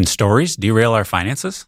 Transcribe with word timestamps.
Can 0.00 0.06
stories 0.06 0.56
derail 0.56 0.94
our 0.94 1.04
finances? 1.04 1.66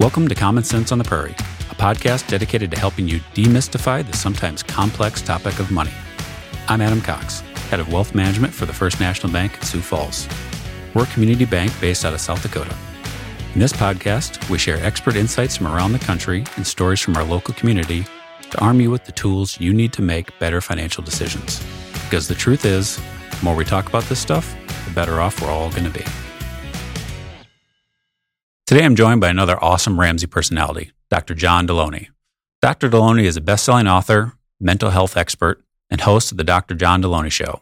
Welcome 0.00 0.26
to 0.26 0.34
Common 0.34 0.64
Sense 0.64 0.90
on 0.90 0.98
the 0.98 1.04
Prairie, 1.04 1.36
a 1.70 1.74
podcast 1.76 2.28
dedicated 2.28 2.72
to 2.72 2.76
helping 2.80 3.06
you 3.06 3.20
demystify 3.32 4.04
the 4.04 4.16
sometimes 4.16 4.64
complex 4.64 5.22
topic 5.22 5.60
of 5.60 5.70
money. 5.70 5.92
I'm 6.66 6.80
Adam 6.80 7.00
Cox, 7.00 7.42
head 7.70 7.78
of 7.78 7.92
wealth 7.92 8.12
management 8.12 8.52
for 8.52 8.66
the 8.66 8.72
First 8.72 8.98
National 8.98 9.32
Bank 9.32 9.54
in 9.54 9.62
Sioux 9.62 9.80
Falls. 9.80 10.28
We're 10.94 11.04
a 11.04 11.06
community 11.06 11.44
bank 11.44 11.70
based 11.80 12.04
out 12.04 12.12
of 12.12 12.20
South 12.20 12.42
Dakota. 12.42 12.74
In 13.54 13.60
this 13.60 13.72
podcast, 13.72 14.50
we 14.50 14.58
share 14.58 14.84
expert 14.84 15.14
insights 15.14 15.56
from 15.56 15.68
around 15.68 15.92
the 15.92 16.00
country 16.00 16.42
and 16.56 16.66
stories 16.66 16.98
from 16.98 17.16
our 17.16 17.22
local 17.22 17.54
community 17.54 18.04
to 18.50 18.60
arm 18.60 18.80
you 18.80 18.90
with 18.90 19.04
the 19.04 19.12
tools 19.12 19.60
you 19.60 19.72
need 19.72 19.92
to 19.92 20.02
make 20.02 20.36
better 20.40 20.60
financial 20.60 21.04
decisions. 21.04 21.64
Because 22.02 22.26
the 22.26 22.34
truth 22.34 22.64
is, 22.64 22.96
the 22.96 23.44
more 23.44 23.54
we 23.54 23.64
talk 23.64 23.88
about 23.88 24.02
this 24.06 24.18
stuff, 24.18 24.56
better 24.94 25.20
off 25.20 25.40
we're 25.40 25.50
all 25.50 25.70
going 25.70 25.84
to 25.84 25.90
be. 25.90 26.04
Today, 28.66 28.84
I'm 28.84 28.96
joined 28.96 29.20
by 29.20 29.28
another 29.28 29.62
awesome 29.62 30.00
Ramsey 30.00 30.26
personality, 30.26 30.92
Dr. 31.10 31.34
John 31.34 31.66
Delony. 31.68 32.08
Dr. 32.62 32.88
Delony 32.88 33.24
is 33.24 33.36
a 33.36 33.42
best 33.42 33.64
selling 33.64 33.86
author, 33.86 34.32
mental 34.58 34.90
health 34.90 35.16
expert, 35.16 35.62
and 35.90 36.00
host 36.00 36.32
of 36.32 36.38
the 36.38 36.44
Dr. 36.44 36.74
John 36.74 37.02
Delony 37.02 37.30
Show. 37.30 37.60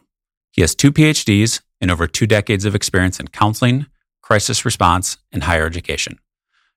He 0.51 0.61
has 0.61 0.73
two 0.73 0.91
PhDs 0.93 1.61
and 1.81 1.91
over 1.91 2.07
two 2.07 2.25
decades 2.25 2.63
of 2.63 2.73
experience 2.73 3.19
in 3.19 3.27
counseling, 3.27 3.87
crisis 4.21 4.63
response, 4.63 5.17
and 5.31 5.43
higher 5.43 5.65
education. 5.65 6.19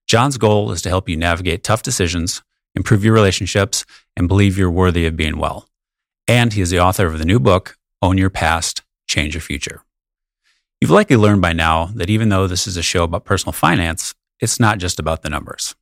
John's 0.07 0.39
goal 0.39 0.73
is 0.73 0.83
to 0.83 0.89
help 0.89 1.09
you 1.09 1.17
navigate 1.17 1.63
tough 1.63 1.83
decisions, 1.83 2.43
improve 2.75 3.05
your 3.05 3.15
relationships, 3.15 3.85
and 4.17 4.29
believe 4.29 4.59
you're 4.59 4.71
worthy 4.71 5.07
of 5.07 5.17
being 5.17 5.39
well. 5.39 5.69
And 6.27 6.53
he 6.53 6.61
is 6.61 6.71
the 6.71 6.81
author 6.81 7.07
of 7.07 7.19
the 7.19 7.25
new 7.25 7.39
book, 7.39 7.77
Own 8.03 8.19
Your 8.19 8.31
Past, 8.31 8.83
Change 9.07 9.35
Your 9.35 9.41
Future. 9.41 9.83
You've 10.81 10.91
likely 10.91 11.17
learned 11.17 11.41
by 11.41 11.55
now 11.55 11.87
that 11.95 12.11
even 12.11 12.29
though 12.29 12.47
this 12.47 12.67
is 12.67 12.77
a 12.77 12.83
show 12.83 13.05
about 13.05 13.25
personal 13.25 13.53
finance, 13.53 14.15
it's 14.41 14.61
not 14.61 14.77
just 14.79 14.99
about 14.99 15.23
the 15.23 15.31
numbers. 15.31 15.75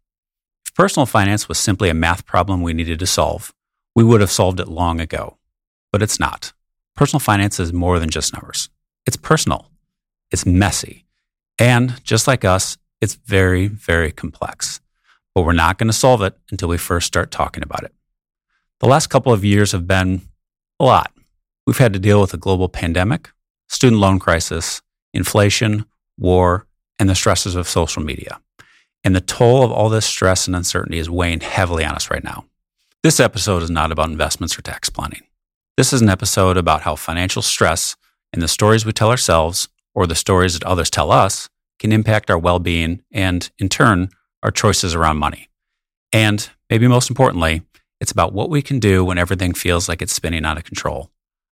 If 0.64 0.72
personal 0.74 1.04
finance 1.04 1.48
was 1.48 1.58
simply 1.58 1.88
a 1.88 1.94
math 1.94 2.24
problem 2.24 2.62
we 2.62 2.74
needed 2.74 3.00
to 3.00 3.06
solve, 3.06 3.52
we 3.96 4.04
would 4.04 4.20
have 4.20 4.30
solved 4.30 4.60
it 4.60 4.68
long 4.68 5.00
ago. 5.00 5.36
But 5.90 6.00
it's 6.00 6.20
not. 6.20 6.52
Personal 6.94 7.18
finance 7.18 7.58
is 7.58 7.72
more 7.72 7.98
than 7.98 8.08
just 8.08 8.32
numbers. 8.32 8.70
It's 9.04 9.16
personal. 9.16 9.68
It's 10.30 10.46
messy. 10.46 11.06
And 11.58 12.02
just 12.04 12.28
like 12.28 12.44
us, 12.44 12.78
it's 13.00 13.14
very, 13.14 13.66
very 13.66 14.12
complex. 14.12 14.80
But 15.34 15.42
we're 15.42 15.52
not 15.52 15.76
going 15.76 15.88
to 15.88 15.92
solve 15.92 16.22
it 16.22 16.38
until 16.52 16.68
we 16.68 16.78
first 16.78 17.08
start 17.08 17.32
talking 17.32 17.64
about 17.64 17.82
it. 17.82 17.92
The 18.78 18.86
last 18.86 19.08
couple 19.08 19.32
of 19.32 19.44
years 19.44 19.72
have 19.72 19.88
been 19.88 20.22
a 20.78 20.84
lot. 20.84 21.12
We've 21.66 21.78
had 21.78 21.92
to 21.94 21.98
deal 21.98 22.20
with 22.20 22.32
a 22.32 22.38
global 22.38 22.68
pandemic, 22.68 23.30
student 23.68 24.00
loan 24.00 24.20
crisis, 24.20 24.82
inflation, 25.14 25.86
war, 26.18 26.66
and 26.98 27.08
the 27.08 27.14
stresses 27.14 27.54
of 27.54 27.68
social 27.68 28.02
media. 28.02 28.40
And 29.02 29.14
the 29.14 29.20
toll 29.20 29.62
of 29.62 29.72
all 29.72 29.88
this 29.88 30.06
stress 30.06 30.46
and 30.46 30.56
uncertainty 30.56 30.98
is 30.98 31.10
weighing 31.10 31.40
heavily 31.40 31.84
on 31.84 31.94
us 31.94 32.10
right 32.10 32.24
now. 32.24 32.44
This 33.02 33.20
episode 33.20 33.62
is 33.62 33.70
not 33.70 33.92
about 33.92 34.10
investments 34.10 34.58
or 34.58 34.62
tax 34.62 34.88
planning. 34.88 35.22
This 35.76 35.92
is 35.92 36.00
an 36.00 36.08
episode 36.08 36.56
about 36.56 36.82
how 36.82 36.96
financial 36.96 37.42
stress 37.42 37.96
and 38.32 38.40
the 38.40 38.48
stories 38.48 38.86
we 38.86 38.92
tell 38.92 39.10
ourselves 39.10 39.68
or 39.94 40.06
the 40.06 40.14
stories 40.14 40.54
that 40.54 40.66
others 40.66 40.90
tell 40.90 41.12
us 41.12 41.48
can 41.78 41.92
impact 41.92 42.30
our 42.30 42.38
well 42.38 42.58
being 42.58 43.02
and, 43.12 43.50
in 43.58 43.68
turn, 43.68 44.08
our 44.42 44.50
choices 44.50 44.94
around 44.94 45.18
money. 45.18 45.48
And 46.12 46.48
maybe 46.70 46.86
most 46.86 47.10
importantly, 47.10 47.62
it's 48.00 48.12
about 48.12 48.32
what 48.32 48.50
we 48.50 48.62
can 48.62 48.78
do 48.78 49.04
when 49.04 49.18
everything 49.18 49.52
feels 49.52 49.88
like 49.88 50.00
it's 50.00 50.12
spinning 50.12 50.44
out 50.44 50.56
of 50.56 50.64
control. 50.64 51.10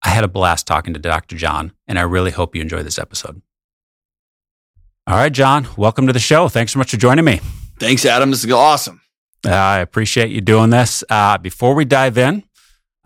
I 0.03 0.09
had 0.09 0.23
a 0.23 0.29
blast 0.29 0.67
talking 0.67 0.93
to 0.93 0.99
Dr. 0.99 1.35
John, 1.35 1.73
and 1.87 1.97
I 1.97 2.03
really 2.03 2.31
hope 2.31 2.55
you 2.55 2.61
enjoy 2.61 2.83
this 2.83 2.99
episode. 2.99 3.41
All 5.07 5.15
right, 5.15 5.31
John, 5.31 5.67
welcome 5.77 6.07
to 6.07 6.13
the 6.13 6.19
show. 6.19 6.49
Thanks 6.49 6.73
so 6.73 6.79
much 6.79 6.89
for 6.89 6.97
joining 6.97 7.25
me. 7.25 7.39
Thanks, 7.79 8.05
Adam. 8.05 8.31
This 8.31 8.43
is 8.43 8.51
awesome. 8.51 9.01
Uh, 9.45 9.51
I 9.51 9.79
appreciate 9.79 10.31
you 10.31 10.41
doing 10.41 10.71
this. 10.71 11.03
Uh, 11.07 11.37
before 11.37 11.75
we 11.75 11.85
dive 11.85 12.17
in, 12.17 12.43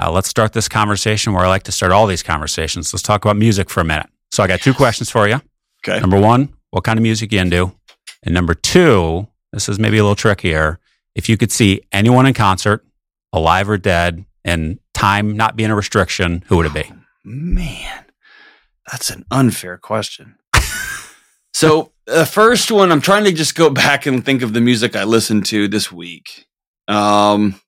uh, 0.01 0.09
let's 0.09 0.29
start 0.29 0.53
this 0.53 0.69
conversation 0.69 1.33
where 1.33 1.43
I 1.43 1.49
like 1.49 1.63
to 1.63 1.73
start 1.73 1.91
all 1.91 2.07
these 2.07 2.23
conversations. 2.23 2.93
Let's 2.93 3.03
talk 3.03 3.25
about 3.25 3.35
music 3.35 3.69
for 3.69 3.81
a 3.81 3.83
minute. 3.83 4.07
So 4.31 4.41
I 4.41 4.47
got 4.47 4.61
two 4.61 4.73
questions 4.73 5.09
for 5.09 5.27
you. 5.27 5.41
Okay. 5.85 5.99
Number 5.99 6.17
one, 6.17 6.53
what 6.69 6.85
kind 6.85 6.97
of 6.97 7.03
music 7.03 7.33
you 7.33 7.39
into? 7.41 7.75
And 8.23 8.33
number 8.33 8.53
two, 8.53 9.27
this 9.51 9.67
is 9.67 9.77
maybe 9.77 9.97
a 9.97 10.03
little 10.03 10.15
trickier. 10.15 10.79
If 11.15 11.27
you 11.27 11.35
could 11.35 11.51
see 11.51 11.81
anyone 11.91 12.25
in 12.25 12.33
concert, 12.33 12.85
alive 13.33 13.69
or 13.69 13.77
dead, 13.77 14.23
and 14.45 14.79
time 14.93 15.35
not 15.35 15.57
being 15.57 15.69
a 15.69 15.75
restriction, 15.75 16.45
who 16.47 16.55
would 16.57 16.67
it 16.67 16.73
be? 16.73 16.85
Oh, 16.89 16.95
man, 17.25 18.05
that's 18.89 19.09
an 19.09 19.25
unfair 19.29 19.77
question. 19.77 20.35
So 21.53 21.91
the 22.05 22.25
first 22.25 22.71
one, 22.71 22.91
I'm 22.91 23.01
trying 23.01 23.23
to 23.25 23.31
just 23.31 23.55
go 23.55 23.69
back 23.85 24.05
and 24.05 24.23
think 24.25 24.41
of 24.41 24.53
the 24.53 24.61
music 24.61 24.95
I 24.95 25.03
listened 25.03 25.45
to 25.47 25.67
this 25.67 25.91
week. 25.91 26.45
Um, 26.87 27.59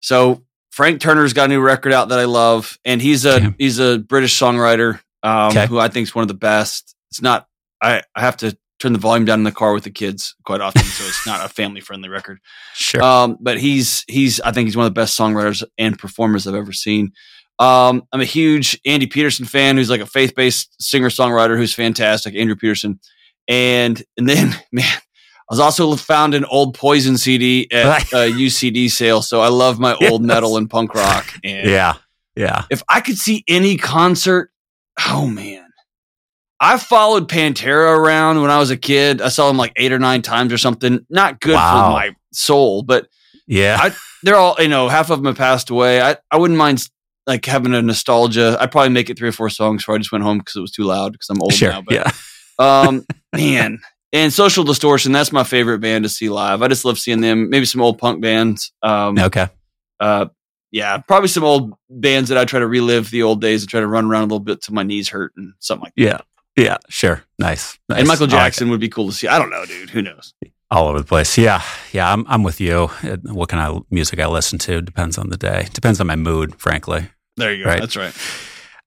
so 0.00 0.42
Frank 0.70 1.00
Turner's 1.00 1.32
got 1.32 1.46
a 1.46 1.48
new 1.48 1.60
record 1.60 1.92
out 1.92 2.08
that 2.10 2.18
I 2.18 2.24
love, 2.24 2.78
and 2.84 3.02
he's 3.02 3.24
a 3.24 3.36
Okay. 3.36 3.54
he's 3.58 3.78
a 3.78 3.98
British 3.98 4.38
songwriter 4.38 5.00
um, 5.22 5.48
Okay. 5.50 5.66
who 5.66 5.78
I 5.78 5.88
think 5.88 6.04
is 6.04 6.14
one 6.14 6.22
of 6.22 6.28
the 6.28 6.34
best. 6.34 6.94
It's 7.10 7.20
not 7.22 7.46
I 7.82 8.02
I 8.14 8.20
have 8.20 8.36
to 8.38 8.56
turn 8.78 8.92
the 8.92 8.98
volume 8.98 9.24
down 9.24 9.40
in 9.40 9.44
the 9.44 9.50
car 9.52 9.72
with 9.74 9.82
the 9.84 9.90
kids 9.90 10.36
quite 10.44 10.60
often, 10.60 10.84
so 10.84 11.04
it's 11.04 11.26
not 11.26 11.44
a 11.44 11.48
family 11.52 11.80
friendly 11.80 12.08
record. 12.08 12.38
Sure. 12.74 13.02
Um, 13.02 13.36
but 13.40 13.58
he's 13.58 14.04
he's 14.08 14.40
I 14.40 14.52
think 14.52 14.68
he's 14.68 14.76
one 14.76 14.86
of 14.86 14.94
the 14.94 15.00
best 15.00 15.18
songwriters 15.18 15.64
and 15.76 15.98
performers 15.98 16.46
I've 16.46 16.54
ever 16.54 16.72
seen. 16.72 17.12
Um, 17.58 18.04
I'm 18.12 18.20
a 18.20 18.24
huge 18.24 18.80
Andy 18.86 19.06
Peterson 19.06 19.44
fan, 19.44 19.76
who's 19.76 19.90
like 19.90 20.00
a 20.00 20.06
faith 20.06 20.34
based 20.34 20.74
singer 20.80 21.08
songwriter 21.08 21.56
who's 21.56 21.74
fantastic, 21.74 22.34
Andrew 22.36 22.56
Peterson. 22.56 23.00
And 23.48 24.02
and 24.16 24.28
then 24.28 24.50
man, 24.72 24.84
I 24.86 25.00
was 25.50 25.58
also 25.60 25.96
found 25.96 26.34
an 26.34 26.44
old 26.44 26.74
Poison 26.74 27.16
CD 27.16 27.66
at 27.72 28.02
a 28.12 28.30
UCD 28.30 28.90
sale, 28.90 29.22
so 29.22 29.40
I 29.40 29.48
love 29.48 29.78
my 29.80 29.94
old 29.94 30.22
Yes. 30.22 30.26
metal 30.28 30.56
and 30.56 30.68
punk 30.70 30.94
rock. 30.94 31.26
And 31.42 31.68
yeah. 31.68 31.94
Yeah. 32.36 32.64
if 32.70 32.82
I 32.88 33.00
could 33.00 33.16
see 33.18 33.42
any 33.48 33.76
concert, 33.76 34.50
oh 35.08 35.26
man. 35.26 35.64
I 36.60 36.76
followed 36.76 37.28
Pantera 37.28 37.96
around 37.96 38.40
when 38.42 38.50
I 38.50 38.58
was 38.58 38.70
a 38.70 38.76
kid. 38.76 39.22
I 39.22 39.28
saw 39.28 39.46
them 39.48 39.56
like 39.56 39.72
eight 39.76 39.92
or 39.92 39.98
nine 40.00 40.22
times 40.22 40.52
or 40.52 40.58
something. 40.58 41.04
Not 41.08 41.40
good 41.40 41.54
Wow. 41.54 41.86
for 41.86 41.90
my 41.92 42.10
soul, 42.32 42.82
but 42.82 43.08
Yeah. 43.48 43.78
I- 43.80 43.94
they're 44.24 44.34
all 44.36 44.56
you 44.58 44.66
know 44.68 44.88
half 44.88 45.10
of 45.10 45.18
them 45.20 45.26
have 45.26 45.36
passed 45.36 45.70
away 45.70 46.02
i 46.02 46.16
i 46.32 46.36
wouldn't 46.36 46.58
mind 46.58 46.84
like 47.28 47.44
having 47.44 47.72
a 47.74 47.80
nostalgia 47.82 48.56
i'd 48.60 48.72
probably 48.72 48.88
make 48.88 49.08
it 49.08 49.16
three 49.16 49.28
or 49.28 49.32
four 49.32 49.48
songs 49.50 49.82
before 49.82 49.94
i 49.94 49.98
just 49.98 50.10
went 50.10 50.24
home 50.24 50.38
because 50.38 50.56
it 50.56 50.60
was 50.60 50.72
too 50.72 50.82
loud 50.82 51.12
because 51.12 51.28
i'm 51.30 51.40
old 51.40 51.52
sure. 51.52 51.70
now 51.70 51.80
but 51.82 51.94
yeah. 51.94 52.10
um 52.58 53.04
man 53.32 53.78
and 54.12 54.32
social 54.32 54.64
distortion 54.64 55.12
that's 55.12 55.30
my 55.30 55.44
favorite 55.44 55.78
band 55.78 56.02
to 56.04 56.08
see 56.08 56.28
live 56.28 56.62
i 56.62 56.66
just 56.66 56.84
love 56.84 56.98
seeing 56.98 57.20
them 57.20 57.48
maybe 57.50 57.64
some 57.66 57.80
old 57.80 57.98
punk 57.98 58.20
bands 58.20 58.72
um 58.82 59.16
Okay. 59.18 59.46
uh 60.00 60.26
yeah 60.72 60.98
probably 60.98 61.28
some 61.28 61.44
old 61.44 61.72
bands 61.88 62.30
that 62.30 62.38
i 62.38 62.44
try 62.44 62.58
to 62.58 62.66
relive 62.66 63.10
the 63.10 63.22
old 63.22 63.40
days 63.40 63.62
and 63.62 63.70
try 63.70 63.80
to 63.80 63.86
run 63.86 64.06
around 64.06 64.22
a 64.22 64.26
little 64.26 64.40
bit 64.40 64.60
till 64.62 64.74
my 64.74 64.82
knees 64.82 65.08
hurt 65.08 65.32
and 65.36 65.52
something 65.60 65.84
like 65.84 65.94
that 65.96 66.02
Yeah. 66.02 66.18
Yeah. 66.56 66.78
Sure. 66.88 67.22
Nice. 67.38 67.78
nice. 67.88 68.00
and 68.00 68.08
michael 68.08 68.24
I 68.24 68.34
like 68.34 68.44
jackson 68.46 68.70
would 68.70 68.80
be 68.80 68.88
cool 68.88 69.06
to 69.06 69.12
see 69.12 69.28
i 69.28 69.38
don't 69.38 69.50
know 69.50 69.64
dude 69.64 69.90
who 69.90 70.02
knows 70.02 70.34
all 70.70 70.88
over 70.88 70.98
the 70.98 71.04
place. 71.06 71.38
Yeah. 71.38 71.62
Yeah. 71.92 72.12
I'm, 72.12 72.26
I'm 72.28 72.42
with 72.42 72.60
you. 72.60 72.88
What 73.24 73.48
kind 73.48 73.62
of 73.62 73.84
music 73.90 74.20
I 74.20 74.26
listen 74.26 74.58
to 74.58 74.82
depends 74.82 75.16
on 75.18 75.30
the 75.30 75.36
day, 75.36 75.66
depends 75.72 76.00
on 76.00 76.06
my 76.06 76.16
mood, 76.16 76.60
frankly. 76.60 77.08
There 77.38 77.54
you 77.54 77.64
go 77.64 77.70
Right. 77.70 77.80
that's 77.80 77.96
right 77.96 78.14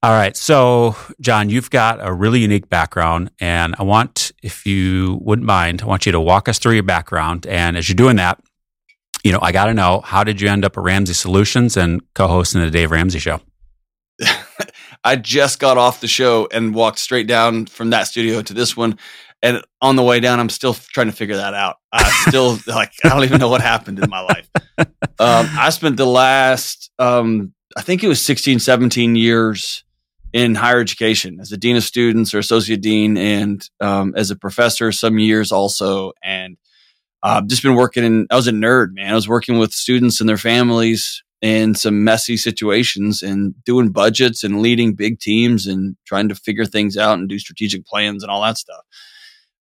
All 0.04 0.10
right. 0.14 0.36
So, 0.36 0.96
John, 1.20 1.52
you've 1.52 1.70
got 1.70 2.00
a 2.02 2.12
really 2.12 2.40
unique 2.40 2.68
background, 2.70 3.30
and 3.40 3.76
I 3.78 3.84
want, 3.84 4.32
if 4.42 4.66
you 4.66 5.20
wouldn't 5.22 5.46
mind, 5.46 5.84
I 5.84 5.86
want 5.86 6.08
you 6.08 6.12
to 6.12 6.20
walk 6.20 6.50
us 6.50 6.58
through 6.58 6.74
your 6.74 6.82
background. 6.82 7.46
And 7.46 7.78
as 7.78 7.88
you're 7.88 7.96
doing 7.96 8.16
that, 8.16 8.42
you 9.24 9.32
know, 9.32 9.38
I 9.44 9.52
got 9.52 9.66
to 9.66 9.76
know 9.76 10.02
how 10.04 10.24
did 10.24 10.42
you 10.42 10.50
end 10.50 10.66
up 10.66 10.76
at 10.76 10.84
Ramsey 10.84 11.14
Solutions 11.14 11.78
and 11.78 12.02
co-hosting 12.16 12.62
the 12.62 12.72
Dave 12.72 12.90
Ramsey 12.90 13.20
Show? 13.20 13.42
I 15.04 15.18
just 15.18 15.60
got 15.60 15.78
off 15.78 16.02
the 16.02 16.08
show 16.08 16.48
and 16.52 16.74
walked 16.74 16.98
straight 16.98 17.28
down 17.28 17.68
from 17.68 17.92
that 17.92 18.08
studio 18.08 18.42
to 18.42 18.54
this 18.56 18.76
one. 18.76 18.98
And 19.44 19.64
on 19.82 19.96
the 19.98 20.04
way 20.04 20.20
down, 20.20 20.40
I'm 20.40 20.50
still 20.50 20.74
trying 20.74 21.08
to 21.08 21.14
figure 21.14 21.38
that 21.38 21.54
out. 21.54 21.78
I 21.92 22.10
still 22.28 22.58
like 22.66 22.92
I 23.04 23.10
don't 23.10 23.24
even 23.24 23.40
know 23.40 23.50
what 23.50 23.62
happened 23.62 24.00
in 24.00 24.10
my 24.10 24.22
life. 24.22 24.50
Um, 24.78 25.48
I 25.60 25.70
spent 25.70 25.98
the 25.98 26.06
last 26.08 26.92
um, 26.98 27.54
I 27.78 27.82
think 27.82 28.04
it 28.04 28.08
was 28.08 28.24
16, 28.24 28.60
17 28.60 29.16
years 29.16 29.84
in 30.34 30.56
higher 30.56 30.80
education 30.80 31.40
as 31.40 31.52
a 31.52 31.58
dean 31.58 31.76
of 31.76 31.84
students 31.84 32.34
or 32.34 32.40
associate 32.40 32.82
dean, 32.82 33.18
and 33.18 33.68
um, 33.82 34.14
as 34.16 34.32
a 34.32 34.36
professor 34.36 34.92
some 34.92 35.20
years 35.20 35.52
also. 35.52 36.14
And 36.24 36.58
I've 37.24 37.48
just 37.48 37.64
been 37.64 37.76
working 37.76 38.04
in. 38.04 38.28
I 38.32 38.36
was 38.36 38.48
a 38.48 38.52
nerd, 38.52 38.94
man. 38.94 39.12
I 39.12 39.16
was 39.16 39.28
working 39.28 39.58
with 39.58 39.74
students 39.74 40.20
and 40.20 40.30
their 40.30 40.38
families 40.38 41.24
in 41.42 41.74
some 41.74 42.04
messy 42.04 42.38
situations 42.38 43.24
and 43.24 43.56
doing 43.66 43.90
budgets 43.90 44.44
and 44.44 44.62
leading 44.62 44.94
big 44.94 45.20
teams 45.20 45.66
and 45.66 45.98
trying 46.06 46.30
to 46.30 46.36
figure 46.36 46.66
things 46.66 46.98
out 46.98 47.18
and 47.18 47.28
do 47.28 47.40
strategic 47.40 47.86
plans 47.86 48.24
and 48.24 48.32
all 48.32 48.44
that 48.44 48.58
stuff. 48.58 48.86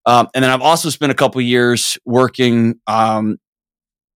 Um, 0.05 0.29
and 0.35 0.45
then 0.45 0.51
I've 0.51 0.61
also 0.61 0.91
spent 0.91 1.13
a 1.13 1.15
couple 1.15 1.41
years 1.41 1.99
working 2.05 2.81
um, 2.87 3.39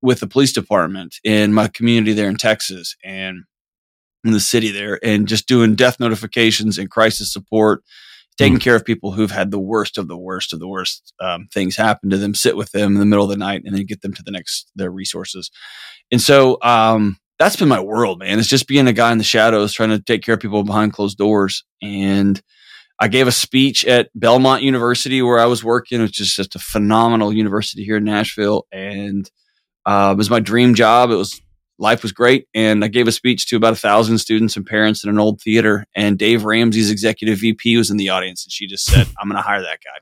with 0.03 0.21
the 0.21 0.27
police 0.27 0.53
department 0.53 1.17
in 1.25 1.55
my 1.55 1.69
community 1.69 2.13
there 2.13 2.29
in 2.29 2.37
Texas 2.37 2.97
and 3.03 3.45
in 4.25 4.33
the 4.33 4.41
city 4.41 4.71
there, 4.71 4.99
and 5.03 5.29
just 5.29 5.47
doing 5.47 5.75
death 5.75 6.01
notifications 6.01 6.79
and 6.79 6.91
crisis 6.91 7.33
support 7.33 7.83
taking 8.37 8.59
mm. 8.59 8.63
care 8.63 8.77
of 8.77 8.85
people 8.85 9.13
who've 9.13 9.31
had 9.31 9.51
the 9.51 9.59
worst 9.59 9.99
of 9.99 10.09
the 10.09 10.17
worst 10.17 10.53
of 10.53 10.59
the 10.59 10.69
worst 10.69 11.13
um, 11.21 11.49
things 11.53 11.77
happen 11.77 12.11
to 12.11 12.17
them, 12.17 12.35
sit 12.35 12.57
with 12.57 12.71
them 12.73 12.95
in 12.95 12.99
the 12.99 13.07
middle 13.07 13.25
of 13.25 13.31
the 13.31 13.37
night, 13.37 13.63
and 13.65 13.75
then 13.75 13.87
get 13.87 14.03
them 14.03 14.15
to 14.15 14.23
the 14.23 14.31
next 14.31 14.71
their 14.75 14.91
resources. 14.91 15.51
And 16.11 16.21
so 16.21 16.59
um, 16.63 17.17
that's 17.39 17.57
been 17.57 17.69
my 17.69 17.81
world, 17.81 18.19
man. 18.19 18.39
It's 18.39 18.49
just 18.49 18.67
being 18.69 18.89
a 18.89 18.93
guy 18.93 19.13
in 19.13 19.19
the 19.19 19.25
shadows, 19.25 19.73
trying 19.73 19.91
to 19.91 20.01
take 20.01 20.23
care 20.23 20.35
of 20.35 20.41
people 20.41 20.63
behind 20.65 20.93
closed 20.93 21.19
doors. 21.19 21.65
And 21.83 22.41
I 23.01 23.09
gave 23.09 23.27
a 23.27 23.33
speech 23.33 23.85
at 23.85 24.11
Belmont 24.15 24.63
University 24.63 25.21
where 25.23 25.39
I 25.39 25.47
was 25.47 25.65
working, 25.65 26.01
which 26.01 26.21
is 26.21 26.35
just 26.35 26.55
a 26.55 26.61
phenomenal 26.61 27.33
university 27.33 27.85
here 27.85 27.97
in 27.97 28.05
Nashville, 28.05 28.67
and 28.73 29.29
uh, 29.87 30.13
it 30.15 30.19
was 30.19 30.31
my 30.31 30.41
dream 30.41 30.75
job. 30.75 31.11
It 31.11 31.17
was 31.17 31.41
life 31.79 32.03
was 32.03 32.13
great. 32.13 32.47
And 32.55 32.85
I 32.85 32.89
gave 32.89 33.09
a 33.09 33.13
speech 33.13 33.47
to 33.47 33.57
about 33.57 33.73
a 33.73 33.77
thousand 33.77 34.19
students 34.19 34.57
and 34.57 34.65
parents 34.65 35.05
in 35.05 35.11
an 35.11 35.19
old 35.19 35.41
theater. 35.41 35.87
And 35.95 36.19
Dave 36.19 36.45
Ramsey's 36.45 36.91
executive 36.91 37.39
VP 37.39 37.77
was 37.77 37.91
in 37.91 37.97
the 37.97 38.11
audience. 38.11 38.45
And 38.45 38.53
she 38.53 38.67
just 38.67 38.85
said, 38.85 39.07
I'm 39.19 39.29
going 39.29 39.41
to 39.41 39.47
hire 39.47 39.63
that 39.63 39.79
guy. 39.83 40.01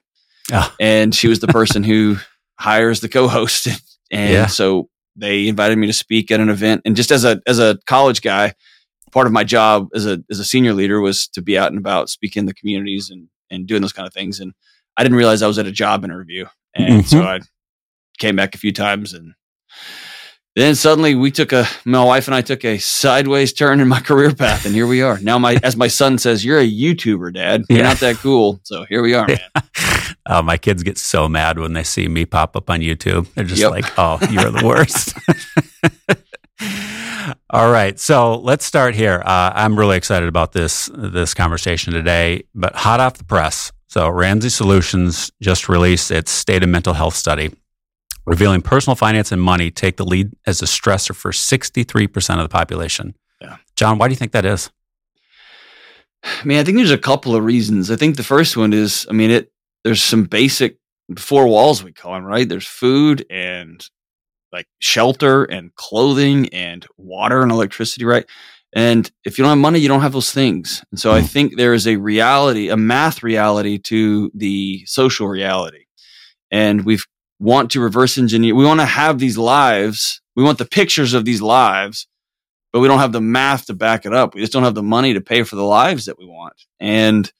Oh. 0.52 0.74
And 0.80 1.14
she 1.14 1.28
was 1.28 1.40
the 1.40 1.48
person 1.48 1.82
who 1.82 2.16
hires 2.58 3.00
the 3.00 3.08
co-host. 3.08 3.68
And 4.14 4.30
yeah. 4.30 4.46
so 4.46 4.90
they 5.16 5.48
invited 5.48 5.78
me 5.78 5.86
to 5.86 5.92
speak 5.94 6.30
at 6.30 6.38
an 6.38 6.50
event. 6.50 6.82
And 6.84 6.94
just 6.94 7.10
as 7.10 7.24
a, 7.24 7.40
as 7.46 7.58
a 7.58 7.78
college 7.86 8.20
guy, 8.20 8.52
part 9.10 9.26
of 9.26 9.32
my 9.32 9.42
job 9.42 9.88
as 9.94 10.04
a, 10.04 10.22
as 10.30 10.38
a 10.38 10.44
senior 10.44 10.74
leader 10.74 11.00
was 11.00 11.28
to 11.28 11.40
be 11.40 11.56
out 11.56 11.70
and 11.70 11.78
about 11.78 12.10
speaking 12.10 12.40
in 12.40 12.46
the 12.46 12.52
communities 12.52 13.08
and, 13.08 13.28
and 13.50 13.66
doing 13.66 13.80
those 13.80 13.94
kind 13.94 14.06
of 14.06 14.12
things. 14.12 14.38
And 14.38 14.52
I 14.98 15.02
didn't 15.02 15.16
realize 15.16 15.40
I 15.40 15.46
was 15.46 15.58
at 15.58 15.66
a 15.66 15.72
job 15.72 16.04
interview. 16.04 16.44
And 16.74 17.04
mm-hmm. 17.04 17.06
so 17.06 17.22
I 17.22 17.40
came 18.18 18.36
back 18.36 18.54
a 18.54 18.58
few 18.58 18.70
times 18.70 19.14
and 19.14 19.32
then 20.54 20.74
suddenly 20.74 21.14
we 21.14 21.30
took 21.30 21.52
a 21.52 21.66
my 21.84 22.04
wife 22.04 22.28
and 22.28 22.34
I 22.34 22.42
took 22.42 22.64
a 22.64 22.76
sideways 22.78 23.52
turn 23.52 23.80
in 23.80 23.88
my 23.88 24.00
career 24.00 24.34
path, 24.34 24.66
and 24.66 24.74
here 24.74 24.86
we 24.86 25.00
are. 25.00 25.18
Now 25.20 25.38
my 25.38 25.58
as 25.62 25.76
my 25.76 25.88
son 25.88 26.18
says, 26.18 26.44
"You're 26.44 26.58
a 26.58 26.68
YouTuber, 26.68 27.32
Dad. 27.32 27.64
You're 27.68 27.78
yeah. 27.78 27.84
not 27.84 27.98
that 28.00 28.16
cool." 28.16 28.60
So 28.64 28.84
here 28.84 29.02
we 29.02 29.14
are, 29.14 29.26
man. 29.26 29.40
Uh, 30.26 30.42
my 30.44 30.58
kids 30.58 30.82
get 30.82 30.98
so 30.98 31.28
mad 31.28 31.58
when 31.58 31.72
they 31.72 31.84
see 31.84 32.06
me 32.06 32.26
pop 32.26 32.54
up 32.54 32.68
on 32.68 32.80
YouTube. 32.80 33.32
They're 33.34 33.44
just 33.44 33.62
yep. 33.62 33.70
like, 33.70 33.86
"Oh, 33.96 34.18
you're 34.30 34.50
the 34.50 34.66
worst." 34.66 35.14
All 37.50 37.70
right, 37.70 37.98
so 37.98 38.38
let's 38.38 38.64
start 38.64 38.94
here. 38.94 39.22
Uh, 39.24 39.52
I'm 39.54 39.78
really 39.78 39.96
excited 39.96 40.28
about 40.28 40.52
this 40.52 40.90
this 40.94 41.32
conversation 41.32 41.94
today, 41.94 42.44
but 42.54 42.74
hot 42.74 43.00
off 43.00 43.14
the 43.14 43.24
press. 43.24 43.72
So 43.88 44.08
Ramsey 44.08 44.48
Solutions 44.48 45.30
just 45.40 45.68
released 45.68 46.10
its 46.10 46.30
state 46.30 46.62
of 46.62 46.68
mental 46.68 46.94
health 46.94 47.14
study 47.14 47.54
revealing 48.24 48.62
personal 48.62 48.94
finance 48.94 49.32
and 49.32 49.42
money 49.42 49.70
take 49.70 49.96
the 49.96 50.04
lead 50.04 50.32
as 50.46 50.62
a 50.62 50.66
stressor 50.66 51.14
for 51.14 51.32
63% 51.32 52.36
of 52.36 52.42
the 52.42 52.48
population. 52.48 53.14
Yeah. 53.40 53.56
John, 53.76 53.98
why 53.98 54.08
do 54.08 54.12
you 54.12 54.16
think 54.16 54.32
that 54.32 54.44
is? 54.44 54.70
I 56.24 56.44
mean, 56.44 56.58
I 56.58 56.64
think 56.64 56.76
there's 56.76 56.90
a 56.90 56.98
couple 56.98 57.34
of 57.34 57.44
reasons. 57.44 57.90
I 57.90 57.96
think 57.96 58.16
the 58.16 58.22
first 58.22 58.56
one 58.56 58.72
is, 58.72 59.06
I 59.10 59.12
mean, 59.12 59.30
it 59.30 59.52
there's 59.84 60.02
some 60.02 60.24
basic 60.24 60.78
four 61.18 61.46
walls 61.48 61.82
we 61.82 61.92
call 61.92 62.14
them, 62.14 62.24
right? 62.24 62.48
There's 62.48 62.66
food 62.66 63.26
and 63.28 63.84
like 64.52 64.66
shelter 64.78 65.44
and 65.44 65.74
clothing 65.74 66.48
and 66.50 66.86
water 66.96 67.42
and 67.42 67.50
electricity, 67.50 68.04
right? 68.04 68.24
And 68.74 69.10
if 69.24 69.36
you 69.36 69.42
don't 69.42 69.50
have 69.50 69.58
money, 69.58 69.80
you 69.80 69.88
don't 69.88 70.00
have 70.00 70.12
those 70.12 70.32
things. 70.32 70.84
And 70.90 71.00
so 71.00 71.10
mm. 71.10 71.14
I 71.14 71.20
hmm. 71.20 71.26
think 71.26 71.56
there 71.56 71.74
is 71.74 71.86
a 71.86 71.96
reality, 71.96 72.68
a 72.68 72.76
math 72.76 73.22
reality 73.22 73.78
to 73.78 74.30
the 74.34 74.84
social 74.86 75.28
reality. 75.28 75.84
And 76.50 76.84
we've 76.84 77.06
want 77.42 77.72
to 77.72 77.80
reverse 77.80 78.18
engineer. 78.18 78.54
We 78.54 78.64
want 78.64 78.80
to 78.80 78.86
have 78.86 79.18
these 79.18 79.36
lives. 79.36 80.22
We 80.36 80.44
want 80.44 80.58
the 80.58 80.64
pictures 80.64 81.12
of 81.12 81.24
these 81.24 81.42
lives, 81.42 82.06
but 82.72 82.78
we 82.78 82.86
don't 82.86 83.00
have 83.00 83.12
the 83.12 83.20
math 83.20 83.66
to 83.66 83.74
back 83.74 84.06
it 84.06 84.14
up. 84.14 84.34
We 84.34 84.40
just 84.40 84.52
don't 84.52 84.62
have 84.62 84.76
the 84.76 84.82
money 84.82 85.14
to 85.14 85.20
pay 85.20 85.42
for 85.42 85.56
the 85.56 85.64
lives 85.64 86.06
that 86.06 86.18
we 86.18 86.24
want. 86.24 86.54
And 86.78 87.30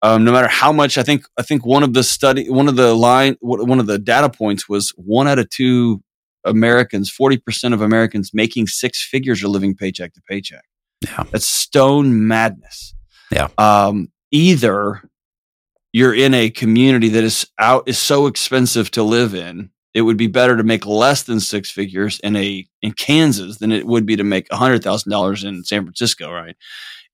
um, 0.00 0.24
no 0.24 0.32
matter 0.32 0.48
how 0.48 0.72
much, 0.72 0.96
I 0.96 1.02
think 1.02 1.26
I 1.38 1.42
think 1.42 1.66
one 1.66 1.82
of 1.82 1.92
the 1.92 2.02
study, 2.02 2.48
one 2.48 2.66
of 2.66 2.76
the 2.76 2.94
line, 2.94 3.36
one 3.40 3.78
of 3.78 3.86
the 3.86 3.98
data 3.98 4.30
points 4.30 4.68
was 4.68 4.92
one 4.96 5.28
out 5.28 5.38
of 5.38 5.50
two 5.50 6.02
Americans, 6.44 7.10
forty 7.10 7.36
percent 7.36 7.74
of 7.74 7.82
Americans 7.82 8.30
making 8.32 8.66
six 8.66 9.06
figures 9.06 9.44
are 9.44 9.48
living 9.48 9.76
paycheck 9.76 10.14
to 10.14 10.22
paycheck. 10.28 10.64
Yeah, 11.04 11.24
that's 11.30 11.46
stone 11.46 12.26
madness. 12.26 12.94
Yeah. 13.30 13.48
Um, 13.58 14.08
either 14.30 15.02
you're 15.92 16.14
in 16.14 16.34
a 16.34 16.50
community 16.50 17.08
that 17.10 17.24
is 17.24 17.46
out 17.58 17.84
is 17.86 17.98
so 17.98 18.26
expensive 18.26 18.90
to 18.92 19.02
live 19.02 19.34
in 19.34 19.70
it 19.94 20.02
would 20.02 20.16
be 20.16 20.26
better 20.26 20.56
to 20.56 20.64
make 20.64 20.86
less 20.86 21.24
than 21.24 21.40
six 21.40 21.70
figures 21.70 22.18
in 22.20 22.34
a 22.36 22.66
in 22.80 22.92
Kansas 22.92 23.58
than 23.58 23.72
it 23.72 23.86
would 23.86 24.06
be 24.06 24.16
to 24.16 24.24
make 24.24 24.50
hundred 24.50 24.82
thousand 24.82 25.10
dollars 25.10 25.44
in 25.44 25.64
San 25.64 25.82
Francisco, 25.82 26.32
right? 26.32 26.56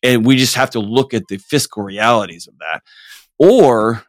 And 0.03 0.25
we 0.25 0.37
just 0.37 0.55
have 0.55 0.71
to 0.71 0.81
look 0.81 1.13
at 1.13 1.27
the 1.29 1.39
fiscal 1.39 1.83
realities 1.83 2.47
of 2.47 2.55
that. 2.59 2.83
Or, 3.37 4.05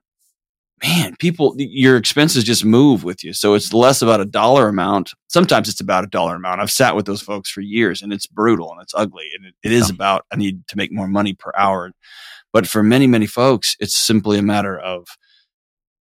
man, 0.83 1.15
people, 1.17 1.55
your 1.57 1.97
expenses 1.97 2.43
just 2.43 2.63
move 2.63 3.03
with 3.03 3.23
you. 3.23 3.33
So 3.33 3.55
it's 3.55 3.73
less 3.73 4.03
about 4.03 4.21
a 4.21 4.25
dollar 4.25 4.67
amount. 4.67 5.13
Sometimes 5.29 5.67
it's 5.67 5.81
about 5.81 6.03
a 6.03 6.07
dollar 6.07 6.35
amount. 6.35 6.61
I've 6.61 6.71
sat 6.71 6.95
with 6.95 7.05
those 7.05 7.23
folks 7.23 7.49
for 7.49 7.61
years 7.61 8.03
and 8.03 8.13
it's 8.13 8.27
brutal 8.27 8.71
and 8.71 8.81
it's 8.81 8.93
ugly. 8.95 9.29
And 9.35 9.47
it, 9.47 9.55
it 9.63 9.71
is 9.71 9.89
about, 9.89 10.25
I 10.31 10.35
need 10.35 10.67
to 10.67 10.77
make 10.77 10.91
more 10.91 11.07
money 11.07 11.33
per 11.33 11.51
hour. 11.57 11.91
But 12.51 12.67
for 12.67 12.83
many, 12.83 13.07
many 13.07 13.25
folks, 13.25 13.75
it's 13.79 13.95
simply 13.95 14.37
a 14.37 14.43
matter 14.43 14.77
of 14.77 15.07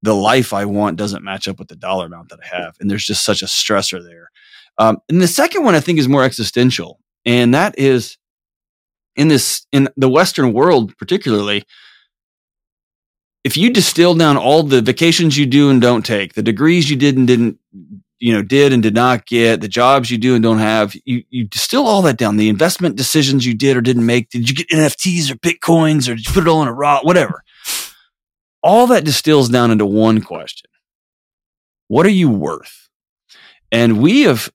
the 0.02 0.14
life 0.14 0.52
I 0.52 0.64
want 0.64 0.96
doesn't 0.96 1.24
match 1.24 1.48
up 1.48 1.58
with 1.58 1.68
the 1.68 1.76
dollar 1.76 2.06
amount 2.06 2.28
that 2.30 2.38
I 2.42 2.56
have. 2.56 2.76
And 2.80 2.90
there's 2.90 3.04
just 3.04 3.24
such 3.24 3.42
a 3.42 3.46
stressor 3.46 4.02
there. 4.02 4.30
Um, 4.78 4.98
and 5.08 5.20
the 5.20 5.28
second 5.28 5.64
one 5.64 5.74
I 5.74 5.80
think 5.80 5.98
is 5.98 6.08
more 6.08 6.24
existential. 6.24 7.00
And 7.24 7.52
that 7.54 7.78
is 7.78 8.16
in 9.16 9.28
this, 9.28 9.66
in 9.72 9.88
the 9.96 10.08
Western 10.08 10.52
world, 10.52 10.96
particularly, 10.96 11.64
if 13.44 13.56
you 13.56 13.70
distill 13.70 14.14
down 14.14 14.36
all 14.36 14.62
the 14.62 14.80
vacations 14.80 15.36
you 15.36 15.46
do 15.46 15.70
and 15.70 15.80
don't 15.80 16.04
take, 16.06 16.34
the 16.34 16.42
degrees 16.42 16.88
you 16.88 16.96
did 16.96 17.16
and 17.16 17.26
didn't 17.26 17.58
you 18.20 18.32
know, 18.32 18.42
did 18.42 18.72
and 18.72 18.82
did 18.82 18.94
not 18.94 19.26
get, 19.26 19.60
the 19.60 19.68
jobs 19.68 20.10
you 20.10 20.18
do 20.18 20.34
and 20.34 20.42
don't 20.42 20.58
have, 20.58 20.94
you, 21.04 21.24
you 21.30 21.44
distill 21.44 21.86
all 21.86 22.02
that 22.02 22.16
down. 22.16 22.36
The 22.36 22.48
investment 22.48 22.96
decisions 22.96 23.46
you 23.46 23.54
did 23.54 23.76
or 23.76 23.80
didn't 23.80 24.06
make. 24.06 24.30
Did 24.30 24.48
you 24.48 24.56
get 24.56 24.68
NFTs 24.68 25.30
or 25.30 25.36
Bitcoins 25.36 26.08
or 26.08 26.14
did 26.14 26.26
you 26.26 26.32
put 26.32 26.44
it 26.44 26.48
all 26.48 26.62
in 26.62 26.68
a 26.68 26.72
raw, 26.72 27.00
whatever? 27.02 27.44
All 28.62 28.86
that 28.88 29.04
distills 29.04 29.48
down 29.48 29.70
into 29.70 29.86
one 29.86 30.20
question. 30.20 30.70
What 31.86 32.06
are 32.06 32.10
you 32.10 32.28
worth? 32.28 32.88
And 33.70 34.00
we 34.00 34.22
have 34.22 34.50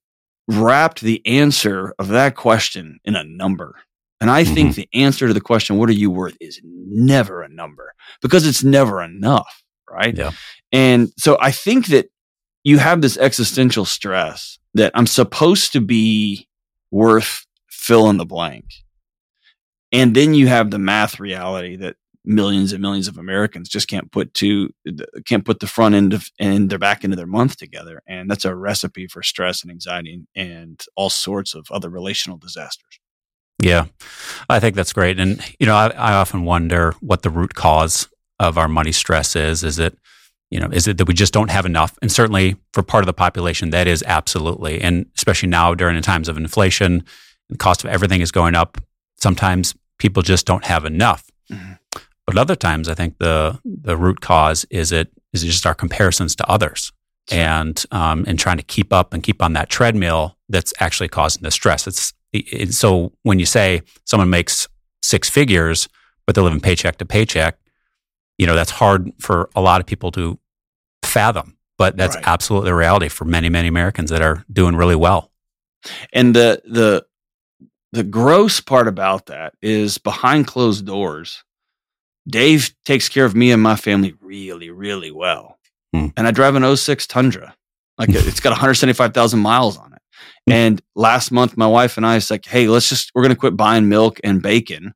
wrapped 0.48 1.01
the 1.01 1.25
answer 1.25 1.94
of 1.98 2.09
that 2.09 2.36
question 2.36 3.00
in 3.06 3.16
a 3.16 3.24
number. 3.24 3.75
And 4.19 4.30
I 4.30 4.44
mm-hmm. 4.44 4.54
think 4.54 4.75
the 4.75 4.89
answer 4.94 5.27
to 5.27 5.33
the 5.33 5.42
question, 5.42 5.77
what 5.77 5.89
are 5.89 5.94
you 5.94 6.12
worth 6.12 6.38
is 6.39 6.59
never 6.63 7.42
a 7.42 7.50
number 7.50 7.94
because 8.21 8.45
it's 8.45 8.63
never 8.63 9.01
enough. 9.01 9.63
Right. 9.89 10.18
Yeah. 10.18 10.31
And 10.71 11.11
so 11.18 11.38
I 11.40 11.52
think 11.52 11.88
that 11.88 12.09
you 12.64 12.78
have 12.78 13.02
this 13.02 13.18
existential 13.18 13.86
stress 13.86 14.58
that 14.74 14.92
I'm 14.96 15.08
supposed 15.08 15.74
to 15.74 15.82
be 15.82 16.48
worth 16.92 17.46
fill 17.70 18.10
in 18.10 18.18
the 18.18 18.26
blank. 18.26 18.66
And 19.92 20.16
then 20.16 20.34
you 20.34 20.48
have 20.48 20.72
the 20.72 20.80
math 20.80 21.20
reality 21.20 21.76
that 21.78 21.98
millions 22.26 22.72
and 22.72 22.82
millions 22.82 23.08
of 23.08 23.18
Americans 23.18 23.68
just 23.70 23.88
can't 23.88 24.12
put 24.12 24.34
to 24.36 24.70
can't 25.26 25.46
put 25.46 25.60
the 25.60 25.68
front 25.68 25.96
end 25.96 26.14
of 26.14 26.30
and 26.40 26.70
their 26.70 26.80
back 26.80 27.04
end 27.04 27.14
of 27.14 27.18
their 27.18 27.28
month 27.28 27.58
together, 27.58 28.02
and 28.08 28.30
that's 28.30 28.46
a 28.46 28.56
recipe 28.56 29.08
for 29.08 29.22
stress 29.22 29.62
and 29.62 29.72
anxiety 29.72 30.26
and 30.36 30.84
all 30.96 31.10
sorts 31.10 31.54
of 31.54 31.68
other 31.72 31.90
relational 31.90 32.38
disasters. 32.38 33.00
Yeah, 33.62 33.86
I 34.50 34.60
think 34.60 34.76
that's 34.76 34.94
great, 34.94 35.20
and 35.20 35.42
you 35.60 35.66
know, 35.66 35.76
I, 35.76 35.88
I 35.90 36.14
often 36.14 36.44
wonder 36.44 36.94
what 37.02 37.22
the 37.22 37.30
root 37.30 37.54
cause 37.54 38.08
of 38.40 38.58
our 38.58 38.68
money 38.68 38.92
stress 38.92 39.36
is. 39.36 39.64
Is 39.64 39.80
it 39.80 39.98
you 40.54 40.60
know, 40.60 40.69
is 40.72 40.88
it 40.88 41.00
that 41.00 41.07
we 41.07 41.16
just 41.16 41.33
don't 41.33 41.50
have 41.50 41.66
enough? 41.66 41.98
And 42.04 42.12
certainly 42.12 42.56
for 42.74 42.83
part 42.83 43.04
of 43.04 43.07
the 43.07 43.14
population, 43.14 43.72
that 43.72 43.88
is 43.88 44.04
absolutely. 44.06 44.80
And 44.80 45.07
especially 45.18 45.50
now 45.50 45.74
during 45.74 45.95
the 45.95 46.02
times 46.02 46.30
of 46.30 46.38
inflation, 46.38 47.04
the 47.50 47.57
cost 47.57 47.83
of 47.83 47.90
everything 47.90 48.22
is 48.22 48.31
going 48.31 48.54
up. 48.54 48.78
Sometimes 49.18 49.74
people 49.98 50.22
just 50.22 50.45
don't 50.45 50.64
have 50.66 50.86
enough. 50.86 51.28
Mm-hmm. 51.52 51.74
But 52.28 52.38
other 52.38 52.56
times, 52.56 52.88
I 52.88 52.94
think 52.94 53.18
the 53.18 53.60
the 53.66 53.98
root 53.98 54.22
cause 54.22 54.64
is 54.69 54.92
it 54.92 55.10
is 55.33 55.44
it 55.44 55.48
just 55.48 55.66
our 55.66 55.74
comparisons 55.74 56.36
to 56.36 56.48
others, 56.48 56.92
and 57.31 57.83
um, 57.92 58.24
and 58.28 58.38
trying 58.38 58.57
to 58.57 58.64
keep 58.64 58.94
up 58.94 59.14
and 59.14 59.24
keep 59.24 59.42
on 59.42 59.54
that 59.54 59.69
treadmill 59.69 60.38
that's 60.50 60.74
actually 60.80 61.10
causing 61.10 61.42
the 61.42 61.52
stress. 61.52 61.88
It's 61.88 62.14
it, 62.31 62.74
so 62.74 63.12
when 63.24 63.40
you 63.40 63.45
say 63.45 63.81
someone 64.06 64.30
makes 64.30 64.68
six 65.02 65.30
figures, 65.30 65.90
but 66.26 66.36
they're 66.36 66.44
living 66.44 66.62
paycheck 66.62 66.98
to 67.00 67.06
paycheck, 67.06 67.57
you 68.38 68.45
know 68.45 68.56
that's 68.56 68.72
hard 68.72 69.12
for 69.19 69.50
a 69.56 69.62
lot 69.62 69.81
of 69.81 69.88
people 69.88 70.12
to 70.12 70.40
fathom. 71.14 71.58
But 71.78 71.98
that's 71.98 72.16
right. 72.16 72.28
absolutely 72.28 72.70
the 72.70 72.76
reality 72.76 73.10
for 73.10 73.26
many, 73.26 73.50
many 73.50 73.68
Americans 73.68 74.10
that 74.10 74.22
are 74.22 74.46
doing 74.52 74.76
really 74.76 74.96
well. 74.96 75.32
And 76.12 76.36
the 76.36 76.62
the 76.66 77.06
the 77.92 78.04
gross 78.04 78.60
part 78.60 78.88
about 78.88 79.28
that 79.28 79.54
is 79.62 79.98
behind 79.98 80.48
closed 80.48 80.86
doors. 80.86 81.44
Dave 82.28 82.74
takes 82.86 83.10
care 83.10 83.26
of 83.26 83.36
me 83.36 83.52
and 83.52 83.62
my 83.62 83.76
family 83.76 84.16
really, 84.22 84.70
really 84.70 85.12
well. 85.12 85.60
Hmm. 85.94 86.08
And 86.16 86.26
I 86.26 86.32
drive 86.32 86.56
an 86.56 86.76
06 86.76 87.06
Tundra. 87.08 87.54
Like 87.98 88.10
it's 88.10 88.40
got 88.40 88.52
175,000 88.52 89.40
miles 89.40 89.78
on 89.78 89.94
it. 89.94 90.02
Hmm. 90.48 90.52
And 90.52 90.82
last 90.96 91.32
month, 91.32 91.58
my 91.58 91.68
wife 91.68 91.98
and 91.98 92.06
I 92.06 92.16
was 92.16 92.32
like, 92.32 92.46
"Hey, 92.46 92.68
let's 92.68 92.90
just 92.90 93.12
we're 93.14 93.24
going 93.24 93.36
to 93.36 93.40
quit 93.40 93.58
buying 93.58 93.90
milk 93.90 94.20
and 94.24 94.42
bacon, 94.42 94.94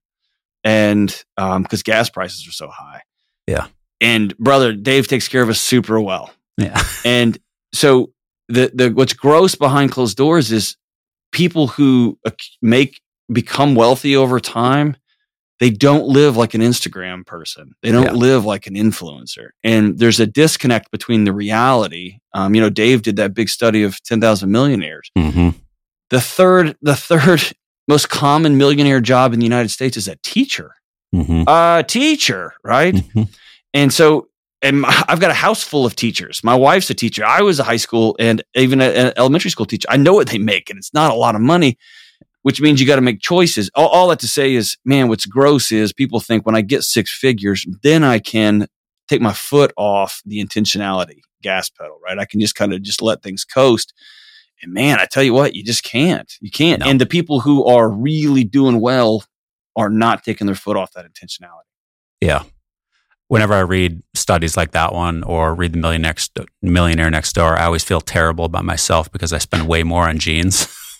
and 0.64 1.08
because 1.36 1.80
um, 1.80 1.84
gas 1.84 2.10
prices 2.10 2.48
are 2.48 2.52
so 2.52 2.70
high." 2.70 3.02
Yeah. 3.46 3.68
And 4.02 4.38
brother, 4.38 4.74
Dave 4.74 5.08
takes 5.08 5.28
care 5.28 5.42
of 5.42 5.50
us 5.50 5.60
super 5.62 6.00
well. 6.00 6.32
Yeah. 6.58 6.82
And 7.06 7.38
so 7.74 8.12
the 8.50 8.72
the 8.74 8.90
what's 8.92 9.14
gross 9.14 9.56
behind 9.56 9.92
closed 9.92 10.18
doors 10.18 10.52
is 10.52 10.76
people 11.32 11.68
who 11.68 12.18
make 12.62 13.02
become 13.32 13.76
wealthy 13.76 14.16
over 14.16 14.40
time. 14.40 14.96
They 15.60 15.70
don't 15.72 16.08
live 16.08 16.38
like 16.38 16.54
an 16.54 16.62
Instagram 16.62 17.26
person. 17.26 17.74
They 17.82 17.92
don't 17.92 18.04
Yeah. 18.06 18.12
live 18.12 18.46
like 18.46 18.68
an 18.68 18.76
influencer. 18.76 19.50
And 19.64 19.98
there's 19.98 20.20
a 20.20 20.28
disconnect 20.28 20.92
between 20.92 21.24
the 21.24 21.34
reality. 21.34 22.20
Um, 22.34 22.54
you 22.56 22.62
know, 22.62 22.70
Dave 22.70 23.02
did 23.02 23.16
that 23.16 23.34
big 23.34 23.50
study 23.50 23.82
of 23.84 24.02
10,000 24.04 24.52
millionaires. 24.52 25.10
hmm 25.18 25.50
The 26.12 26.22
third, 26.22 26.78
the 26.82 26.96
third 26.96 27.42
most 27.88 28.10
common 28.10 28.58
millionaire 28.58 29.02
job 29.02 29.34
in 29.34 29.40
the 29.40 29.46
United 29.46 29.70
States 29.70 29.98
is 29.98 30.08
a 30.08 30.16
teacher. 30.24 30.72
hmm 31.12 31.44
A 31.48 31.84
teacher, 31.88 32.54
right? 32.64 32.98
hmm 33.00 33.24
And 33.78 33.94
so, 33.94 34.28
and 34.64 34.84
I've 34.88 35.20
got 35.20 35.30
a 35.30 35.36
house 35.36 35.62
full 35.64 35.86
of 35.86 35.96
teachers. 35.96 36.44
My 36.44 36.56
wife's 36.56 36.90
a 36.90 36.96
teacher. 36.96 37.24
I 37.24 37.44
was 37.44 37.60
a 37.60 37.64
high 37.64 37.78
school 37.78 38.16
and 38.20 38.44
even 38.56 38.82
an 38.82 39.14
elementary 39.16 39.52
school 39.52 39.68
teacher. 39.68 39.88
I 39.88 39.98
know 39.98 40.16
what 40.16 40.30
they 40.30 40.40
make, 40.40 40.72
and 40.72 40.80
it's 40.80 40.96
not 40.96 41.12
a 41.12 41.14
lot 41.14 41.36
of 41.36 41.42
money, 41.42 41.78
which 42.42 42.60
means 42.60 42.82
you 42.82 42.88
got 42.88 42.96
to 42.96 43.04
make 43.04 43.22
choices. 43.22 43.70
All, 43.76 43.88
all 43.90 44.08
that 44.08 44.20
to 44.22 44.28
say 44.28 44.56
is, 44.56 44.78
man, 44.84 45.10
what's 45.10 45.28
gross 45.28 45.72
is 45.72 45.94
people 45.94 46.20
think 46.20 46.44
when 46.44 46.56
I 46.56 46.62
get 46.62 46.82
six 46.82 47.16
figures, 47.16 47.68
then 47.84 48.04
I 48.04 48.18
can 48.18 48.66
take 49.08 49.22
my 49.22 49.32
foot 49.32 49.74
off 49.78 50.24
the 50.26 50.44
intentionality 50.44 51.20
gas 51.44 51.70
pedal, 51.70 52.00
right? 52.04 52.18
I 52.18 52.26
can 52.26 52.40
just 52.40 52.56
kind 52.56 52.74
of 52.74 52.82
just 52.82 53.04
let 53.04 53.22
things 53.22 53.46
coast. 53.46 53.94
And 54.64 54.74
man, 54.74 54.98
I 55.00 55.06
tell 55.06 55.22
you 55.22 55.36
what, 55.36 55.54
you 55.54 55.64
just 55.64 55.84
can't. 55.84 56.34
You 56.42 56.50
can't. 56.50 56.80
No. 56.80 56.88
And 56.88 57.00
the 57.00 57.06
people 57.06 57.42
who 57.42 57.64
are 57.66 57.88
really 57.88 58.44
doing 58.44 58.82
well 58.82 59.24
are 59.76 59.92
not 59.92 60.24
taking 60.24 60.48
their 60.48 60.56
foot 60.56 60.78
off 60.78 60.94
that 60.94 61.06
intentionality. 61.06 61.70
Yeah. 62.22 62.42
Whenever 63.30 63.54
I 63.54 63.60
read 63.60 64.02
studies 64.14 64.56
like 64.56 64.72
that 64.72 64.94
one 64.94 65.24
or 65.24 65.54
read 65.54 65.74
the 65.74 65.78
Millionaire 65.78 66.10
Next, 66.10 66.38
Millionaire 66.62 67.10
Next 67.10 67.34
Door, 67.34 67.58
I 67.58 67.66
always 67.66 67.84
feel 67.84 68.00
terrible 68.00 68.46
about 68.46 68.64
myself 68.64 69.12
because 69.12 69.34
I 69.34 69.38
spend 69.38 69.68
way 69.68 69.84
more 69.84 70.08
on 70.08 70.18
jeans 70.18 70.68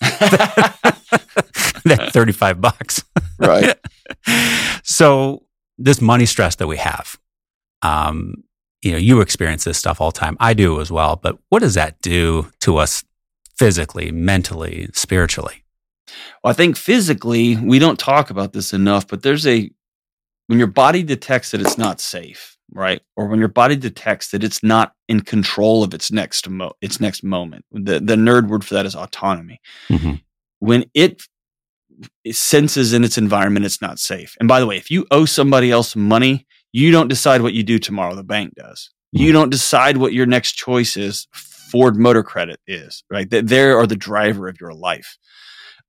than 1.84 2.10
35 2.10 2.60
bucks. 2.60 3.02
right. 3.38 3.74
so 4.82 5.44
this 5.78 6.00
money 6.00 6.26
stress 6.26 6.56
that 6.56 6.66
we 6.66 6.76
have, 6.76 7.18
um, 7.82 8.44
you 8.82 8.92
know, 8.92 8.98
you 8.98 9.20
experience 9.20 9.64
this 9.64 9.78
stuff 9.78 10.00
all 10.00 10.10
the 10.10 10.18
time. 10.18 10.36
I 10.38 10.54
do 10.54 10.80
as 10.80 10.90
well. 10.90 11.16
But 11.16 11.38
what 11.48 11.60
does 11.60 11.74
that 11.74 12.00
do 12.00 12.50
to 12.60 12.76
us 12.76 13.04
physically, 13.56 14.12
mentally, 14.12 14.88
spiritually? 14.92 15.64
Well, 16.42 16.50
I 16.50 16.54
think 16.54 16.76
physically, 16.76 17.56
we 17.56 17.78
don't 17.78 17.98
talk 17.98 18.30
about 18.30 18.52
this 18.52 18.72
enough, 18.72 19.06
but 19.08 19.22
there's 19.22 19.46
a, 19.46 19.70
when 20.48 20.58
your 20.58 20.66
body 20.68 21.02
detects 21.02 21.52
that 21.52 21.60
it's 21.60 21.78
not 21.78 22.00
safe, 22.00 22.56
right? 22.72 23.00
Or 23.16 23.26
when 23.28 23.38
your 23.38 23.48
body 23.48 23.76
detects 23.76 24.30
that 24.32 24.42
it's 24.42 24.62
not 24.62 24.92
in 25.08 25.20
control 25.20 25.84
of 25.84 25.94
its 25.94 26.10
next 26.10 26.48
mo- 26.48 26.72
its 26.82 27.00
next 27.00 27.22
moment. 27.22 27.64
The 27.70 28.00
the 28.00 28.16
nerd 28.16 28.48
word 28.48 28.64
for 28.64 28.74
that 28.74 28.86
is 28.86 28.96
autonomy. 28.96 29.60
Mhm. 29.88 30.20
When 30.58 30.86
it, 30.94 31.22
it 32.24 32.34
senses 32.34 32.92
in 32.92 33.04
its 33.04 33.16
environment 33.16 33.66
it's 33.66 33.80
not 33.80 33.98
safe. 33.98 34.34
And 34.40 34.48
by 34.48 34.58
the 34.58 34.66
way, 34.66 34.76
if 34.76 34.90
you 34.90 35.06
owe 35.10 35.24
somebody 35.24 35.70
else 35.70 35.94
money, 35.94 36.46
you 36.72 36.90
don't 36.90 37.08
decide 37.08 37.42
what 37.42 37.54
you 37.54 37.62
do 37.62 37.78
tomorrow. 37.78 38.14
The 38.14 38.24
bank 38.24 38.54
does. 38.54 38.90
You 39.12 39.32
don't 39.32 39.50
decide 39.50 39.96
what 39.96 40.12
your 40.12 40.26
next 40.26 40.52
choice 40.52 40.96
is. 40.96 41.28
Ford 41.32 41.96
Motor 41.96 42.22
Credit 42.22 42.58
is 42.66 43.04
right. 43.10 43.28
They 43.28 43.42
they 43.42 43.70
are 43.70 43.86
the 43.86 43.96
driver 43.96 44.48
of 44.48 44.58
your 44.60 44.72
life. 44.74 45.16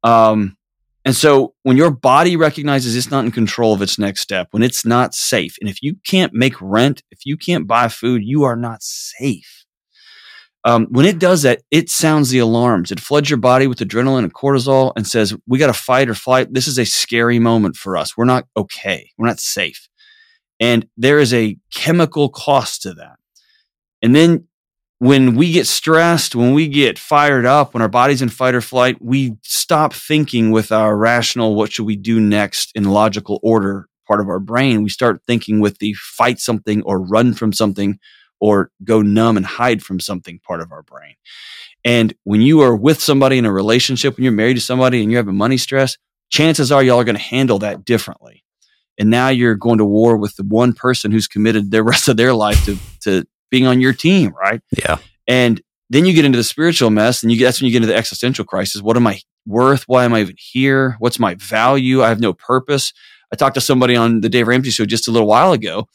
Um, 0.03 0.57
and 1.09 1.15
so 1.15 1.55
when 1.63 1.75
your 1.75 1.89
body 1.89 2.35
recognizes 2.35 2.95
it's 2.95 3.09
not 3.09 3.25
in 3.25 3.31
control 3.31 3.73
of 3.73 3.81
its 3.81 3.97
next 3.97 4.21
step, 4.21 4.49
when 4.51 4.61
it's 4.61 4.85
not 4.85 5.15
safe, 5.15 5.57
and 5.59 5.67
if 5.67 5.81
you 5.81 5.95
can't 6.05 6.35
make 6.35 6.53
rent, 6.61 7.01
if 7.09 7.25
you 7.25 7.35
can't 7.35 7.65
buy 7.65 7.87
food, 7.87 8.21
you 8.23 8.43
are 8.43 8.55
not 8.55 8.83
safe. 8.83 9.65
Um, 10.65 10.85
when 10.91 11.07
it 11.07 11.17
does 11.17 11.41
that, 11.41 11.63
it 11.71 11.89
sounds 11.89 12.29
the 12.29 12.37
alarms. 12.37 12.91
It 12.91 12.99
floods 12.99 13.27
your 13.27 13.37
body 13.37 13.65
with 13.65 13.79
adrenaline 13.79 14.19
and 14.19 14.31
cortisol 14.35 14.93
and 14.95 15.07
says, 15.07 15.35
we 15.47 15.57
got 15.57 15.65
to 15.65 15.73
fight 15.73 16.09
or 16.09 16.13
flight. 16.13 16.53
This 16.53 16.67
is 16.67 16.77
a 16.77 16.85
scary 16.85 17.39
moment 17.39 17.75
for 17.75 17.97
us. 17.97 18.15
We're 18.15 18.25
not 18.25 18.45
okay. 18.55 19.09
We're 19.17 19.25
not 19.25 19.39
safe. 19.39 19.89
And 20.59 20.87
there 20.95 21.17
is 21.17 21.33
a 21.33 21.57
chemical 21.73 22.29
cost 22.29 22.83
to 22.83 22.93
that. 22.93 23.15
And 24.03 24.15
then 24.15 24.47
when 24.99 25.35
we 25.35 25.51
get 25.51 25.65
stressed, 25.65 26.35
when 26.35 26.53
we 26.53 26.67
get 26.67 26.99
fired 26.99 27.45
up, 27.45 27.73
when 27.73 27.81
our 27.81 27.89
body's 27.89 28.21
in 28.21 28.29
fight 28.29 28.55
or 28.55 28.61
flight, 28.61 28.97
we 28.99 29.37
stop 29.43 29.93
thinking 29.93 30.51
with 30.51 30.71
our 30.71 30.95
rational, 30.95 31.55
what 31.55 31.71
should 31.71 31.85
we 31.85 31.95
do 31.95 32.19
next 32.19 32.71
in 32.75 32.83
logical 32.83 33.39
order 33.41 33.87
part 34.09 34.19
of 34.19 34.27
our 34.27 34.39
brain. 34.39 34.83
We 34.83 34.89
start 34.89 35.21
thinking 35.27 35.59
with 35.59 35.77
the 35.77 35.93
fight 35.93 36.39
something 36.39 36.81
or 36.81 36.99
run 36.99 37.33
from 37.33 37.53
something 37.53 37.99
or 38.41 38.71
go 38.83 39.01
numb 39.01 39.37
and 39.37 39.45
hide 39.45 39.83
from 39.83 39.99
something 39.99 40.39
part 40.39 40.61
of 40.61 40.71
our 40.71 40.81
brain. 40.81 41.13
And 41.85 42.13
when 42.23 42.41
you 42.41 42.61
are 42.61 42.75
with 42.75 43.01
somebody 43.01 43.37
in 43.37 43.45
a 43.45 43.53
relationship, 43.53 44.17
when 44.17 44.23
you're 44.23 44.33
married 44.33 44.55
to 44.55 44.61
somebody 44.61 45.01
and 45.01 45.11
you're 45.11 45.19
having 45.19 45.37
money 45.37 45.57
stress, 45.57 45.97
chances 46.29 46.71
are 46.71 46.83
y'all 46.83 46.99
are 46.99 47.05
going 47.05 47.15
to 47.15 47.21
handle 47.21 47.59
that 47.59 47.85
differently. 47.85 48.43
And 48.97 49.09
now 49.09 49.29
you're 49.29 49.55
going 49.55 49.77
to 49.77 49.85
war 49.85 50.17
with 50.17 50.35
the 50.35 50.43
one 50.43 50.73
person 50.73 51.11
who's 51.11 51.27
committed 51.27 51.71
the 51.71 51.83
rest 51.83 52.09
of 52.09 52.17
their 52.17 52.33
life 52.33 52.65
to, 52.65 52.77
to 53.01 53.25
being 53.49 53.67
on 53.67 53.81
your 53.81 53.93
team, 53.93 54.33
right? 54.39 54.61
Yeah. 54.77 54.97
And 55.27 55.61
then 55.89 56.05
you 56.05 56.13
get 56.13 56.25
into 56.25 56.37
the 56.37 56.43
spiritual 56.43 56.89
mess, 56.89 57.23
and 57.23 57.31
you 57.31 57.39
that's 57.39 57.59
when 57.59 57.67
you 57.67 57.71
get 57.71 57.77
into 57.77 57.87
the 57.87 57.97
existential 57.97 58.45
crisis. 58.45 58.81
What 58.81 58.97
am 58.97 59.07
I 59.07 59.21
worth? 59.45 59.83
Why 59.87 60.05
am 60.05 60.13
I 60.13 60.21
even 60.21 60.35
here? 60.37 60.95
What's 60.99 61.19
my 61.19 61.35
value? 61.35 62.03
I 62.03 62.09
have 62.09 62.19
no 62.19 62.33
purpose. 62.33 62.93
I 63.31 63.35
talked 63.35 63.55
to 63.55 63.61
somebody 63.61 63.95
on 63.95 64.21
the 64.21 64.29
Dave 64.29 64.47
Ramsey 64.47 64.71
show 64.71 64.85
just 64.85 65.07
a 65.07 65.11
little 65.11 65.27
while 65.27 65.51
ago, 65.51 65.87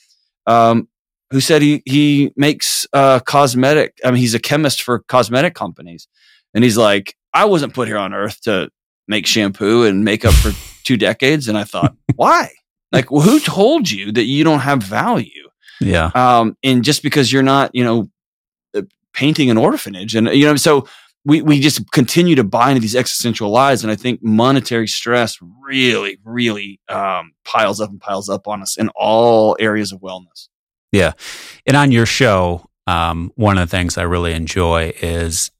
um, 0.46 0.88
who 1.30 1.40
said 1.40 1.62
he 1.62 1.82
he 1.86 2.32
makes 2.36 2.86
uh, 2.92 3.20
cosmetic. 3.20 3.98
I 4.04 4.10
mean, 4.10 4.20
he's 4.20 4.34
a 4.34 4.40
chemist 4.40 4.82
for 4.82 5.00
cosmetic 5.00 5.54
companies, 5.54 6.08
and 6.54 6.64
he's 6.64 6.76
like, 6.76 7.14
I 7.32 7.44
wasn't 7.44 7.74
put 7.74 7.88
here 7.88 7.98
on 7.98 8.14
Earth 8.14 8.40
to 8.42 8.70
make 9.08 9.26
shampoo 9.26 9.84
and 9.84 10.04
makeup 10.04 10.34
for 10.34 10.52
two 10.84 10.96
decades. 10.96 11.48
And 11.48 11.58
I 11.58 11.64
thought, 11.64 11.94
why? 12.16 12.50
Like, 12.92 13.10
well, 13.10 13.22
who 13.22 13.40
told 13.40 13.90
you 13.90 14.12
that 14.12 14.24
you 14.24 14.44
don't 14.44 14.60
have 14.60 14.82
value? 14.82 15.43
Yeah. 15.80 16.10
um, 16.14 16.56
and 16.62 16.84
just 16.84 17.02
because 17.02 17.32
you're 17.32 17.42
not, 17.42 17.70
you 17.74 17.84
know, 17.84 18.08
uh, 18.74 18.82
painting 19.12 19.50
an 19.50 19.56
orphanage, 19.56 20.14
and 20.14 20.28
you 20.28 20.46
know, 20.46 20.56
so 20.56 20.86
we 21.24 21.42
we 21.42 21.60
just 21.60 21.90
continue 21.92 22.34
to 22.36 22.44
buy 22.44 22.70
into 22.70 22.80
these 22.80 22.96
existential 22.96 23.50
lies, 23.50 23.82
and 23.82 23.90
I 23.90 23.96
think 23.96 24.20
monetary 24.22 24.86
stress 24.86 25.38
really, 25.62 26.18
really 26.24 26.80
um, 26.88 27.32
piles 27.44 27.80
up 27.80 27.90
and 27.90 28.00
piles 28.00 28.28
up 28.28 28.46
on 28.46 28.62
us 28.62 28.76
in 28.76 28.90
all 28.94 29.56
areas 29.58 29.92
of 29.92 30.00
wellness. 30.00 30.48
Yeah. 30.92 31.12
And 31.66 31.76
on 31.76 31.90
your 31.90 32.06
show, 32.06 32.68
um, 32.86 33.32
one 33.34 33.58
of 33.58 33.68
the 33.68 33.76
things 33.76 33.98
I 33.98 34.02
really 34.02 34.32
enjoy 34.32 34.92
is 35.02 35.50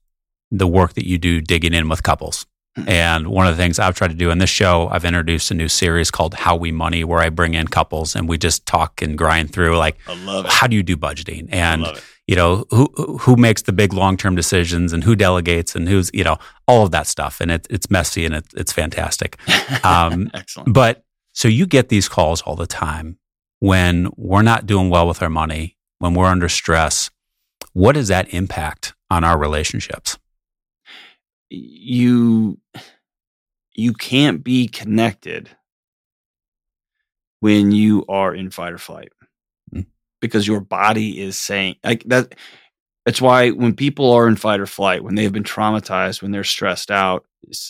the 0.51 0.67
work 0.67 0.95
that 0.95 1.09
you 1.09 1.19
do 1.19 1.41
digging 1.41 1.75
in 1.75 1.89
with 1.89 2.03
couples. 2.03 2.47
Mhm. 2.79 2.89
And 2.89 3.27
one 3.29 3.47
of 3.47 3.57
the 3.57 3.63
things 3.63 3.79
I've 3.79 3.95
tried 3.95 4.09
to 4.09 4.15
do 4.17 4.31
in 4.31 4.39
this 4.39 4.51
show, 4.51 4.89
I've 4.91 5.05
introduced 5.05 5.51
a 5.51 5.55
new 5.55 5.69
series 5.69 6.11
called 6.11 6.35
How 6.35 6.57
We 6.57 6.73
Money, 6.73 7.05
where 7.05 7.21
I 7.21 7.29
bring 7.29 7.55
in 7.55 7.69
couples 7.69 8.17
and 8.17 8.29
we 8.29 8.37
just 8.37 8.67
talk 8.67 9.01
and 9.01 9.17
grind 9.17 9.53
through 9.53 9.77
like, 9.79 9.97
how 10.47 10.67
do 10.67 10.75
you 10.75 10.83
do 10.83 10.97
budgeting? 10.97 11.49
And, 11.53 11.87
you 12.27 12.35
know, 12.35 12.65
who 12.71 12.87
who 13.21 13.37
makes 13.37 13.63
the 13.63 13.73
big 13.73 13.93
long 13.93 14.17
term 14.17 14.35
decisions 14.35 14.93
and 14.93 15.05
who 15.05 15.15
delegates 15.15 15.77
and 15.77 15.89
who's, 15.89 16.11
you 16.13 16.25
know, 16.25 16.37
all 16.67 16.85
of 16.85 16.91
that 16.91 17.07
stuff. 17.07 17.41
And 17.41 17.51
it, 17.51 17.67
it's 17.71 17.91
messy 17.91 18.25
and 18.27 18.35
it, 18.35 18.47
it's 18.57 18.73
fantastic. 18.73 19.39
Um, 19.85 20.31
Excellent. 20.35 20.73
but 20.73 21.05
so 21.33 21.47
you 21.49 21.67
get 21.67 21.91
these 21.91 22.09
calls 22.09 22.43
all 22.43 22.57
the 22.57 22.67
time 22.67 23.19
when 23.61 24.09
we're 24.17 24.43
not 24.43 24.67
doing 24.67 24.89
well 24.91 25.07
with 25.07 25.23
our 25.23 25.31
money, 25.31 25.77
when 25.99 26.15
we're 26.15 26.27
under 26.27 26.49
stress. 26.49 27.11
What 27.73 27.93
does 27.93 28.09
that 28.09 28.33
impact 28.33 28.95
on 29.11 29.25
our 29.25 29.37
relationships? 29.39 30.17
You 31.55 32.59
you 33.75 33.93
can't 33.93 34.45
be 34.45 34.69
connected 34.69 35.51
when 37.41 37.73
you 37.73 38.05
are 38.09 38.35
in 38.35 38.51
fight 38.51 38.73
or 38.73 38.79
flight. 38.79 39.11
Mm. 39.75 39.87
because 40.21 40.47
your 40.47 40.61
body 40.61 41.21
is 41.21 41.39
saying 41.39 41.77
like 41.83 42.05
that 42.05 42.35
that's 43.07 43.21
why 43.21 43.51
when 43.51 43.75
people 43.75 44.13
are 44.13 44.29
in 44.29 44.37
fight 44.37 44.61
or 44.61 44.67
flight 44.67 45.03
when 45.03 45.15
they've 45.15 45.33
been 45.33 45.43
traumatized 45.43 46.23
when 46.23 46.31
they're 46.31 46.45
stressed 46.45 46.91
out 46.91 47.25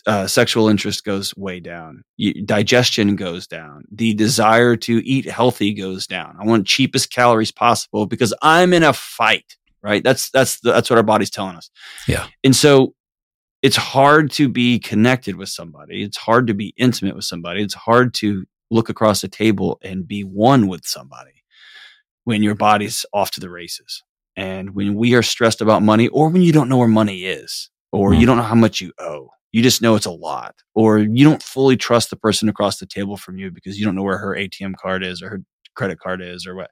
uh, 0.06 0.24
sexual 0.24 0.68
interest 0.68 1.04
goes 1.04 1.36
way 1.36 1.58
down. 1.58 2.04
You, 2.16 2.44
digestion 2.44 3.16
goes 3.16 3.48
down. 3.48 3.82
The 3.90 4.14
desire 4.14 4.76
to 4.76 5.04
eat 5.04 5.28
healthy 5.28 5.74
goes 5.74 6.06
down. 6.06 6.36
I 6.40 6.44
want 6.44 6.68
cheapest 6.68 7.12
calories 7.12 7.50
possible 7.50 8.06
because 8.06 8.32
i'm 8.40 8.72
in 8.72 8.84
a 8.84 8.92
fight 8.92 9.56
right? 9.84 10.02
That's 10.02 10.30
that's 10.30 10.58
the, 10.60 10.72
that's 10.72 10.90
what 10.90 10.96
our 10.96 11.04
body's 11.04 11.30
telling 11.30 11.56
us. 11.56 11.70
Yeah. 12.08 12.26
and 12.42 12.56
so 12.56 12.94
it's 13.64 13.76
hard 13.76 14.30
to 14.30 14.48
be 14.48 14.78
connected 14.78 15.36
with 15.36 15.48
somebody 15.48 16.02
it's 16.02 16.16
hard 16.18 16.46
to 16.46 16.54
be 16.54 16.74
intimate 16.76 17.16
with 17.16 17.24
somebody 17.24 17.62
it's 17.62 17.74
hard 17.74 18.12
to 18.14 18.44
look 18.70 18.88
across 18.90 19.20
the 19.22 19.28
table 19.28 19.78
and 19.82 20.06
be 20.06 20.22
one 20.22 20.66
with 20.68 20.84
somebody 20.84 21.42
when 22.24 22.42
your 22.42 22.54
body's 22.54 23.04
off 23.12 23.30
to 23.30 23.40
the 23.40 23.50
races 23.50 24.02
and 24.36 24.74
when 24.74 24.94
we 24.94 25.14
are 25.14 25.22
stressed 25.22 25.60
about 25.60 25.82
money 25.82 26.08
or 26.08 26.28
when 26.28 26.42
you 26.42 26.52
don't 26.52 26.68
know 26.68 26.76
where 26.78 26.88
money 27.02 27.24
is 27.24 27.70
or 27.92 28.10
Mm. 28.10 28.20
you 28.20 28.26
don't 28.26 28.36
know 28.36 28.42
how 28.54 28.54
much 28.66 28.80
you 28.80 28.92
owe 28.98 29.28
you 29.52 29.62
just 29.62 29.80
know 29.82 29.94
it's 29.94 30.06
a 30.06 30.10
lot 30.10 30.54
or 30.74 30.98
you 30.98 31.24
don't 31.24 31.42
fully 31.42 31.76
trust 31.76 32.10
the 32.10 32.16
person 32.16 32.48
across 32.48 32.78
the 32.78 32.86
table 32.86 33.16
from 33.16 33.38
you 33.38 33.50
because 33.50 33.78
you 33.78 33.84
don't 33.84 33.94
know 33.96 34.02
where 34.02 34.18
her 34.18 34.34
atm 34.36 34.74
card 34.76 35.02
is 35.04 35.22
or 35.22 35.28
her 35.30 35.40
credit 35.76 35.98
card 36.00 36.20
is 36.22 36.46
or 36.46 36.54
what 36.56 36.70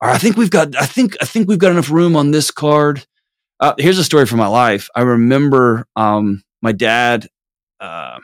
Or 0.00 0.08
I 0.10 0.18
think 0.18 0.36
we've 0.36 0.50
got, 0.50 0.76
I 0.76 0.86
think, 0.86 1.16
I 1.20 1.24
think 1.24 1.48
we've 1.48 1.58
got 1.64 1.72
enough 1.72 1.90
room 1.90 2.16
on 2.16 2.30
this 2.30 2.50
card. 2.50 3.06
Uh, 3.58 3.74
here's 3.78 3.98
a 3.98 4.04
story 4.04 4.26
from 4.26 4.38
my 4.38 4.46
life. 4.46 4.88
I 4.94 5.02
remember 5.02 5.86
um, 5.96 6.42
my 6.62 6.72
dad. 6.72 7.28
Uh, 7.80 8.18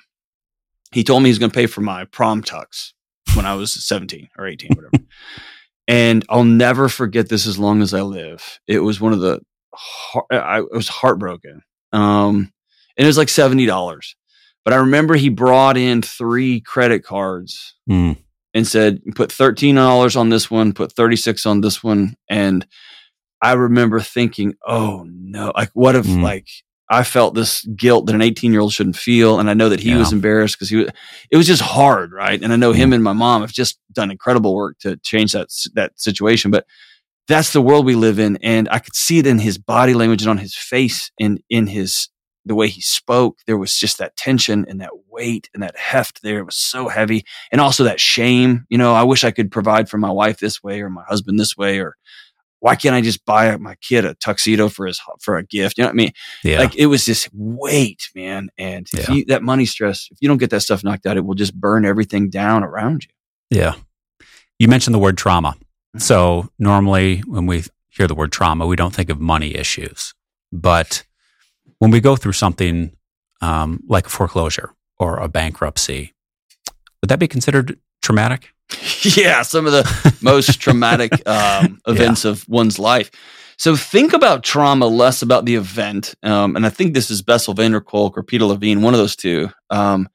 he 0.93 1.05
told 1.05 1.23
me 1.23 1.31
he's 1.31 1.39
going 1.39 1.51
to 1.51 1.55
pay 1.55 1.67
for 1.67 1.81
my 1.81 2.05
prom 2.05 2.43
tux 2.43 2.93
when 3.35 3.47
I 3.47 3.55
was 3.55 3.73
17 3.73 4.29
or 4.37 4.47
18, 4.47 4.73
whatever. 4.75 5.05
and 5.89 6.25
I'll 6.29 6.45
never 6.45 6.89
forget 6.89 7.29
this 7.29 7.47
as 7.47 7.59
long 7.59 7.81
as 7.81 7.95
I 7.95 8.03
live. 8.03 8.61
It 8.67 8.81
was 8.81 9.01
one 9.01 9.12
of 9.12 9.21
the, 9.21 9.41
I 10.31 10.61
was 10.61 10.89
heartbroken. 10.89 11.62
Um, 11.93 12.53
and 12.97 13.05
it 13.05 13.07
was 13.07 13.19
like 13.19 13.29
seventy 13.29 13.67
dollars. 13.67 14.17
But 14.65 14.75
I 14.75 14.79
remember 14.79 15.15
he 15.15 15.29
brought 15.29 15.77
in 15.77 16.03
three 16.03 16.61
credit 16.61 17.05
cards 17.05 17.75
mm. 17.89 18.17
and 18.55 18.67
said, 18.67 19.01
"Put 19.15 19.33
thirteen 19.33 19.75
dollars 19.75 20.17
on 20.17 20.29
this 20.29 20.51
one, 20.51 20.73
put 20.73 20.93
thirty 20.93 21.17
six 21.17 21.47
on 21.47 21.61
this 21.61 21.83
one." 21.83 22.15
And 22.29 22.67
I 23.42 23.52
remember 23.52 24.00
thinking, 24.00 24.54
"Oh 24.66 25.04
no! 25.06 25.52
Like, 25.54 25.70
what 25.75 25.96
if 25.96 26.06
mm. 26.06 26.22
like 26.22 26.49
I 26.92 27.04
felt 27.04 27.34
this 27.34 27.64
guilt 27.64 28.04
that 28.06 28.14
an 28.14 28.20
18 28.20 28.52
year 28.52 28.61
old 28.61 28.75
shouldn't 28.75 28.96
feel. 28.96 29.40
And 29.40 29.49
I 29.49 29.54
know 29.54 29.70
that 29.70 29.80
he 29.80 29.90
yeah. 29.90 29.99
was 29.99 30.12
embarrassed 30.12 30.56
because 30.56 30.68
he 30.68 30.76
was, 30.76 30.88
it 31.30 31.38
was 31.38 31.46
just 31.46 31.62
hard. 31.62 32.12
Right. 32.12 32.40
And 32.40 32.52
I 32.52 32.56
know 32.56 32.72
him 32.72 32.90
mm. 32.90 32.96
and 32.96 33.04
my 33.04 33.14
mom 33.14 33.40
have 33.40 33.52
just 33.52 33.78
done 33.92 34.11
incredible 34.11 34.54
work 34.54 34.78
to 34.80 34.96
change 34.99 35.32
that, 35.32 35.49
that 35.75 35.99
situation. 35.99 36.50
But 36.50 36.66
that's 37.28 37.54
the 37.54 37.62
world 37.62 37.87
we 37.87 37.94
live 37.94 38.18
in. 38.18 38.37
And 38.42 38.68
I 38.70 38.78
could 38.78 38.94
see 38.94 39.18
it 39.18 39.26
in 39.26 39.38
his 39.38 39.56
body 39.56 39.94
language 39.94 40.20
and 40.20 40.30
on 40.30 40.38
his 40.38 40.54
face 40.54 41.11
and 41.18 41.40
in 41.49 41.66
his 41.66 42.08
the 42.44 42.54
way 42.56 42.68
he 42.68 42.80
spoke, 42.80 43.38
there 43.46 43.56
was 43.56 43.78
just 43.78 43.99
that 43.99 44.16
tension 44.16 44.66
and 44.68 44.80
that 44.80 44.90
weight 45.08 45.49
and 45.54 45.62
that 45.62 45.78
heft 45.78 46.22
there. 46.22 46.40
It 46.40 46.44
was 46.44 46.56
so 46.56 46.88
heavy. 46.88 47.25
And 47.52 47.61
also 47.61 47.84
that 47.84 48.00
shame. 48.00 48.66
You 48.68 48.78
know, 48.78 48.92
I 48.94 49.04
wish 49.04 49.22
I 49.22 49.30
could 49.30 49.52
provide 49.52 49.88
for 49.88 49.96
my 49.96 50.11
wife 50.11 50.40
this 50.40 50.61
way 50.61 50.82
or 50.82 50.90
my 50.90 51.04
husband 51.04 51.38
this 51.38 51.56
way, 51.56 51.78
or 51.78 51.96
why 52.62 52.76
can't 52.76 52.95
I 52.95 53.00
just 53.00 53.26
buy 53.26 53.57
my 53.57 53.75
kid 53.75 54.04
a 54.04 54.14
tuxedo 54.14 54.69
for 54.69 54.87
his, 54.87 55.00
for 55.21 55.37
a 55.37 55.42
gift? 55.42 55.76
You 55.76 55.83
know 55.83 55.88
what 55.88 55.95
I 55.95 55.97
mean? 55.97 56.12
Yeah. 56.45 56.61
Like 56.61 56.76
it 56.76 56.87
was 56.87 57.04
this 57.04 57.28
weight, 57.33 58.09
man. 58.14 58.50
And 58.57 58.87
yeah. 58.95 59.11
you, 59.11 59.25
that 59.25 59.42
money 59.42 59.66
stress, 59.66 60.07
if 60.12 60.19
you 60.21 60.28
don't 60.28 60.38
get 60.38 60.50
that 60.50 60.61
stuff 60.61 60.85
knocked 60.85 61.04
out, 61.04 61.16
it 61.16 61.25
will 61.25 61.35
just 61.35 61.57
burn 61.57 61.85
everything 61.85 62.31
down 62.31 62.62
around 62.62 63.04
you. 63.04 63.59
Yeah. 63.59 63.75
You 64.61 64.69
mentioned 64.69 64.95
the 64.95 65.00
word 65.00 65.19
trauma. 65.19 65.57
Mm-hmm. 65.57 65.99
So 65.99 66.50
normally 66.57 67.19
when 67.26 67.47
we 67.47 67.64
hear 67.88 68.07
the 68.07 68.14
word 68.14 68.31
trauma, 68.31 68.64
we 68.64 68.76
don't 68.76 68.95
think 68.95 69.11
of 69.11 69.21
money 69.21 69.57
issues, 69.57 70.14
but 70.52 71.04
when 71.78 71.90
we 71.90 72.00
go 72.00 72.14
through 72.14 72.35
something 72.35 72.92
um, 73.40 73.81
like 73.88 74.07
a 74.07 74.11
foreclosure 74.11 74.73
or 75.00 75.16
a 75.16 75.26
bankruptcy, 75.26 76.14
would 77.00 77.09
that 77.09 77.19
be 77.19 77.26
considered 77.26 77.81
traumatic? 78.02 78.50
yeah, 79.16 79.42
some 79.42 79.66
of 79.66 79.73
the 79.73 80.16
most 80.23 80.61
traumatic 80.61 81.12
um, 81.26 81.80
events 81.87 82.25
yeah. 82.25 82.32
of 82.32 82.49
one's 82.49 82.78
life. 82.78 83.11
So 83.56 83.76
think 83.76 84.12
about 84.12 84.42
trauma 84.42 84.87
less 84.87 85.23
about 85.23 85.44
the 85.44 85.54
event. 85.54 86.14
Um, 86.23 86.56
and 86.56 86.66
I 86.66 86.68
think 86.68 86.94
this 86.94 87.11
is 87.11 87.23
Bessel 87.23 87.54
van 87.54 87.73
der 87.73 87.80
Kolk 87.80 88.16
or 88.16 88.23
Peter 88.23 88.44
Levine, 88.44 88.82
one 88.82 88.94
of 88.94 88.99
those 88.99 89.16
two. 89.16 89.50
Um, 89.71 90.09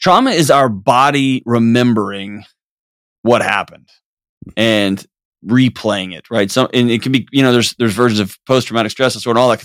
trauma 0.00 0.30
is 0.30 0.50
our 0.50 0.68
body 0.68 1.42
remembering 1.44 2.44
what 3.22 3.42
happened 3.42 3.88
and 4.56 5.04
replaying 5.44 6.14
it, 6.14 6.30
right? 6.30 6.50
So, 6.50 6.68
and 6.72 6.90
it 6.90 7.02
can 7.02 7.12
be, 7.12 7.26
you 7.30 7.42
know, 7.42 7.52
there's, 7.52 7.74
there's 7.74 7.92
versions 7.92 8.20
of 8.20 8.38
post 8.46 8.68
traumatic 8.68 8.92
stress 8.92 9.14
disorder 9.14 9.38
and 9.38 9.42
all 9.42 9.50
that. 9.50 9.64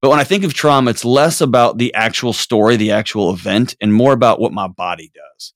But 0.00 0.10
when 0.10 0.18
I 0.18 0.24
think 0.24 0.42
of 0.42 0.52
trauma, 0.52 0.90
it's 0.90 1.04
less 1.04 1.40
about 1.40 1.78
the 1.78 1.94
actual 1.94 2.32
story, 2.32 2.76
the 2.76 2.90
actual 2.90 3.32
event, 3.32 3.76
and 3.80 3.94
more 3.94 4.12
about 4.12 4.40
what 4.40 4.52
my 4.52 4.66
body 4.66 5.12
does. 5.14 5.52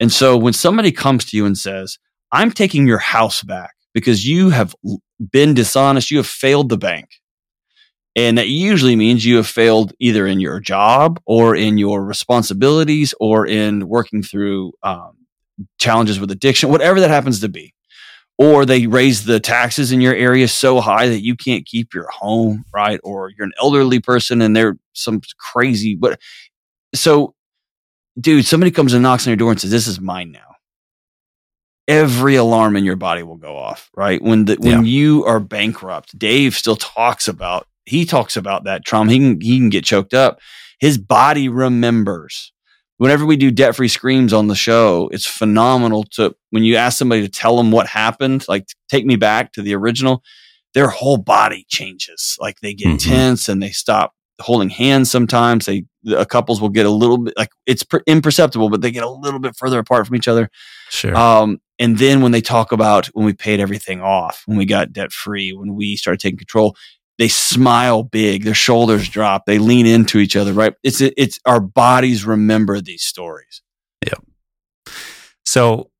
And 0.00 0.12
so 0.12 0.36
when 0.36 0.52
somebody 0.52 0.92
comes 0.92 1.24
to 1.26 1.36
you 1.36 1.46
and 1.46 1.56
says, 1.56 1.98
I'm 2.32 2.50
taking 2.50 2.86
your 2.86 2.98
house 2.98 3.42
back 3.42 3.74
because 3.92 4.26
you 4.26 4.50
have 4.50 4.74
been 5.30 5.54
dishonest, 5.54 6.10
you 6.10 6.16
have 6.18 6.26
failed 6.26 6.68
the 6.68 6.78
bank. 6.78 7.08
And 8.16 8.38
that 8.38 8.48
usually 8.48 8.96
means 8.96 9.24
you 9.24 9.36
have 9.36 9.46
failed 9.46 9.92
either 9.98 10.26
in 10.26 10.40
your 10.40 10.60
job 10.60 11.20
or 11.26 11.56
in 11.56 11.78
your 11.78 12.04
responsibilities 12.04 13.12
or 13.18 13.46
in 13.46 13.88
working 13.88 14.22
through 14.22 14.72
um, 14.82 15.16
challenges 15.78 16.20
with 16.20 16.30
addiction, 16.30 16.70
whatever 16.70 17.00
that 17.00 17.10
happens 17.10 17.40
to 17.40 17.48
be 17.48 17.74
or 18.38 18.66
they 18.66 18.86
raise 18.86 19.24
the 19.24 19.38
taxes 19.38 19.92
in 19.92 20.00
your 20.00 20.14
area 20.14 20.48
so 20.48 20.80
high 20.80 21.08
that 21.08 21.22
you 21.22 21.36
can't 21.36 21.66
keep 21.66 21.94
your 21.94 22.08
home, 22.10 22.64
right? 22.74 23.00
Or 23.04 23.30
you're 23.30 23.46
an 23.46 23.52
elderly 23.60 24.00
person 24.00 24.42
and 24.42 24.56
they're 24.56 24.76
some 24.92 25.20
crazy, 25.38 25.94
but 25.94 26.20
so, 26.94 27.34
dude, 28.18 28.44
somebody 28.44 28.70
comes 28.70 28.92
and 28.92 29.02
knocks 29.02 29.26
on 29.26 29.30
your 29.30 29.36
door 29.36 29.50
and 29.50 29.60
says, 29.60 29.70
"This 29.70 29.86
is 29.86 30.00
mine 30.00 30.32
now." 30.32 30.56
Every 31.86 32.36
alarm 32.36 32.76
in 32.76 32.84
your 32.84 32.96
body 32.96 33.22
will 33.22 33.36
go 33.36 33.56
off, 33.56 33.90
right? 33.94 34.22
When 34.22 34.46
the 34.46 34.56
when 34.56 34.84
yeah. 34.84 34.90
you 34.90 35.24
are 35.24 35.40
bankrupt, 35.40 36.18
Dave 36.18 36.54
still 36.54 36.76
talks 36.76 37.28
about 37.28 37.66
he 37.84 38.04
talks 38.04 38.36
about 38.36 38.64
that 38.64 38.84
trauma. 38.84 39.12
He 39.12 39.18
can 39.18 39.40
he 39.40 39.58
can 39.58 39.68
get 39.68 39.84
choked 39.84 40.14
up. 40.14 40.40
His 40.80 40.98
body 40.98 41.48
remembers 41.48 42.52
whenever 42.98 43.26
we 43.26 43.36
do 43.36 43.50
debt 43.50 43.76
free 43.76 43.88
screams 43.88 44.32
on 44.32 44.48
the 44.48 44.54
show, 44.54 45.08
it's 45.12 45.26
phenomenal 45.26 46.04
to 46.12 46.34
when 46.50 46.64
you 46.64 46.76
ask 46.76 46.98
somebody 46.98 47.22
to 47.22 47.28
tell 47.28 47.56
them 47.56 47.70
what 47.70 47.86
happened, 47.86 48.46
like 48.48 48.66
take 48.88 49.04
me 49.04 49.16
back 49.16 49.52
to 49.52 49.62
the 49.62 49.74
original, 49.74 50.22
their 50.74 50.88
whole 50.88 51.16
body 51.16 51.66
changes. 51.68 52.36
Like 52.40 52.60
they 52.60 52.74
get 52.74 52.88
mm-hmm. 52.88 53.10
tense 53.10 53.48
and 53.48 53.62
they 53.62 53.70
stop 53.70 54.13
holding 54.40 54.70
hands 54.70 55.10
sometimes. 55.10 55.66
They, 55.66 55.84
a 56.14 56.26
couples 56.26 56.60
will 56.60 56.68
get 56.68 56.86
a 56.86 56.90
little 56.90 57.18
bit 57.18 57.34
like 57.36 57.50
it's 57.66 57.82
per, 57.82 58.02
imperceptible, 58.06 58.68
but 58.68 58.80
they 58.80 58.90
get 58.90 59.04
a 59.04 59.10
little 59.10 59.40
bit 59.40 59.56
further 59.56 59.78
apart 59.78 60.06
from 60.06 60.16
each 60.16 60.28
other. 60.28 60.50
Sure. 60.90 61.16
Um, 61.16 61.60
and 61.78 61.98
then 61.98 62.20
when 62.20 62.32
they 62.32 62.40
talk 62.40 62.72
about 62.72 63.06
when 63.08 63.26
we 63.26 63.32
paid 63.32 63.60
everything 63.60 64.00
off, 64.00 64.42
when 64.46 64.56
we 64.56 64.66
got 64.66 64.92
debt 64.92 65.12
free, 65.12 65.52
when 65.52 65.74
we 65.74 65.96
started 65.96 66.20
taking 66.20 66.38
control, 66.38 66.76
they 67.18 67.28
smile 67.28 68.02
big, 68.02 68.44
their 68.44 68.54
shoulders 68.54 69.08
drop, 69.08 69.46
they 69.46 69.58
lean 69.58 69.86
into 69.86 70.18
each 70.18 70.36
other, 70.36 70.52
right? 70.52 70.74
It's 70.82 71.00
it's 71.00 71.38
our 71.46 71.60
bodies 71.60 72.24
remember 72.24 72.80
these 72.80 73.02
stories. 73.02 73.62
Yeah. 74.04 74.92
So 75.46 75.90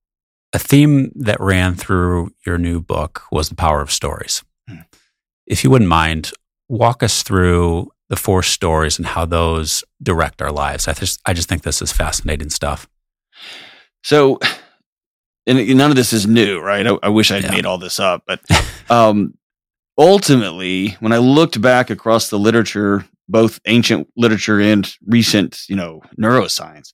a 0.52 0.58
theme 0.58 1.12
that 1.16 1.40
ran 1.40 1.74
through 1.74 2.30
your 2.46 2.58
new 2.58 2.80
book 2.80 3.22
was 3.30 3.48
the 3.48 3.54
power 3.54 3.80
of 3.80 3.90
stories. 3.90 4.42
Hmm. 4.68 4.80
If 5.46 5.64
you 5.64 5.70
wouldn't 5.70 5.90
mind, 5.90 6.32
walk 6.68 7.02
us 7.02 7.22
through 7.22 7.90
the 8.08 8.16
four 8.16 8.42
stories 8.42 8.98
and 8.98 9.06
how 9.06 9.24
those 9.24 9.82
direct 10.02 10.42
our 10.42 10.52
lives. 10.52 10.88
I 10.88 10.92
just 10.92 11.20
I 11.24 11.32
just 11.32 11.48
think 11.48 11.62
this 11.62 11.82
is 11.82 11.92
fascinating 11.92 12.50
stuff. 12.50 12.88
So 14.02 14.38
and 15.46 15.76
none 15.76 15.90
of 15.90 15.96
this 15.96 16.12
is 16.12 16.26
new, 16.26 16.60
right? 16.60 16.86
I, 16.86 16.96
I 17.02 17.08
wish 17.08 17.30
I'd 17.30 17.44
yeah. 17.44 17.50
made 17.50 17.66
all 17.66 17.78
this 17.78 18.00
up, 18.00 18.22
but 18.26 18.40
um, 18.90 19.34
ultimately, 19.98 20.90
when 21.00 21.12
I 21.12 21.18
looked 21.18 21.60
back 21.60 21.90
across 21.90 22.30
the 22.30 22.38
literature, 22.38 23.04
both 23.28 23.60
ancient 23.66 24.08
literature 24.16 24.60
and 24.60 24.90
recent, 25.06 25.62
you 25.68 25.76
know, 25.76 26.02
neuroscience, 26.18 26.92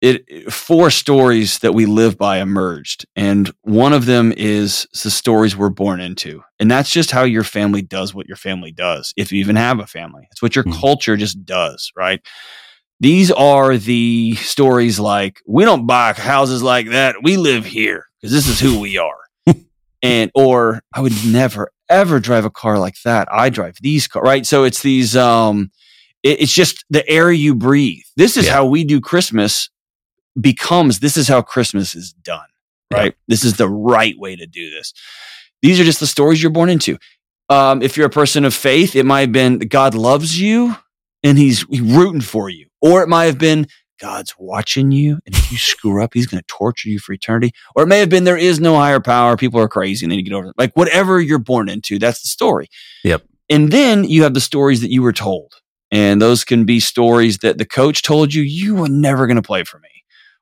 it 0.00 0.52
four 0.52 0.90
stories 0.90 1.58
that 1.58 1.72
we 1.72 1.86
live 1.86 2.16
by 2.16 2.38
emerged, 2.38 3.06
and 3.16 3.50
one 3.62 3.92
of 3.92 4.06
them 4.06 4.32
is 4.36 4.86
the 5.02 5.10
stories 5.10 5.56
we're 5.56 5.68
born 5.68 6.00
into, 6.00 6.42
and 6.58 6.70
that's 6.70 6.90
just 6.90 7.10
how 7.10 7.24
your 7.24 7.44
family 7.44 7.82
does 7.82 8.14
what 8.14 8.26
your 8.26 8.36
family 8.36 8.72
does, 8.72 9.12
if 9.16 9.30
you 9.30 9.40
even 9.40 9.56
have 9.56 9.78
a 9.78 9.86
family. 9.86 10.26
It's 10.30 10.42
what 10.42 10.56
your 10.56 10.64
mm-hmm. 10.64 10.80
culture 10.80 11.16
just 11.16 11.44
does, 11.44 11.92
right? 11.96 12.20
These 13.00 13.30
are 13.30 13.76
the 13.76 14.34
stories 14.36 15.00
like 15.00 15.40
we 15.46 15.64
don't 15.64 15.86
buy 15.86 16.12
houses 16.12 16.62
like 16.62 16.90
that. 16.90 17.16
We 17.22 17.36
live 17.36 17.64
here 17.64 18.06
because 18.20 18.32
this 18.32 18.48
is 18.48 18.60
who 18.60 18.78
we 18.78 18.98
are 18.98 19.18
and 20.02 20.30
or 20.34 20.82
I 20.92 21.00
would 21.00 21.14
never 21.26 21.72
ever 21.90 22.20
drive 22.20 22.44
a 22.44 22.50
car 22.50 22.78
like 22.78 22.96
that. 23.04 23.28
I 23.30 23.50
drive 23.50 23.76
these 23.80 24.06
cars, 24.06 24.24
right? 24.24 24.46
So 24.46 24.64
it's 24.64 24.82
these. 24.82 25.16
Um, 25.16 25.70
it's 26.22 26.52
just 26.52 26.84
the 26.90 27.08
air 27.08 27.32
you 27.32 27.54
breathe. 27.54 28.02
This 28.16 28.36
is 28.36 28.46
yeah. 28.46 28.52
how 28.52 28.66
we 28.66 28.84
do 28.84 29.00
Christmas. 29.00 29.70
Becomes 30.40 31.00
this 31.00 31.16
is 31.16 31.28
how 31.28 31.42
Christmas 31.42 31.94
is 31.94 32.12
done, 32.12 32.46
right? 32.92 33.12
Yeah. 33.12 33.24
This 33.28 33.44
is 33.44 33.56
the 33.56 33.68
right 33.68 34.18
way 34.18 34.36
to 34.36 34.46
do 34.46 34.70
this. 34.70 34.92
These 35.62 35.80
are 35.80 35.84
just 35.84 36.00
the 36.00 36.06
stories 36.06 36.42
you're 36.42 36.52
born 36.52 36.70
into. 36.70 36.98
Um, 37.48 37.82
if 37.82 37.96
you're 37.96 38.06
a 38.06 38.10
person 38.10 38.44
of 38.44 38.54
faith, 38.54 38.94
it 38.94 39.04
might 39.04 39.22
have 39.22 39.32
been 39.32 39.58
God 39.58 39.94
loves 39.94 40.40
you 40.40 40.76
and 41.22 41.36
he's 41.36 41.68
rooting 41.68 42.20
for 42.20 42.48
you. 42.48 42.66
Or 42.80 43.02
it 43.02 43.08
might 43.08 43.26
have 43.26 43.38
been 43.38 43.66
God's 44.00 44.34
watching 44.38 44.90
you, 44.90 45.18
and 45.26 45.34
if 45.34 45.52
you 45.52 45.58
screw 45.58 46.02
up, 46.02 46.14
He's 46.14 46.26
going 46.26 46.40
to 46.40 46.46
torture 46.46 46.88
you 46.88 46.98
for 46.98 47.12
eternity. 47.12 47.52
Or 47.76 47.82
it 47.82 47.86
may 47.86 47.98
have 47.98 48.08
been 48.08 48.24
there 48.24 48.36
is 48.36 48.58
no 48.58 48.74
higher 48.76 49.00
power. 49.00 49.36
People 49.36 49.60
are 49.60 49.68
crazy, 49.68 50.04
and 50.04 50.10
then 50.10 50.18
you 50.18 50.24
get 50.24 50.32
over 50.32 50.48
it. 50.48 50.54
Like 50.56 50.72
whatever 50.74 51.20
you're 51.20 51.38
born 51.38 51.68
into, 51.68 51.98
that's 51.98 52.22
the 52.22 52.28
story. 52.28 52.68
Yep. 53.04 53.22
And 53.50 53.70
then 53.70 54.04
you 54.04 54.22
have 54.22 54.34
the 54.34 54.40
stories 54.40 54.80
that 54.80 54.90
you 54.90 55.02
were 55.02 55.12
told, 55.12 55.52
and 55.90 56.20
those 56.20 56.44
can 56.44 56.64
be 56.64 56.80
stories 56.80 57.38
that 57.38 57.58
the 57.58 57.66
coach 57.66 58.02
told 58.02 58.32
you 58.32 58.42
you 58.42 58.74
were 58.74 58.88
never 58.88 59.26
going 59.26 59.36
to 59.36 59.42
play 59.42 59.64
for 59.64 59.78
me, 59.78 59.99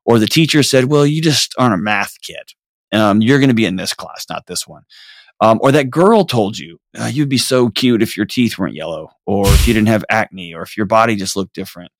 or 0.08 0.18
the 0.18 0.26
teacher 0.26 0.62
said, 0.62 0.86
"Well, 0.86 1.06
you 1.06 1.22
just 1.22 1.54
aren't 1.58 1.74
a 1.74 1.78
math 1.78 2.14
kid. 2.22 2.54
Um, 2.92 3.20
you're 3.22 3.38
going 3.38 3.48
to 3.50 3.54
be 3.54 3.66
in 3.66 3.76
this 3.76 3.94
class, 3.94 4.26
not 4.30 4.46
this 4.46 4.66
one." 4.66 4.82
Um, 5.40 5.60
or 5.62 5.70
that 5.70 5.90
girl 5.90 6.24
told 6.24 6.58
you 6.58 6.80
uh, 6.98 7.06
you'd 7.12 7.28
be 7.28 7.38
so 7.38 7.68
cute 7.70 8.02
if 8.02 8.16
your 8.16 8.26
teeth 8.26 8.58
weren't 8.58 8.74
yellow, 8.74 9.10
or 9.26 9.46
if 9.46 9.68
you 9.68 9.74
didn't 9.74 9.88
have 9.88 10.04
acne, 10.10 10.54
or 10.54 10.62
if 10.62 10.76
your 10.76 10.86
body 10.86 11.14
just 11.14 11.36
looked 11.36 11.54
different. 11.54 11.92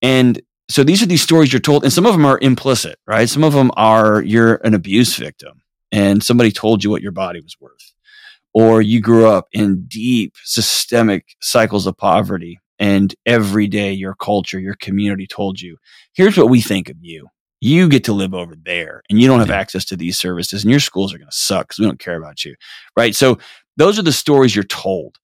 And 0.00 0.40
so 0.70 0.84
these 0.84 1.02
are 1.02 1.06
these 1.06 1.22
stories 1.22 1.52
you're 1.52 1.60
told, 1.60 1.84
and 1.84 1.92
some 1.92 2.06
of 2.06 2.12
them 2.12 2.24
are 2.24 2.38
implicit, 2.40 2.98
right? 3.06 3.28
Some 3.28 3.44
of 3.44 3.52
them 3.52 3.70
are 3.76 4.22
you're 4.22 4.56
an 4.64 4.74
abuse 4.74 5.16
victim. 5.16 5.62
and 5.90 6.22
somebody 6.22 6.50
told 6.52 6.84
you 6.84 6.90
what 6.90 7.02
your 7.02 7.12
body 7.12 7.40
was 7.40 7.56
worth, 7.60 7.92
or 8.54 8.82
you 8.82 9.00
grew 9.00 9.26
up 9.26 9.48
in 9.52 9.84
deep 9.88 10.34
systemic 10.44 11.34
cycles 11.40 11.86
of 11.86 11.96
poverty 11.96 12.60
and 12.78 13.14
every 13.26 13.66
day 13.66 13.92
your 13.92 14.14
culture, 14.14 14.60
your 14.60 14.76
community 14.76 15.26
told 15.26 15.60
you, 15.60 15.76
here's 16.14 16.36
what 16.36 16.50
we 16.50 16.60
think 16.60 16.88
of 16.88 16.96
you. 17.00 17.28
You 17.60 17.88
get 17.88 18.04
to 18.04 18.12
live 18.12 18.34
over 18.34 18.54
there 18.54 19.02
and 19.10 19.20
you 19.20 19.26
don't 19.26 19.40
have 19.40 19.48
yeah. 19.48 19.58
access 19.58 19.84
to 19.86 19.96
these 19.96 20.18
services 20.18 20.62
and 20.62 20.70
your 20.70 20.80
schools 20.80 21.12
are 21.12 21.18
going 21.18 21.30
to 21.30 21.36
suck 21.36 21.68
because 21.68 21.78
we 21.78 21.86
don't 21.86 21.98
care 21.98 22.16
about 22.16 22.44
you. 22.44 22.54
Right. 22.96 23.14
So 23.14 23.38
those 23.76 23.98
are 23.98 24.02
the 24.02 24.12
stories 24.12 24.54
you're 24.54 24.64
told. 24.64 25.16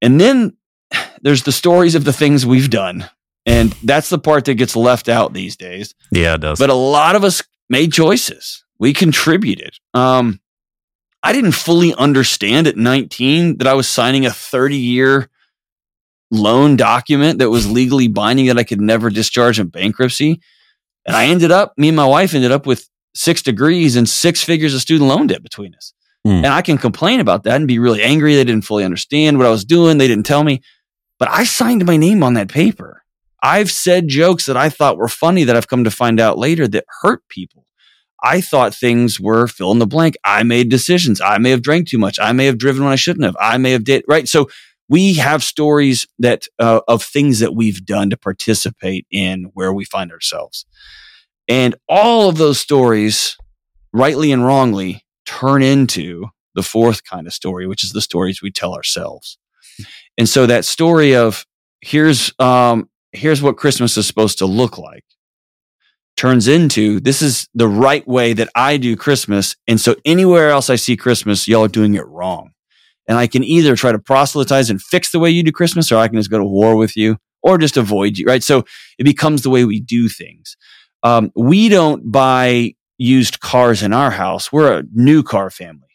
And 0.00 0.20
then 0.20 0.56
there's 1.22 1.44
the 1.44 1.52
stories 1.52 1.94
of 1.94 2.04
the 2.04 2.12
things 2.12 2.44
we've 2.44 2.70
done. 2.70 3.08
And 3.44 3.72
that's 3.82 4.08
the 4.08 4.18
part 4.18 4.44
that 4.44 4.54
gets 4.54 4.76
left 4.76 5.08
out 5.08 5.32
these 5.32 5.56
days. 5.56 5.94
Yeah, 6.12 6.34
it 6.34 6.40
does. 6.40 6.58
But 6.58 6.70
a 6.70 6.74
lot 6.74 7.16
of 7.16 7.24
us 7.24 7.42
made 7.68 7.92
choices. 7.92 8.64
We 8.78 8.92
contributed. 8.92 9.78
Um, 9.94 10.40
I 11.22 11.32
didn't 11.32 11.52
fully 11.52 11.94
understand 11.94 12.66
at 12.66 12.76
19 12.76 13.58
that 13.58 13.66
I 13.66 13.74
was 13.74 13.88
signing 13.88 14.26
a 14.26 14.30
30 14.30 14.76
year 14.76 15.28
loan 16.30 16.76
document 16.76 17.38
that 17.38 17.50
was 17.50 17.70
legally 17.70 18.08
binding 18.08 18.46
that 18.46 18.58
I 18.58 18.64
could 18.64 18.80
never 18.80 19.10
discharge 19.10 19.60
in 19.60 19.68
bankruptcy. 19.68 20.40
And 21.06 21.16
I 21.16 21.26
ended 21.26 21.50
up, 21.50 21.74
me 21.76 21.88
and 21.88 21.96
my 21.96 22.06
wife 22.06 22.34
ended 22.34 22.52
up 22.52 22.66
with 22.66 22.88
six 23.14 23.42
degrees 23.42 23.96
and 23.96 24.08
six 24.08 24.42
figures 24.42 24.74
of 24.74 24.80
student 24.80 25.08
loan 25.08 25.26
debt 25.26 25.42
between 25.42 25.74
us. 25.74 25.92
Mm. 26.26 26.36
And 26.36 26.46
I 26.46 26.62
can 26.62 26.78
complain 26.78 27.20
about 27.20 27.42
that 27.44 27.56
and 27.56 27.68
be 27.68 27.78
really 27.78 28.02
angry. 28.02 28.34
They 28.36 28.44
didn't 28.44 28.64
fully 28.64 28.84
understand 28.84 29.38
what 29.38 29.46
I 29.46 29.50
was 29.50 29.64
doing. 29.64 29.98
They 29.98 30.08
didn't 30.08 30.26
tell 30.26 30.44
me, 30.44 30.62
but 31.18 31.28
I 31.28 31.44
signed 31.44 31.84
my 31.84 31.96
name 31.96 32.22
on 32.22 32.34
that 32.34 32.48
paper. 32.48 33.02
I've 33.42 33.72
said 33.72 34.06
jokes 34.06 34.46
that 34.46 34.56
I 34.56 34.68
thought 34.68 34.98
were 34.98 35.08
funny 35.08 35.42
that 35.44 35.56
I've 35.56 35.66
come 35.66 35.84
to 35.84 35.90
find 35.90 36.20
out 36.20 36.38
later 36.38 36.68
that 36.68 36.84
hurt 37.02 37.26
people. 37.28 37.66
I 38.22 38.40
thought 38.40 38.72
things 38.72 39.18
were 39.18 39.48
fill 39.48 39.72
in 39.72 39.80
the 39.80 39.86
blank. 39.86 40.14
I 40.24 40.44
made 40.44 40.68
decisions. 40.68 41.20
I 41.20 41.38
may 41.38 41.50
have 41.50 41.62
drank 41.62 41.88
too 41.88 41.98
much. 41.98 42.20
I 42.20 42.30
may 42.30 42.46
have 42.46 42.56
driven 42.56 42.84
when 42.84 42.92
I 42.92 42.96
shouldn't 42.96 43.24
have. 43.24 43.36
I 43.40 43.58
may 43.58 43.72
have 43.72 43.82
did 43.82 44.04
right. 44.06 44.28
So 44.28 44.48
we 44.92 45.14
have 45.14 45.42
stories 45.42 46.06
that 46.18 46.46
uh, 46.58 46.82
of 46.86 47.02
things 47.02 47.38
that 47.38 47.54
we've 47.54 47.86
done 47.86 48.10
to 48.10 48.16
participate 48.18 49.06
in 49.10 49.44
where 49.54 49.72
we 49.72 49.86
find 49.86 50.12
ourselves. 50.12 50.66
And 51.48 51.74
all 51.88 52.28
of 52.28 52.36
those 52.36 52.60
stories, 52.60 53.38
rightly 53.94 54.32
and 54.32 54.44
wrongly, 54.44 55.02
turn 55.24 55.62
into 55.62 56.26
the 56.54 56.62
fourth 56.62 57.04
kind 57.04 57.26
of 57.26 57.32
story, 57.32 57.66
which 57.66 57.82
is 57.82 57.92
the 57.92 58.02
stories 58.02 58.42
we 58.42 58.50
tell 58.50 58.74
ourselves. 58.74 59.38
And 60.18 60.28
so 60.28 60.44
that 60.44 60.66
story 60.66 61.16
of 61.16 61.46
here's 61.80 62.30
um, 62.38 62.90
here's 63.12 63.40
what 63.40 63.56
Christmas 63.56 63.96
is 63.96 64.06
supposed 64.06 64.36
to 64.38 64.46
look 64.46 64.76
like 64.76 65.04
turns 66.18 66.48
into 66.48 67.00
this 67.00 67.22
is 67.22 67.48
the 67.54 67.66
right 67.66 68.06
way 68.06 68.34
that 68.34 68.50
I 68.54 68.76
do 68.76 68.94
Christmas. 68.96 69.56
And 69.66 69.80
so 69.80 69.96
anywhere 70.04 70.50
else 70.50 70.68
I 70.68 70.76
see 70.76 70.98
Christmas, 70.98 71.48
y'all 71.48 71.64
are 71.64 71.68
doing 71.68 71.94
it 71.94 72.06
wrong. 72.06 72.51
And 73.08 73.18
I 73.18 73.26
can 73.26 73.42
either 73.42 73.74
try 73.76 73.92
to 73.92 73.98
proselytize 73.98 74.70
and 74.70 74.80
fix 74.80 75.10
the 75.10 75.18
way 75.18 75.30
you 75.30 75.42
do 75.42 75.52
Christmas, 75.52 75.90
or 75.90 75.96
I 75.96 76.08
can 76.08 76.16
just 76.16 76.30
go 76.30 76.38
to 76.38 76.44
war 76.44 76.76
with 76.76 76.96
you 76.96 77.16
or 77.42 77.58
just 77.58 77.76
avoid 77.76 78.18
you, 78.18 78.26
right? 78.26 78.42
So 78.42 78.64
it 78.98 79.04
becomes 79.04 79.42
the 79.42 79.50
way 79.50 79.64
we 79.64 79.80
do 79.80 80.08
things. 80.08 80.56
Um, 81.02 81.32
we 81.34 81.68
don't 81.68 82.12
buy 82.12 82.74
used 82.98 83.40
cars 83.40 83.82
in 83.82 83.92
our 83.92 84.12
house. 84.12 84.52
We're 84.52 84.78
a 84.78 84.84
new 84.92 85.22
car 85.22 85.50
family. 85.50 85.88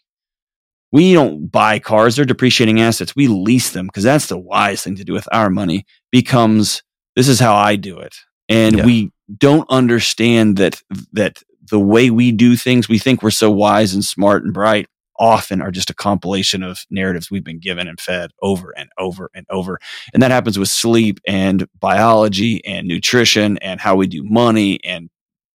We 0.92 1.14
don't 1.14 1.48
buy 1.48 1.80
cars. 1.80 2.16
They're 2.16 2.26
depreciating 2.26 2.82
assets. 2.82 3.16
We 3.16 3.28
lease 3.28 3.72
them 3.72 3.88
because 3.88 4.04
that's 4.04 4.28
the 4.28 4.38
wise 4.38 4.84
thing 4.84 4.96
to 4.96 5.04
do 5.04 5.14
with 5.14 5.28
our 5.32 5.50
money 5.50 5.86
becomes 6.12 6.84
this 7.16 7.28
is 7.28 7.40
how 7.40 7.56
I 7.56 7.76
do 7.76 8.00
it. 8.00 8.16
And 8.50 8.78
yeah. 8.78 8.86
we 8.86 9.12
don't 9.38 9.70
understand 9.70 10.58
that, 10.58 10.82
that 11.14 11.42
the 11.70 11.80
way 11.80 12.10
we 12.10 12.32
do 12.32 12.56
things, 12.56 12.88
we 12.88 13.00
think 13.00 13.22
we're 13.22 13.32
so 13.32 13.52
wise 13.52 13.94
and 13.94 14.04
smart 14.04 14.44
and 14.44 14.54
bright 14.54 14.88
often 15.20 15.62
are 15.62 15.72
just 15.72 15.90
a 15.90 15.94
compilation 15.94 16.64
of 16.64 16.86
narratives 16.90 17.32
we've 17.32 17.44
been 17.44 17.60
given 17.60 17.88
and 17.88 18.00
fed 18.00 18.32
over 18.42 18.72
and 18.78 18.90
over 18.98 19.30
and 19.34 19.46
over. 19.50 19.80
And 20.14 20.22
that 20.24 20.32
happens 20.32 20.58
with 20.58 20.70
sleep 20.70 21.20
and 21.28 21.68
biology 21.80 22.64
and 22.66 22.88
nutrition 22.88 23.58
and 23.60 23.80
how 23.80 23.96
we 23.96 24.08
do 24.08 24.24
money 24.24 24.80
and 24.84 25.10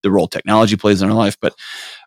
the 0.03 0.11
role 0.11 0.27
technology 0.27 0.75
plays 0.75 1.01
in 1.01 1.09
our 1.09 1.15
life. 1.15 1.37
But 1.39 1.53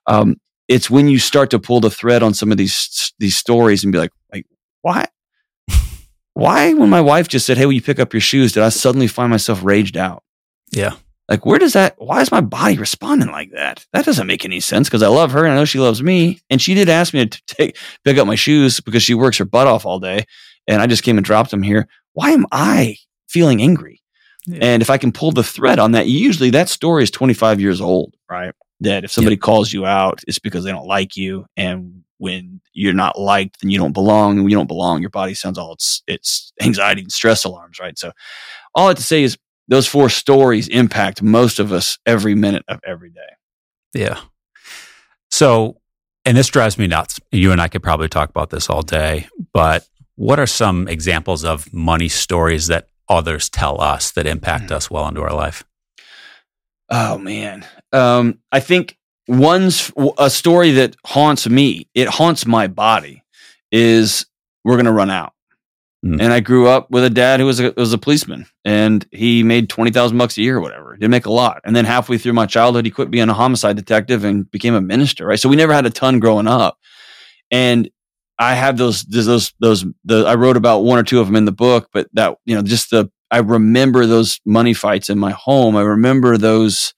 um, 0.06 0.36
it's 0.68 0.90
when 0.90 1.08
you 1.08 1.18
start 1.18 1.50
to 1.50 1.58
pull 1.58 1.80
the 1.80 1.90
thread 1.90 2.22
on 2.22 2.34
some 2.34 2.50
of 2.50 2.58
these 2.58 3.12
these 3.18 3.36
stories 3.36 3.84
and 3.84 3.92
be 3.92 3.98
like, 3.98 4.12
like 4.32 4.46
why? 4.82 5.06
Why, 6.34 6.74
when 6.74 6.90
my 6.90 7.00
wife 7.00 7.28
just 7.28 7.46
said, 7.46 7.56
"Hey, 7.56 7.64
will 7.64 7.74
you 7.74 7.82
pick 7.82 8.00
up 8.00 8.12
your 8.12 8.20
shoes?" 8.20 8.52
Did 8.52 8.64
I 8.64 8.68
suddenly 8.70 9.06
find 9.06 9.30
myself 9.30 9.62
raged 9.62 9.96
out? 9.96 10.24
Yeah, 10.72 10.96
like, 11.28 11.46
where 11.46 11.58
does 11.58 11.72
that, 11.72 11.94
why 11.98 12.20
is 12.20 12.30
my 12.30 12.40
body 12.40 12.76
responding 12.76 13.30
like 13.30 13.50
that? 13.52 13.86
That 13.92 14.04
doesn't 14.04 14.26
make 14.26 14.44
any 14.44 14.60
sense 14.60 14.88
because 14.88 15.02
I 15.02 15.08
love 15.08 15.32
her 15.32 15.44
and 15.44 15.52
I 15.52 15.56
know 15.56 15.64
she 15.64 15.78
loves 15.80 16.02
me. 16.02 16.40
And 16.50 16.60
she 16.60 16.74
did 16.74 16.88
ask 16.88 17.14
me 17.14 17.26
to 17.26 17.42
take, 17.46 17.78
pick 18.04 18.18
up 18.18 18.26
my 18.26 18.34
shoes 18.34 18.80
because 18.80 19.02
she 19.02 19.14
works 19.14 19.38
her 19.38 19.44
butt 19.44 19.66
off 19.66 19.86
all 19.86 19.98
day. 19.98 20.26
And 20.66 20.82
I 20.82 20.86
just 20.86 21.02
came 21.02 21.16
and 21.16 21.24
dropped 21.24 21.50
them 21.50 21.62
here. 21.62 21.88
Why 22.12 22.30
am 22.30 22.46
I 22.52 22.96
feeling 23.28 23.62
angry? 23.62 24.02
Yeah. 24.46 24.58
And 24.60 24.82
if 24.82 24.90
I 24.90 24.98
can 24.98 25.12
pull 25.12 25.32
the 25.32 25.42
thread 25.42 25.78
on 25.78 25.92
that, 25.92 26.06
usually 26.06 26.50
that 26.50 26.68
story 26.68 27.02
is 27.02 27.10
25 27.10 27.60
years 27.60 27.80
old, 27.80 28.14
right? 28.30 28.54
That 28.80 29.04
if 29.04 29.10
somebody 29.10 29.36
yep. 29.36 29.42
calls 29.42 29.72
you 29.72 29.86
out, 29.86 30.22
it's 30.28 30.38
because 30.38 30.64
they 30.64 30.70
don't 30.70 30.86
like 30.86 31.16
you. 31.16 31.46
And 31.56 32.04
when 32.18 32.60
you're 32.74 32.92
not 32.92 33.18
liked, 33.18 33.60
then 33.60 33.70
you 33.70 33.78
don't 33.78 33.92
belong. 33.92 34.32
And 34.32 34.42
when 34.42 34.50
you 34.50 34.56
don't 34.56 34.66
belong, 34.66 35.00
your 35.00 35.10
body 35.10 35.34
sends 35.34 35.58
all 35.58 35.72
its, 35.72 36.02
its 36.06 36.52
anxiety 36.60 37.02
and 37.02 37.12
stress 37.12 37.44
alarms, 37.44 37.78
right? 37.80 37.98
So 37.98 38.12
all 38.74 38.86
I 38.86 38.88
have 38.88 38.96
to 38.98 39.02
say 39.02 39.22
is 39.22 39.38
those 39.68 39.86
four 39.86 40.08
stories 40.08 40.68
impact 40.68 41.22
most 41.22 41.58
of 41.58 41.72
us 41.72 41.98
every 42.06 42.34
minute 42.34 42.64
of 42.68 42.80
every 42.86 43.10
day. 43.10 43.20
Yeah. 43.94 44.20
So, 45.30 45.80
and 46.24 46.36
this 46.36 46.48
drives 46.48 46.78
me 46.78 46.86
nuts. 46.86 47.20
You 47.30 47.52
and 47.52 47.60
I 47.60 47.68
could 47.68 47.82
probably 47.82 48.08
talk 48.08 48.30
about 48.30 48.50
this 48.50 48.68
all 48.68 48.82
day, 48.82 49.28
but 49.52 49.86
what 50.16 50.38
are 50.38 50.46
some 50.46 50.88
examples 50.88 51.44
of 51.44 51.72
money 51.72 52.08
stories 52.08 52.68
that 52.68 52.88
others 53.08 53.48
tell 53.50 53.80
us 53.80 54.12
that 54.12 54.26
impact 54.26 54.70
mm. 54.70 54.72
us 54.72 54.90
well 54.90 55.08
into 55.08 55.22
our 55.22 55.34
life? 55.34 55.64
Oh 56.88 57.18
man. 57.18 57.66
Um, 57.92 58.38
I 58.52 58.60
think 58.60 58.96
one's 59.26 59.90
a 60.18 60.30
story 60.30 60.72
that 60.72 60.96
haunts 61.04 61.48
me. 61.48 61.88
It 61.94 62.08
haunts 62.08 62.46
my 62.46 62.66
body 62.66 63.22
is 63.72 64.26
we're 64.64 64.76
going 64.76 64.86
to 64.86 64.92
run 64.92 65.10
out. 65.10 65.33
Mm. 66.04 66.20
And 66.20 66.32
I 66.32 66.40
grew 66.40 66.68
up 66.68 66.90
with 66.90 67.02
a 67.02 67.10
dad 67.10 67.40
who 67.40 67.46
was 67.46 67.60
a, 67.60 67.72
was 67.76 67.94
a 67.94 67.98
policeman 67.98 68.44
and 68.64 69.06
he 69.10 69.42
made 69.42 69.70
20,000 69.70 70.18
bucks 70.18 70.36
a 70.36 70.42
year 70.42 70.58
or 70.58 70.60
whatever. 70.60 70.92
He 70.92 71.00
didn't 71.00 71.12
make 71.12 71.24
a 71.24 71.32
lot. 71.32 71.62
And 71.64 71.74
then 71.74 71.86
halfway 71.86 72.18
through 72.18 72.34
my 72.34 72.44
childhood, 72.44 72.84
he 72.84 72.90
quit 72.90 73.10
being 73.10 73.30
a 73.30 73.34
homicide 73.34 73.76
detective 73.76 74.22
and 74.22 74.50
became 74.50 74.74
a 74.74 74.82
minister, 74.82 75.26
right? 75.26 75.40
So 75.40 75.48
we 75.48 75.56
never 75.56 75.72
had 75.72 75.86
a 75.86 75.90
ton 75.90 76.20
growing 76.20 76.46
up. 76.46 76.78
And 77.50 77.88
I 78.38 78.54
have 78.54 78.76
those, 78.76 79.02
those, 79.04 79.54
those, 79.60 79.86
the, 80.04 80.26
I 80.26 80.34
wrote 80.34 80.58
about 80.58 80.80
one 80.80 80.98
or 80.98 81.04
two 81.04 81.20
of 81.20 81.26
them 81.26 81.36
in 81.36 81.46
the 81.46 81.52
book, 81.52 81.88
but 81.90 82.08
that, 82.12 82.36
you 82.44 82.54
know, 82.54 82.62
just 82.62 82.90
the, 82.90 83.10
I 83.30 83.38
remember 83.38 84.04
those 84.04 84.40
money 84.44 84.74
fights 84.74 85.08
in 85.08 85.18
my 85.18 85.30
home. 85.30 85.74
I 85.74 85.82
remember 85.82 86.36
those, 86.36 86.92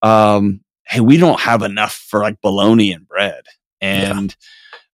um, 0.00 0.62
hey, 0.86 1.00
we 1.00 1.18
don't 1.18 1.40
have 1.40 1.62
enough 1.62 1.92
for 1.92 2.20
like 2.20 2.40
bologna 2.40 2.92
and 2.92 3.06
bread. 3.06 3.44
And, 3.82 4.30
yeah 4.30 4.46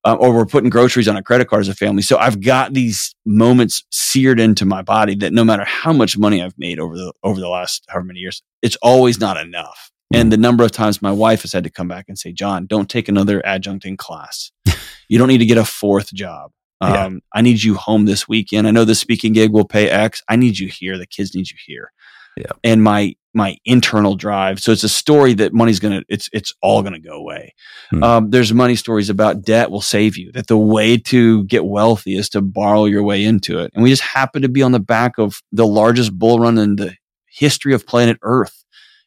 uh, 0.06 0.14
or 0.14 0.32
we're 0.32 0.46
putting 0.46 0.70
groceries 0.70 1.08
on 1.08 1.16
a 1.16 1.22
credit 1.22 1.48
card 1.48 1.62
as 1.62 1.68
a 1.68 1.74
family. 1.74 2.00
So 2.00 2.16
I've 2.16 2.40
got 2.40 2.72
these 2.72 3.14
moments 3.26 3.82
seared 3.90 4.38
into 4.38 4.64
my 4.64 4.80
body 4.80 5.16
that 5.16 5.32
no 5.32 5.44
matter 5.44 5.64
how 5.64 5.92
much 5.92 6.16
money 6.16 6.40
I've 6.40 6.56
made 6.56 6.78
over 6.78 6.96
the 6.96 7.12
over 7.24 7.40
the 7.40 7.48
last 7.48 7.84
however 7.88 8.06
many 8.06 8.20
years, 8.20 8.40
it's 8.62 8.76
always 8.76 9.18
not 9.18 9.36
enough. 9.36 9.90
And 10.14 10.32
the 10.32 10.36
number 10.36 10.62
of 10.62 10.70
times 10.70 11.02
my 11.02 11.10
wife 11.10 11.42
has 11.42 11.52
had 11.52 11.64
to 11.64 11.70
come 11.70 11.88
back 11.88 12.04
and 12.06 12.16
say, 12.16 12.32
"John, 12.32 12.66
don't 12.66 12.88
take 12.88 13.08
another 13.08 13.42
adjuncting 13.44 13.98
class. 13.98 14.52
you 15.08 15.18
don't 15.18 15.26
need 15.26 15.38
to 15.38 15.46
get 15.46 15.58
a 15.58 15.64
fourth 15.64 16.14
job. 16.14 16.52
Um, 16.80 16.92
yeah. 16.92 17.18
I 17.34 17.42
need 17.42 17.64
you 17.64 17.74
home 17.74 18.04
this 18.04 18.28
weekend. 18.28 18.68
I 18.68 18.70
know 18.70 18.84
the 18.84 18.94
speaking 18.94 19.32
gig 19.32 19.50
will 19.50 19.64
pay 19.64 19.90
X. 19.90 20.22
I 20.28 20.36
need 20.36 20.58
you 20.58 20.68
here. 20.68 20.96
The 20.96 21.06
kids 21.06 21.34
need 21.34 21.50
you 21.50 21.56
here." 21.66 21.90
Yeah. 22.36 22.52
And 22.62 22.82
my 22.82 23.14
my 23.34 23.58
internal 23.66 24.16
drive. 24.16 24.60
So 24.60 24.72
it's 24.72 24.84
a 24.84 24.88
story 24.88 25.34
that 25.34 25.52
money's 25.52 25.78
gonna 25.78 26.02
it's 26.08 26.28
it's 26.32 26.54
all 26.62 26.82
gonna 26.82 26.98
go 26.98 27.12
away. 27.12 27.54
Hmm. 27.90 28.02
Um, 28.02 28.30
there's 28.30 28.52
money 28.52 28.76
stories 28.76 29.10
about 29.10 29.42
debt 29.42 29.70
will 29.70 29.82
save 29.82 30.16
you. 30.16 30.32
That 30.32 30.46
the 30.46 30.58
way 30.58 30.96
to 30.98 31.44
get 31.44 31.64
wealthy 31.64 32.16
is 32.16 32.28
to 32.30 32.40
borrow 32.40 32.86
your 32.86 33.02
way 33.02 33.24
into 33.24 33.58
it. 33.58 33.72
And 33.74 33.82
we 33.82 33.90
just 33.90 34.02
happen 34.02 34.42
to 34.42 34.48
be 34.48 34.62
on 34.62 34.72
the 34.72 34.80
back 34.80 35.18
of 35.18 35.42
the 35.52 35.66
largest 35.66 36.18
bull 36.18 36.38
run 36.40 36.58
in 36.58 36.76
the 36.76 36.94
history 37.26 37.74
of 37.74 37.86
planet 37.86 38.18
Earth. 38.22 38.64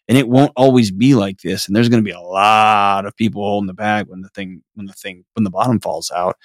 And 0.08 0.18
it 0.18 0.28
won't 0.28 0.54
always 0.56 0.90
be 0.90 1.14
like 1.14 1.42
this. 1.42 1.68
And 1.68 1.76
there's 1.76 1.90
going 1.90 2.04
to 2.04 2.08
be 2.08 2.16
a 2.16 2.20
lot 2.20 3.06
of 3.06 3.16
people 3.16 3.44
holding 3.44 3.68
the 3.68 3.76
bag 3.76 4.08
when 4.08 4.22
the 4.22 4.30
thing, 4.30 4.64
when 4.74 4.88
the 4.88 4.94
thing, 4.94 5.24
when 5.34 5.44
the 5.44 5.52
bottom 5.52 5.80
falls 5.80 6.10
out. 6.10 6.36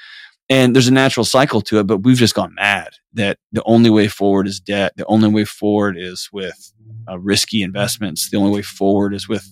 And 0.51 0.75
there's 0.75 0.89
a 0.89 0.93
natural 0.93 1.25
cycle 1.25 1.63
to 1.63 1.79
it, 1.79 1.87
but 1.87 1.99
we've 1.99 2.19
just 2.19 2.35
gone 2.35 2.55
mad 2.55 2.91
that 3.15 3.39
the 3.53 3.63
only 3.65 3.89
way 3.89 4.09
forward 4.09 4.47
is 4.47 4.61
debt. 4.61 4.93
The 4.97 5.07
only 5.07 5.29
way 5.29 5.45
forward 5.45 5.97
is 5.99 6.29
with 6.33 6.73
uh, 7.09 7.19
risky 7.19 7.63
investments. 7.63 8.29
The 8.29 8.37
only 8.37 8.53
way 8.53 8.63
forward 8.63 9.15
is 9.15 9.29
with 9.29 9.51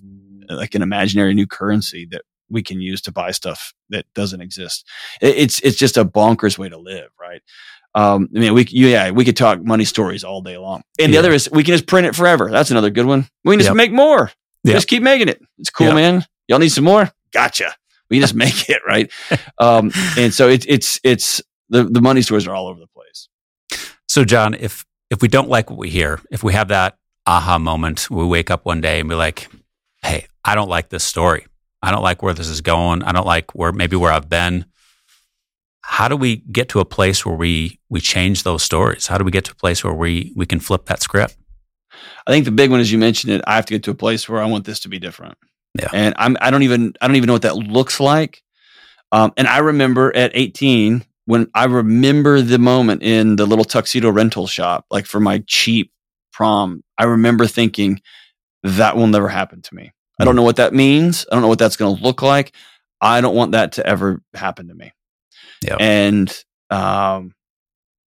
uh, 0.50 0.56
like 0.56 0.74
an 0.74 0.82
imaginary 0.82 1.32
new 1.32 1.46
currency 1.46 2.06
that 2.10 2.22
we 2.50 2.62
can 2.62 2.80
use 2.80 3.00
to 3.02 3.12
buy 3.12 3.30
stuff 3.30 3.72
that 3.88 4.04
doesn't 4.14 4.42
exist. 4.42 4.86
It, 5.22 5.36
it's 5.36 5.60
it's 5.60 5.78
just 5.78 5.96
a 5.96 6.04
bonkers 6.04 6.58
way 6.58 6.68
to 6.68 6.78
live, 6.78 7.08
right? 7.18 7.42
Um, 7.94 8.28
I 8.34 8.38
mean, 8.38 8.54
we 8.54 8.66
yeah, 8.70 9.10
we 9.10 9.24
could 9.24 9.36
talk 9.36 9.62
money 9.62 9.84
stories 9.84 10.24
all 10.24 10.42
day 10.42 10.58
long. 10.58 10.82
And 10.98 11.12
yeah. 11.12 11.20
the 11.20 11.26
other 11.26 11.34
is 11.34 11.50
we 11.50 11.64
can 11.64 11.72
just 11.72 11.86
print 11.86 12.06
it 12.06 12.14
forever. 12.14 12.50
That's 12.50 12.70
another 12.70 12.90
good 12.90 13.06
one. 13.06 13.26
We 13.44 13.54
can 13.54 13.60
just 13.60 13.70
yep. 13.70 13.76
make 13.76 13.92
more. 13.92 14.30
Yep. 14.64 14.74
Just 14.74 14.88
keep 14.88 15.02
making 15.02 15.28
it. 15.28 15.42
It's 15.58 15.70
cool, 15.70 15.88
yep. 15.88 15.96
man. 15.96 16.26
Y'all 16.48 16.58
need 16.58 16.68
some 16.68 16.84
more? 16.84 17.10
Gotcha. 17.32 17.74
We 18.12 18.20
just 18.20 18.34
make 18.46 18.68
it 18.68 18.82
right. 18.86 19.10
Um, 19.58 19.90
and 20.18 20.34
so 20.34 20.48
it's 20.48 20.66
it's 20.68 21.00
it's 21.02 21.42
the 21.70 21.84
the 21.84 22.02
money 22.02 22.20
stories 22.20 22.46
are 22.46 22.54
all 22.54 22.68
over 22.68 22.78
the 22.78 22.86
place. 22.86 23.28
So, 24.06 24.24
John, 24.24 24.52
if 24.52 24.84
if 25.10 25.22
we 25.22 25.28
don't 25.28 25.48
like 25.48 25.70
what 25.70 25.78
we 25.78 25.88
hear, 25.88 26.20
if 26.30 26.42
we 26.44 26.52
have 26.52 26.68
that 26.68 26.98
aha 27.26 27.58
moment, 27.58 28.10
we 28.10 28.26
wake 28.26 28.50
up 28.50 28.66
one 28.66 28.82
day 28.82 29.00
and 29.00 29.08
be 29.08 29.14
like, 29.14 29.48
"Hey, 30.02 30.26
I 30.44 30.54
don't 30.54 30.68
like 30.68 30.90
this 30.90 31.04
story. 31.04 31.46
I 31.82 31.90
don't 31.90 32.02
like 32.02 32.22
where 32.22 32.34
this 32.34 32.48
is 32.48 32.60
going. 32.60 33.02
I 33.02 33.12
don't 33.12 33.26
like 33.26 33.54
where 33.54 33.72
maybe 33.72 33.96
where 33.96 34.12
I've 34.12 34.28
been." 34.28 34.66
How 35.84 36.06
do 36.06 36.16
we 36.16 36.36
get 36.36 36.68
to 36.70 36.80
a 36.80 36.84
place 36.84 37.24
where 37.24 37.34
we 37.34 37.80
we 37.88 38.00
change 38.00 38.42
those 38.42 38.62
stories? 38.62 39.06
How 39.06 39.16
do 39.16 39.24
we 39.24 39.30
get 39.30 39.44
to 39.46 39.52
a 39.52 39.56
place 39.56 39.82
where 39.82 39.94
we 39.94 40.34
we 40.36 40.44
can 40.44 40.60
flip 40.60 40.84
that 40.86 41.00
script? 41.00 41.34
I 42.26 42.30
think 42.30 42.44
the 42.44 42.52
big 42.52 42.70
one, 42.70 42.80
as 42.80 42.92
you 42.92 42.98
mentioned 42.98 43.32
it, 43.32 43.42
I 43.46 43.56
have 43.56 43.66
to 43.66 43.74
get 43.74 43.82
to 43.84 43.90
a 43.90 43.94
place 43.94 44.28
where 44.28 44.42
I 44.42 44.46
want 44.46 44.66
this 44.66 44.80
to 44.80 44.88
be 44.88 44.98
different. 44.98 45.38
Yeah. 45.78 45.88
And 45.92 46.14
I'm 46.18 46.36
I 46.40 46.50
don't 46.50 46.62
even 46.62 46.94
I 47.00 47.06
don't 47.06 47.16
even 47.16 47.26
know 47.26 47.32
what 47.32 47.42
that 47.42 47.56
looks 47.56 48.00
like. 48.00 48.42
Um, 49.10 49.32
and 49.36 49.46
I 49.46 49.58
remember 49.58 50.14
at 50.14 50.32
18 50.34 51.04
when 51.26 51.48
I 51.54 51.64
remember 51.64 52.40
the 52.40 52.58
moment 52.58 53.02
in 53.02 53.36
the 53.36 53.46
little 53.46 53.64
tuxedo 53.64 54.10
rental 54.10 54.46
shop, 54.46 54.86
like 54.90 55.06
for 55.06 55.20
my 55.20 55.42
cheap 55.46 55.92
prom, 56.32 56.82
I 56.98 57.04
remember 57.04 57.46
thinking 57.46 58.00
that 58.62 58.96
will 58.96 59.06
never 59.06 59.28
happen 59.28 59.62
to 59.62 59.74
me. 59.74 59.92
I 60.20 60.24
don't 60.24 60.36
know 60.36 60.42
what 60.42 60.56
that 60.56 60.72
means. 60.72 61.26
I 61.30 61.34
don't 61.34 61.42
know 61.42 61.48
what 61.48 61.58
that's 61.58 61.76
going 61.76 61.96
to 61.96 62.02
look 62.02 62.22
like. 62.22 62.52
I 63.00 63.20
don't 63.20 63.34
want 63.34 63.52
that 63.52 63.72
to 63.72 63.86
ever 63.86 64.22
happen 64.34 64.68
to 64.68 64.74
me. 64.74 64.92
Yep. 65.64 65.80
And 65.80 66.44
um, 66.70 67.34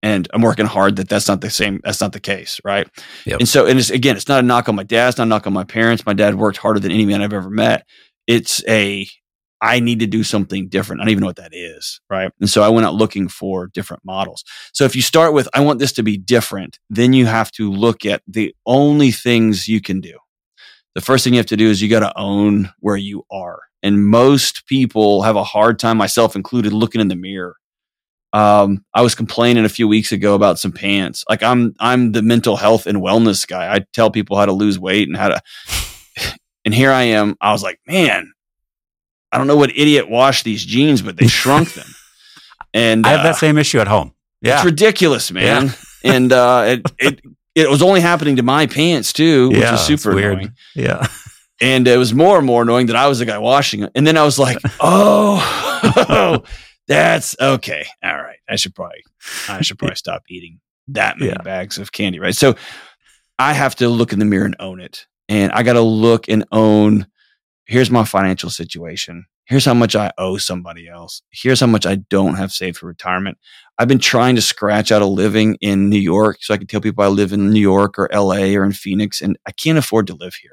and 0.03 0.29
I'm 0.33 0.43
working 0.43 0.67
hard 0.67 0.97
that 0.97 1.09
that's 1.09 1.29
not 1.29 1.41
the 1.41 1.51
same. 1.51 1.81
That's 1.83 2.01
not 2.01 2.13
the 2.13 2.21
case, 2.21 2.61
right? 2.65 2.89
Yep. 3.27 3.41
And 3.41 3.49
so, 3.49 3.67
and 3.67 3.79
it's 3.79 3.91
again, 3.91 4.17
it's 4.17 4.29
not 4.29 4.41
a 4.41 4.47
knock 4.47 4.69
on 4.69 4.75
my 4.75 4.85
dad. 4.85 5.09
It's 5.09 5.19
not 5.19 5.25
a 5.25 5.29
knock 5.29 5.47
on 5.47 5.53
my 5.53 5.65
parents. 5.65 6.07
My 6.07 6.15
dad 6.15 6.37
worked 6.37 6.59
harder 6.59 6.81
than 6.81 6.93
any 6.93 7.05
man 7.05 7.23
I've 7.23 7.33
ever 7.33 7.51
met. 7.51 7.87
It's 8.27 8.63
a 8.69 9.09
I 9.61 9.81
need 9.81 9.99
to 10.01 10.07
do 10.07 10.23
something 10.23 10.69
different. 10.69 11.01
I 11.01 11.05
don't 11.05 11.11
even 11.11 11.23
know 11.23 11.27
what 11.27 11.37
that 11.37 11.53
is, 11.53 12.01
right? 12.09 12.31
And 12.41 12.49
so 12.49 12.63
I 12.63 12.69
went 12.69 12.87
out 12.87 12.95
looking 12.95 13.29
for 13.29 13.67
different 13.67 14.05
models. 14.05 14.45
So 14.73 14.85
if 14.85 14.95
you 14.95 15.03
start 15.03 15.33
with 15.33 15.49
I 15.53 15.61
want 15.61 15.81
this 15.81 15.93
to 15.95 16.03
be 16.03 16.17
different, 16.17 16.79
then 16.89 17.13
you 17.13 17.27
have 17.27 17.51
to 17.53 17.71
look 17.71 18.07
at 18.07 18.23
the 18.27 18.55
only 18.67 19.11
things 19.11 19.67
you 19.69 19.81
can 19.81 20.01
do. 20.01 20.17
The 20.95 21.01
first 21.01 21.25
thing 21.25 21.35
you 21.35 21.39
have 21.39 21.47
to 21.47 21.57
do 21.57 21.69
is 21.69 21.83
you 21.83 21.89
got 21.89 22.01
to 22.01 22.19
own 22.19 22.71
where 22.81 22.97
you 22.97 23.25
are. 23.31 23.61
And 23.83 24.07
most 24.07 24.67
people 24.67 25.23
have 25.23 25.37
a 25.37 25.45
hard 25.45 25.79
time, 25.79 25.97
myself 25.97 26.35
included, 26.35 26.73
looking 26.73 27.01
in 27.01 27.09
the 27.09 27.17
mirror 27.17 27.57
um, 28.33 28.85
I 28.95 29.03
was 29.03 29.15
complaining 29.15 29.65
a 29.65 29.69
few 29.69 29.89
weeks 29.89 30.13
ago 30.13 30.35
about 30.35 30.59
some 30.59 30.73
pants. 30.73 31.25
Like 31.29 31.43
I'm, 31.43 31.75
I'm 31.81 32.13
the 32.13 32.23
mental 32.23 32.57
health 32.57 32.87
and 32.87 32.99
wellness 32.99 33.47
guy. 33.47 33.73
I 33.75 33.81
tell 33.93 34.11
people 34.11 34.37
how 34.37 34.47
to 34.47 34.53
lose 34.53 34.79
weight 34.79 35.09
and 35.09 35.17
how 35.17 35.29
to, 35.29 35.41
and 36.65 36.75
here 36.75 36.93
I 36.93 37.03
am. 37.05 37.37
I 37.41 37.53
was 37.53 37.63
like, 37.63 37.81
man, 37.87 38.33
I 39.33 39.39
don't 39.39 39.47
know 39.47 39.57
what 39.57 39.71
idiot 39.71 40.09
washed 40.09 40.45
these 40.45 40.65
jeans, 40.65 41.03
but 41.03 41.17
they 41.17 41.27
shrunk 41.27 41.75
them. 41.75 41.87
And 42.75 43.07
I 43.07 43.13
have 43.13 43.21
uh, 43.21 43.23
that 43.23 43.37
same 43.37 43.57
issue 43.57 43.81
at 43.81 43.89
home. 43.89 44.13
Yeah. 44.43 44.57
it's 44.57 44.65
ridiculous, 44.67 45.33
man. 45.33 45.69
Yeah. 45.69 45.73
and, 46.15 46.33
uh, 46.33 46.65
it, 46.67 46.83
it, 46.99 47.21
it 47.55 47.71
was 47.71 47.81
only 47.81 48.01
happening 48.01 48.37
to 48.37 48.43
my 48.43 48.67
pants 48.67 49.13
too, 49.13 49.49
which 49.49 49.59
yeah, 49.59 49.73
was 49.73 49.81
super 49.81 50.15
weird. 50.15 50.35
annoying. 50.35 50.53
Yeah. 50.77 51.07
And 51.61 51.89
it 51.89 51.97
was 51.97 52.15
more 52.15 52.37
and 52.37 52.47
more 52.47 52.63
annoying 52.63 52.87
that 52.87 52.97
I 52.97 53.09
was 53.09 53.19
the 53.19 53.25
guy 53.25 53.39
washing 53.39 53.83
it. 53.83 53.91
And 53.95 54.07
then 54.07 54.17
I 54.17 54.23
was 54.23 54.39
like, 54.39 54.59
oh, 54.81 56.45
that's 56.89 57.37
okay. 57.41 57.87
All 58.03 58.17
right. 58.17 58.39
I 58.49 58.57
should 58.57 58.75
probably, 58.75 59.05
I 59.49 59.61
should 59.63 59.79
probably 59.79 59.97
stop 59.97 60.23
eating 60.29 60.61
that 60.89 61.19
many 61.19 61.31
Yeah. 61.33 61.43
bags 61.43 61.79
of 61.79 61.93
candy. 61.93 62.19
Right. 62.19 62.35
So 62.35 62.57
I 63.39 63.53
have 63.53 63.77
to 63.77 63.89
look 63.89 64.13
in 64.13 64.19
the 64.19 64.25
mirror 64.25 64.47
and 64.47 64.57
own 64.59 64.81
it. 64.81 65.07
And 65.29 65.53
I 65.53 65.63
got 65.63 65.75
to 65.75 65.81
look 65.83 66.29
and 66.29 66.45
own 66.51 67.07
here's 67.67 67.91
my 67.91 68.05
financial 68.05 68.49
situation. 68.51 69.27
Here's 69.45 69.65
how 69.65 69.75
much 69.75 69.95
I 69.97 70.11
owe 70.19 70.37
somebody 70.39 70.89
else. 70.89 71.23
Here's 71.31 71.61
how 71.61 71.67
much 71.67 71.87
I 71.87 71.97
don't 71.97 72.35
have 72.37 72.51
saved 72.51 72.79
for 72.79 72.87
retirement. 72.87 73.39
I've 73.79 73.89
been 73.89 73.99
trying 73.99 74.35
to 74.37 74.43
scratch 74.43 74.91
out 74.91 75.01
a 75.03 75.07
living 75.07 75.57
in 75.61 75.89
New 75.89 75.99
York 75.99 76.39
so 76.41 76.53
I 76.53 76.59
can 76.59 76.67
tell 76.67 76.81
people 76.81 77.05
I 77.05 77.09
live 77.09 77.33
in 77.33 77.51
New 77.51 77.61
York 77.61 77.99
or 77.99 78.09
LA 78.13 78.55
or 78.57 78.65
in 78.65 78.73
Phoenix, 78.73 79.21
and 79.23 79.39
I 79.47 79.53
can't 79.53 79.79
afford 79.79 80.07
to 80.09 80.15
live 80.15 80.35
here. 80.35 80.51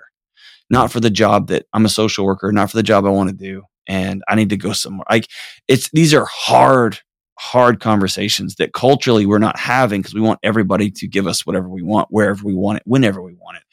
Not 0.69 0.91
for 0.91 1.00
the 1.02 1.10
job 1.10 1.48
that 1.48 1.65
I'm 1.74 1.86
a 1.86 1.89
social 1.89 2.26
worker, 2.26 2.52
not 2.52 2.71
for 2.71 2.78
the 2.78 2.84
job 2.84 3.06
I 3.06 3.10
want 3.10 3.30
to 3.30 3.36
do. 3.36 3.63
And 3.88 4.24
I 4.28 4.36
need 4.36 4.50
to 4.50 4.58
go 4.58 4.74
somewhere. 4.74 5.06
Like 5.10 5.28
it's 5.67 5.89
these 5.91 6.13
are 6.13 6.26
hard, 6.26 7.00
hard 7.38 7.80
conversations 7.80 8.56
that 8.56 8.74
culturally 8.74 9.26
we're 9.26 9.39
not 9.39 9.60
having 9.60 10.02
because 10.02 10.13
we 10.13 10.21
want 10.21 10.39
everybody 10.43 10.89
to 10.91 11.08
give 11.08 11.28
us 11.28 11.45
whatever 11.45 11.69
we 11.69 11.82
want, 11.82 12.08
wherever 12.10 12.43
we 12.43 12.54
want 12.54 12.78
it, 12.78 12.84
whenever 12.86 13.21
we 13.21 13.34
want 13.34 13.58
it. 13.58 13.63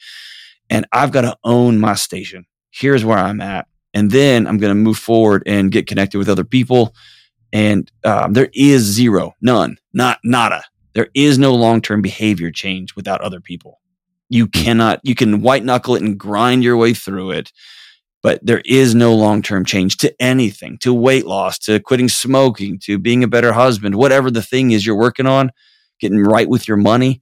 And 0.69 0.85
I've 0.91 1.11
got 1.11 1.21
to 1.21 1.37
own 1.43 1.79
my 1.79 1.95
station. 1.95 2.45
Here's 2.71 3.05
where 3.05 3.17
I'm 3.17 3.41
at. 3.41 3.67
And 3.93 4.09
then 4.09 4.47
I'm 4.47 4.57
going 4.57 4.71
to 4.71 4.75
move 4.75 4.97
forward 4.97 5.43
and 5.45 5.71
get 5.71 5.87
connected 5.87 6.17
with 6.17 6.29
other 6.29 6.43
people. 6.43 6.95
And 7.51 7.91
um, 8.03 8.33
there 8.33 8.49
is 8.53 8.81
zero, 8.81 9.35
none, 9.41 9.77
not 9.93 10.19
nada. 10.23 10.63
There 10.93 11.09
is 11.13 11.37
no 11.37 11.53
long 11.53 11.81
term 11.81 12.01
behavior 12.01 12.51
change 12.51 12.95
without 12.95 13.21
other 13.21 13.39
people. 13.39 13.79
You 14.29 14.47
cannot, 14.47 14.99
you 15.03 15.13
can 15.13 15.41
white 15.41 15.63
knuckle 15.63 15.95
it 15.95 16.01
and 16.01 16.17
grind 16.17 16.63
your 16.63 16.77
way 16.77 16.95
through 16.95 17.31
it, 17.31 17.51
but 18.23 18.43
there 18.43 18.61
is 18.65 18.95
no 18.95 19.13
long 19.13 19.41
term 19.41 19.65
change 19.65 19.97
to 19.97 20.15
anything, 20.19 20.77
to 20.79 20.93
weight 20.93 21.27
loss, 21.27 21.59
to 21.59 21.79
quitting 21.79 22.09
smoking, 22.09 22.79
to 22.79 22.97
being 22.97 23.23
a 23.23 23.27
better 23.27 23.51
husband, 23.51 23.95
whatever 23.95 24.31
the 24.31 24.41
thing 24.41 24.71
is 24.71 24.85
you're 24.85 24.97
working 24.97 25.27
on, 25.27 25.51
getting 25.99 26.23
right 26.23 26.49
with 26.49 26.67
your 26.67 26.77
money. 26.77 27.21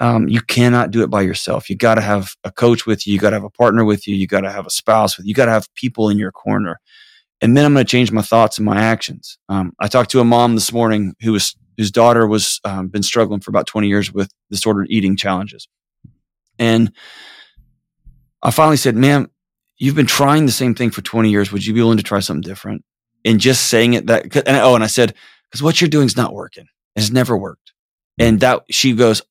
Um, 0.00 0.26
you 0.28 0.40
cannot 0.40 0.90
do 0.90 1.04
it 1.04 1.10
by 1.10 1.22
yourself. 1.22 1.70
You 1.70 1.76
got 1.76 1.94
to 1.94 2.00
have 2.00 2.34
a 2.42 2.50
coach 2.50 2.86
with 2.86 3.06
you. 3.06 3.14
You 3.14 3.20
got 3.20 3.30
to 3.30 3.36
have 3.36 3.44
a 3.44 3.50
partner 3.50 3.84
with 3.84 4.08
you. 4.08 4.16
You 4.16 4.26
got 4.26 4.40
to 4.40 4.50
have 4.50 4.66
a 4.66 4.70
spouse 4.70 5.16
with 5.16 5.26
you. 5.26 5.30
You 5.30 5.34
got 5.34 5.46
to 5.46 5.52
have 5.52 5.72
people 5.76 6.08
in 6.08 6.18
your 6.18 6.32
corner. 6.32 6.80
And 7.40 7.56
then 7.56 7.64
I'm 7.64 7.72
going 7.72 7.86
to 7.86 7.90
change 7.90 8.10
my 8.10 8.22
thoughts 8.22 8.58
and 8.58 8.64
my 8.64 8.80
actions. 8.80 9.38
Um, 9.48 9.72
I 9.78 9.86
talked 9.86 10.10
to 10.10 10.20
a 10.20 10.24
mom 10.24 10.54
this 10.54 10.72
morning 10.72 11.14
who 11.22 11.32
was 11.32 11.56
whose 11.76 11.92
daughter 11.92 12.26
was 12.26 12.60
um, 12.64 12.88
been 12.88 13.02
struggling 13.02 13.40
for 13.40 13.50
about 13.50 13.66
20 13.66 13.88
years 13.88 14.12
with 14.12 14.30
disordered 14.50 14.88
eating 14.90 15.16
challenges, 15.16 15.68
and 16.58 16.92
I 18.42 18.50
finally 18.50 18.76
said, 18.76 18.94
"Ma'am, 18.94 19.31
you've 19.82 19.96
been 19.96 20.06
trying 20.06 20.46
the 20.46 20.52
same 20.52 20.76
thing 20.76 20.92
for 20.92 21.02
20 21.02 21.28
years. 21.28 21.50
Would 21.50 21.66
you 21.66 21.74
be 21.74 21.80
willing 21.80 21.96
to 21.98 22.04
try 22.04 22.20
something 22.20 22.48
different?" 22.48 22.84
And 23.24 23.40
just 23.40 23.66
saying 23.66 23.94
it 23.94 24.06
that, 24.06 24.34
and 24.46 24.56
oh, 24.56 24.74
and 24.74 24.84
I 24.84 24.86
said, 24.86 25.14
"Because 25.50 25.62
what 25.62 25.80
you're 25.80 25.90
doing 25.90 26.06
is 26.06 26.16
not 26.16 26.32
working. 26.32 26.66
It's 26.94 27.10
never 27.10 27.36
worked." 27.36 27.72
And 28.18 28.40
that 28.40 28.62
she 28.70 28.94
goes, 28.94 29.22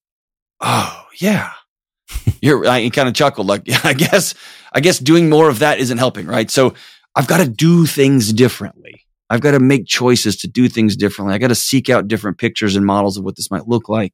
"Oh 0.59 1.05
yeah." 1.19 1.53
You're, 2.41 2.67
I 2.67 2.89
kind 2.89 3.07
of 3.07 3.13
chuckled, 3.13 3.47
like, 3.47 3.63
I 3.85 3.93
guess, 3.93 4.33
I 4.73 4.81
guess 4.81 4.99
doing 4.99 5.29
more 5.29 5.47
of 5.47 5.59
that 5.59 5.79
isn't 5.79 5.97
helping, 5.97 6.27
right? 6.27 6.51
So 6.51 6.73
I've 7.15 7.27
got 7.27 7.37
to 7.37 7.47
do 7.47 7.85
things 7.85 8.33
differently. 8.33 9.05
I've 9.29 9.39
got 9.39 9.51
to 9.51 9.61
make 9.61 9.85
choices 9.85 10.35
to 10.37 10.49
do 10.49 10.67
things 10.67 10.97
differently. 10.97 11.33
I 11.33 11.37
got 11.37 11.47
to 11.47 11.55
seek 11.55 11.89
out 11.89 12.09
different 12.09 12.37
pictures 12.37 12.75
and 12.75 12.85
models 12.85 13.17
of 13.17 13.23
what 13.23 13.37
this 13.37 13.49
might 13.49 13.67
look 13.67 13.87
like. 13.87 14.13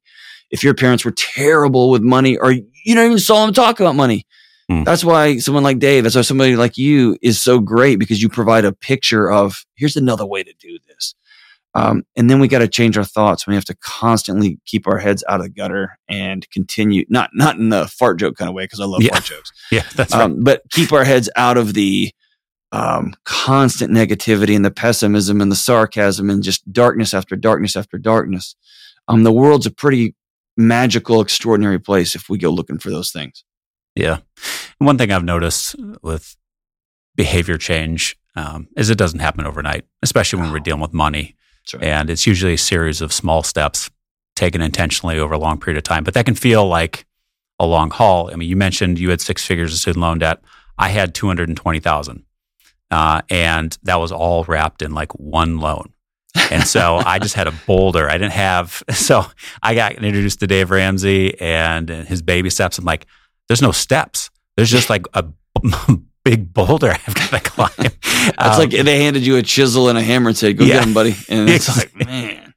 If 0.51 0.63
your 0.63 0.75
parents 0.75 1.03
were 1.03 1.11
terrible 1.11 1.89
with 1.89 2.03
money 2.03 2.37
or 2.37 2.51
you 2.51 2.95
don't 2.95 3.05
even 3.05 3.19
saw 3.19 3.43
them 3.43 3.53
talk 3.53 3.79
about 3.79 3.95
money, 3.95 4.27
Hmm. 4.69 4.83
that's 4.83 5.03
why 5.05 5.37
someone 5.37 5.63
like 5.63 5.79
Dave, 5.79 6.03
that's 6.03 6.15
why 6.15 6.21
somebody 6.23 6.55
like 6.57 6.77
you 6.77 7.17
is 7.21 7.41
so 7.41 7.59
great 7.59 7.99
because 7.99 8.21
you 8.21 8.27
provide 8.27 8.65
a 8.65 8.73
picture 8.73 9.31
of 9.31 9.65
here's 9.75 9.95
another 9.95 10.25
way 10.25 10.43
to 10.43 10.53
do 10.59 10.77
this. 10.87 11.15
Um, 11.73 12.03
and 12.15 12.29
then 12.29 12.39
we 12.39 12.47
got 12.47 12.59
to 12.59 12.67
change 12.67 12.97
our 12.97 13.05
thoughts. 13.05 13.45
We 13.45 13.53
have 13.55 13.65
to 13.65 13.75
constantly 13.75 14.59
keep 14.65 14.87
our 14.87 14.97
heads 14.97 15.23
out 15.29 15.39
of 15.39 15.43
the 15.45 15.49
gutter 15.51 15.97
and 16.09 16.49
continue, 16.49 17.05
not 17.07 17.29
not 17.33 17.57
in 17.57 17.69
the 17.69 17.87
fart 17.87 18.19
joke 18.19 18.35
kind 18.35 18.49
of 18.49 18.55
way, 18.55 18.63
because 18.63 18.79
I 18.79 18.85
love 18.85 19.01
Yeah. 19.03 19.11
fart 19.11 19.25
jokes 19.25 19.51
Yeah. 19.71 19.83
That's 19.95 20.13
right. 20.13 20.23
um, 20.23 20.43
but 20.43 20.63
keep 20.71 20.91
our 20.91 21.03
heads 21.03 21.29
out 21.35 21.55
of 21.57 21.73
the 21.73 22.11
um, 22.73 23.13
constant 23.23 23.91
negativity 23.93 24.55
and 24.55 24.65
the 24.65 24.71
pessimism 24.71 25.39
and 25.39 25.49
the 25.51 25.55
sarcasm 25.55 26.29
and 26.29 26.43
just 26.43 26.69
darkness 26.73 27.13
after 27.13 27.35
darkness 27.37 27.75
after 27.77 27.97
darkness. 27.97 28.55
Um, 29.07 29.23
the 29.23 29.31
world's 29.31 29.65
a 29.65 29.71
pretty 29.71 30.15
magical, 30.57 31.21
extraordinary 31.21 31.79
place 31.79 32.15
if 32.15 32.27
we 32.27 32.37
go 32.37 32.49
looking 32.49 32.79
for 32.79 32.89
those 32.89 33.11
things. 33.11 33.43
Yeah. 33.97 34.19
And 34.79 34.85
one 34.85 34.97
thing 34.97 35.11
I've 35.11 35.23
noticed 35.23 35.75
with 36.01 36.35
behavior 37.15 37.57
change 37.57 38.17
um, 38.35 38.67
is 38.77 38.89
it 38.89 38.97
doesn't 38.97 39.19
happen 39.19 39.45
overnight, 39.45 39.85
especially 40.03 40.39
when 40.39 40.51
we're 40.51 40.59
dealing 40.59 40.81
with 40.81 40.93
money. 40.93 41.35
Right. 41.73 41.83
And 41.83 42.09
it's 42.09 42.27
usually 42.27 42.53
a 42.53 42.57
series 42.57 43.01
of 43.01 43.11
small 43.11 43.43
steps 43.43 43.89
taken 44.35 44.61
intentionally 44.61 45.17
over 45.17 45.33
a 45.33 45.39
long 45.39 45.59
period 45.59 45.77
of 45.77 45.83
time. 45.83 46.03
But 46.03 46.13
that 46.13 46.25
can 46.25 46.35
feel 46.35 46.65
like 46.67 47.05
a 47.59 47.65
long 47.65 47.89
haul. 47.89 48.29
I 48.31 48.35
mean, 48.35 48.47
you 48.47 48.55
mentioned 48.55 48.99
you 48.99 49.09
had 49.09 49.19
six 49.19 49.45
figures 49.45 49.73
of 49.73 49.79
student 49.79 50.01
loan 50.01 50.19
debt. 50.19 50.41
I 50.77 50.89
had 50.89 51.15
220,000. 51.15 52.23
Uh, 52.89 53.21
and 53.29 53.77
that 53.83 53.99
was 53.99 54.11
all 54.11 54.45
wrapped 54.45 54.81
in 54.81 54.93
like 54.93 55.13
one 55.13 55.57
loan. 55.57 55.93
And 56.51 56.63
so 56.63 56.97
I 56.97 57.19
just 57.19 57.33
had 57.33 57.47
a 57.47 57.51
boulder. 57.67 58.07
I 58.07 58.13
didn't 58.13 58.33
have, 58.33 58.83
so 58.91 59.25
I 59.61 59.73
got 59.73 59.93
introduced 59.93 60.39
to 60.41 60.47
Dave 60.47 60.69
Ramsey 60.69 61.39
and 61.41 61.89
his 61.89 62.21
baby 62.21 62.49
steps. 62.49 62.77
I'm 62.77 62.85
like, 62.85 63.07
there's 63.47 63.61
no 63.61 63.71
steps. 63.71 64.29
There's 64.55 64.69
just 64.71 64.89
like 64.89 65.05
a 65.13 65.25
big 66.25 66.53
boulder 66.53 66.91
I've 66.91 67.15
got 67.15 67.29
to 67.29 67.39
climb. 67.49 67.71
It's 67.79 68.33
Um, 68.37 68.59
like 68.59 68.71
they 68.71 69.03
handed 69.03 69.25
you 69.25 69.37
a 69.37 69.41
chisel 69.43 69.89
and 69.89 69.97
a 69.97 70.01
hammer 70.01 70.29
and 70.29 70.37
said, 70.37 70.57
"Go 70.57 70.65
Yeah. 70.65 70.75
get 70.75 70.87
him, 70.87 70.93
buddy." 70.93 71.15
And 71.29 71.49
it's 71.55 71.75
like, 71.77 71.95
man, 72.05 72.53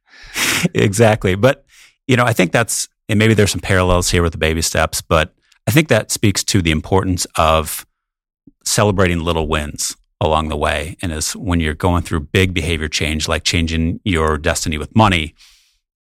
exactly. 0.73 1.35
But, 1.35 1.65
you 2.07 2.15
know, 2.17 2.25
I 2.25 2.33
think 2.33 2.51
that's, 2.51 2.87
and 3.09 3.17
maybe 3.19 3.33
there's 3.33 3.51
some 3.51 3.61
parallels 3.61 4.09
here 4.09 4.23
with 4.23 4.31
the 4.33 4.37
baby 4.37 4.61
steps, 4.61 5.01
but 5.01 5.33
I 5.67 5.71
think 5.71 5.87
that 5.89 6.11
speaks 6.11 6.43
to 6.45 6.61
the 6.61 6.71
importance 6.71 7.25
of 7.37 7.85
celebrating 8.65 9.19
little 9.19 9.47
wins 9.47 9.95
along 10.19 10.49
the 10.49 10.57
way. 10.57 10.97
And 11.01 11.11
is 11.11 11.33
when 11.35 11.59
you're 11.59 11.73
going 11.73 12.03
through 12.03 12.21
big 12.21 12.53
behavior 12.53 12.87
change, 12.87 13.27
like 13.27 13.43
changing 13.43 13.99
your 14.03 14.37
destiny 14.37 14.77
with 14.77 14.95
money, 14.95 15.33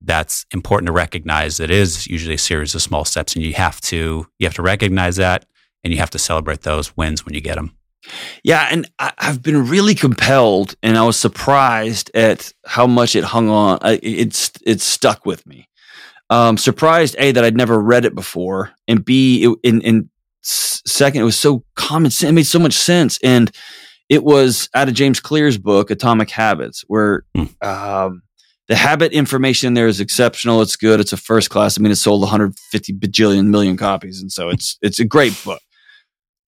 that's 0.02 0.46
important 0.52 0.86
to 0.86 0.92
recognize 0.92 1.60
It 1.60 1.70
is 1.70 2.06
usually 2.06 2.34
a 2.34 2.38
series 2.38 2.74
of 2.74 2.82
small 2.82 3.04
steps 3.04 3.34
and 3.34 3.44
you 3.44 3.54
have 3.54 3.80
to 3.82 4.26
you 4.38 4.46
have 4.46 4.54
to 4.54 4.62
recognize 4.62 5.16
that 5.16 5.46
and 5.84 5.92
you 5.92 5.98
have 5.98 6.10
to 6.10 6.18
celebrate 6.18 6.62
those 6.62 6.96
wins 6.96 7.24
when 7.24 7.34
you 7.34 7.40
get 7.40 7.56
them 7.56 7.76
yeah 8.42 8.68
and 8.70 8.90
I, 8.98 9.12
have 9.18 9.42
been 9.42 9.68
really 9.68 9.94
compelled 9.94 10.74
and 10.82 10.96
i 10.96 11.02
was 11.02 11.18
surprised 11.18 12.10
at 12.14 12.52
how 12.64 12.86
much 12.86 13.14
it 13.14 13.24
hung 13.24 13.50
on 13.50 13.78
it's 13.82 14.52
it's 14.64 14.84
stuck 14.84 15.26
with 15.26 15.46
me 15.46 15.68
um 16.30 16.56
surprised 16.56 17.14
a 17.18 17.32
that 17.32 17.44
i'd 17.44 17.56
never 17.56 17.78
read 17.78 18.04
it 18.04 18.14
before 18.14 18.70
and 18.88 19.04
b 19.04 19.44
it, 19.44 19.58
in 19.62 19.80
in 19.82 20.10
second 20.42 21.20
it 21.20 21.24
was 21.24 21.38
so 21.38 21.62
common 21.74 22.10
sense 22.10 22.30
it 22.30 22.32
made 22.32 22.46
so 22.46 22.58
much 22.58 22.72
sense 22.72 23.18
and 23.22 23.50
it 24.08 24.24
was 24.24 24.70
out 24.74 24.88
of 24.88 24.94
james 24.94 25.20
clear's 25.20 25.58
book 25.58 25.90
atomic 25.90 26.30
habits 26.30 26.82
where 26.88 27.24
hmm. 27.34 27.44
um 27.60 28.22
the 28.70 28.76
habit 28.76 29.12
information 29.12 29.74
there 29.74 29.88
is 29.88 29.98
exceptional. 29.98 30.62
It's 30.62 30.76
good. 30.76 31.00
It's 31.00 31.12
a 31.12 31.16
first 31.16 31.50
class. 31.50 31.76
I 31.76 31.82
mean, 31.82 31.90
it 31.90 31.96
sold 31.96 32.20
150 32.20 32.92
bajillion 32.92 33.46
million 33.46 33.76
copies, 33.76 34.22
and 34.22 34.30
so 34.30 34.48
it's 34.48 34.78
it's 34.80 35.00
a 35.00 35.04
great 35.04 35.36
book. 35.44 35.60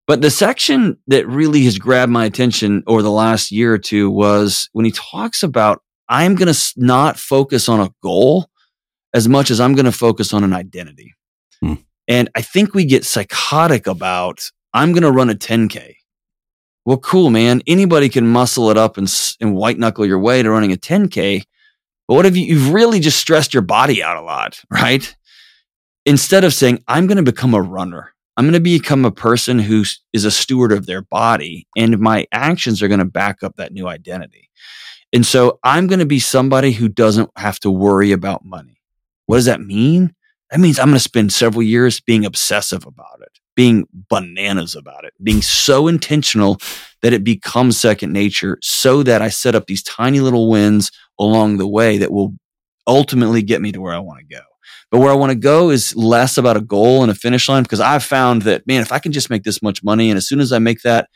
But 0.05 0.21
the 0.21 0.29
section 0.29 0.97
that 1.07 1.25
really 1.29 1.63
has 1.63 1.77
grabbed 1.77 2.11
my 2.11 2.25
attention 2.25 2.83
over 2.87 3.01
the 3.01 3.09
last 3.09 3.51
year 3.51 3.73
or 3.73 3.77
two 3.77 4.11
was 4.11 4.67
when 4.73 4.83
he 4.83 4.91
talks 4.91 5.43
about 5.43 5.81
I'm 6.09 6.35
going 6.35 6.53
to 6.53 6.73
not 6.75 7.17
focus 7.17 7.69
on 7.69 7.79
a 7.79 7.89
goal 8.03 8.49
as 9.13 9.29
much 9.29 9.49
as 9.49 9.61
I'm 9.61 9.73
going 9.73 9.85
to 9.85 9.91
focus 9.93 10.33
on 10.33 10.43
an 10.43 10.51
identity. 10.51 11.13
Hmm. 11.61 11.75
And 12.09 12.29
I 12.35 12.41
think 12.41 12.73
we 12.73 12.83
get 12.83 13.05
psychotic 13.05 13.87
about 13.87 14.51
I'm 14.73 14.91
going 14.91 15.03
to 15.03 15.11
run 15.11 15.29
a 15.29 15.35
10K. 15.35 15.93
Well, 16.85 16.97
cool, 16.97 17.29
man. 17.29 17.61
Anybody 17.65 18.09
can 18.09 18.27
muscle 18.27 18.69
it 18.71 18.77
up 18.77 18.97
and, 18.97 19.09
and 19.39 19.55
white 19.55 19.77
knuckle 19.77 20.05
your 20.05 20.19
way 20.19 20.43
to 20.43 20.51
running 20.51 20.73
a 20.73 20.77
10K. 20.77 21.43
But 22.09 22.15
what 22.15 22.25
if 22.25 22.35
you, 22.35 22.43
you've 22.43 22.73
really 22.73 22.99
just 22.99 23.19
stressed 23.19 23.53
your 23.53 23.61
body 23.61 24.01
out 24.01 24.17
a 24.17 24.21
lot, 24.21 24.59
right? 24.71 25.15
Instead 26.07 26.43
of 26.43 26.55
saying, 26.55 26.83
I'm 26.87 27.05
going 27.05 27.17
to 27.17 27.31
become 27.31 27.53
a 27.53 27.61
runner, 27.61 28.15
I'm 28.35 28.45
going 28.45 28.53
to 28.53 28.59
become 28.59 29.05
a 29.05 29.11
person 29.11 29.59
who 29.59 29.83
is 30.11 30.25
a 30.25 30.31
steward 30.31 30.71
of 30.71 30.87
their 30.87 31.03
body, 31.03 31.67
and 31.77 31.99
my 31.99 32.25
actions 32.31 32.81
are 32.81 32.87
going 32.87 32.99
to 32.99 33.05
back 33.05 33.43
up 33.43 33.57
that 33.57 33.73
new 33.73 33.87
identity. 33.87 34.49
And 35.13 35.23
so 35.23 35.59
I'm 35.63 35.85
going 35.85 35.99
to 35.99 36.05
be 36.07 36.19
somebody 36.19 36.71
who 36.71 36.89
doesn't 36.89 37.29
have 37.35 37.59
to 37.59 37.69
worry 37.69 38.11
about 38.11 38.43
money. 38.43 38.81
What 39.27 39.35
does 39.35 39.45
that 39.45 39.61
mean? 39.61 40.15
That 40.49 40.59
means 40.59 40.79
I'm 40.79 40.87
going 40.87 40.95
to 40.95 40.99
spend 40.99 41.31
several 41.31 41.61
years 41.61 41.99
being 41.99 42.25
obsessive 42.25 42.87
about 42.87 43.21
it, 43.21 43.38
being 43.55 43.85
bananas 44.09 44.75
about 44.75 45.05
it, 45.05 45.13
being 45.21 45.41
so 45.41 45.87
intentional 45.87 46.59
that 47.01 47.13
it 47.13 47.23
becomes 47.23 47.77
second 47.77 48.13
nature 48.13 48.57
so 48.61 49.03
that 49.03 49.21
I 49.21 49.29
set 49.29 49.55
up 49.55 49.67
these 49.67 49.83
tiny 49.83 50.19
little 50.19 50.49
wins 50.49 50.91
along 51.19 51.57
the 51.57 51.67
way 51.67 51.97
that 51.97 52.11
will 52.11 52.33
ultimately 52.87 53.41
get 53.41 53.61
me 53.61 53.71
to 53.71 53.81
where 53.81 53.93
I 53.93 53.99
want 53.99 54.19
to 54.19 54.25
go. 54.25 54.41
But 54.91 54.99
where 54.99 55.11
I 55.11 55.15
want 55.15 55.31
to 55.31 55.37
go 55.37 55.69
is 55.69 55.95
less 55.95 56.37
about 56.37 56.57
a 56.57 56.61
goal 56.61 57.03
and 57.03 57.11
a 57.11 57.15
finish 57.15 57.47
line 57.47 57.63
because 57.63 57.79
I've 57.79 58.03
found 58.03 58.43
that, 58.43 58.65
man, 58.65 58.81
if 58.81 58.91
I 58.91 58.99
can 58.99 59.11
just 59.11 59.29
make 59.29 59.43
this 59.43 59.61
much 59.61 59.83
money 59.83 60.09
and 60.09 60.17
as 60.17 60.27
soon 60.27 60.39
as 60.39 60.51
I 60.51 60.59
make 60.59 60.81
that, 60.81 61.09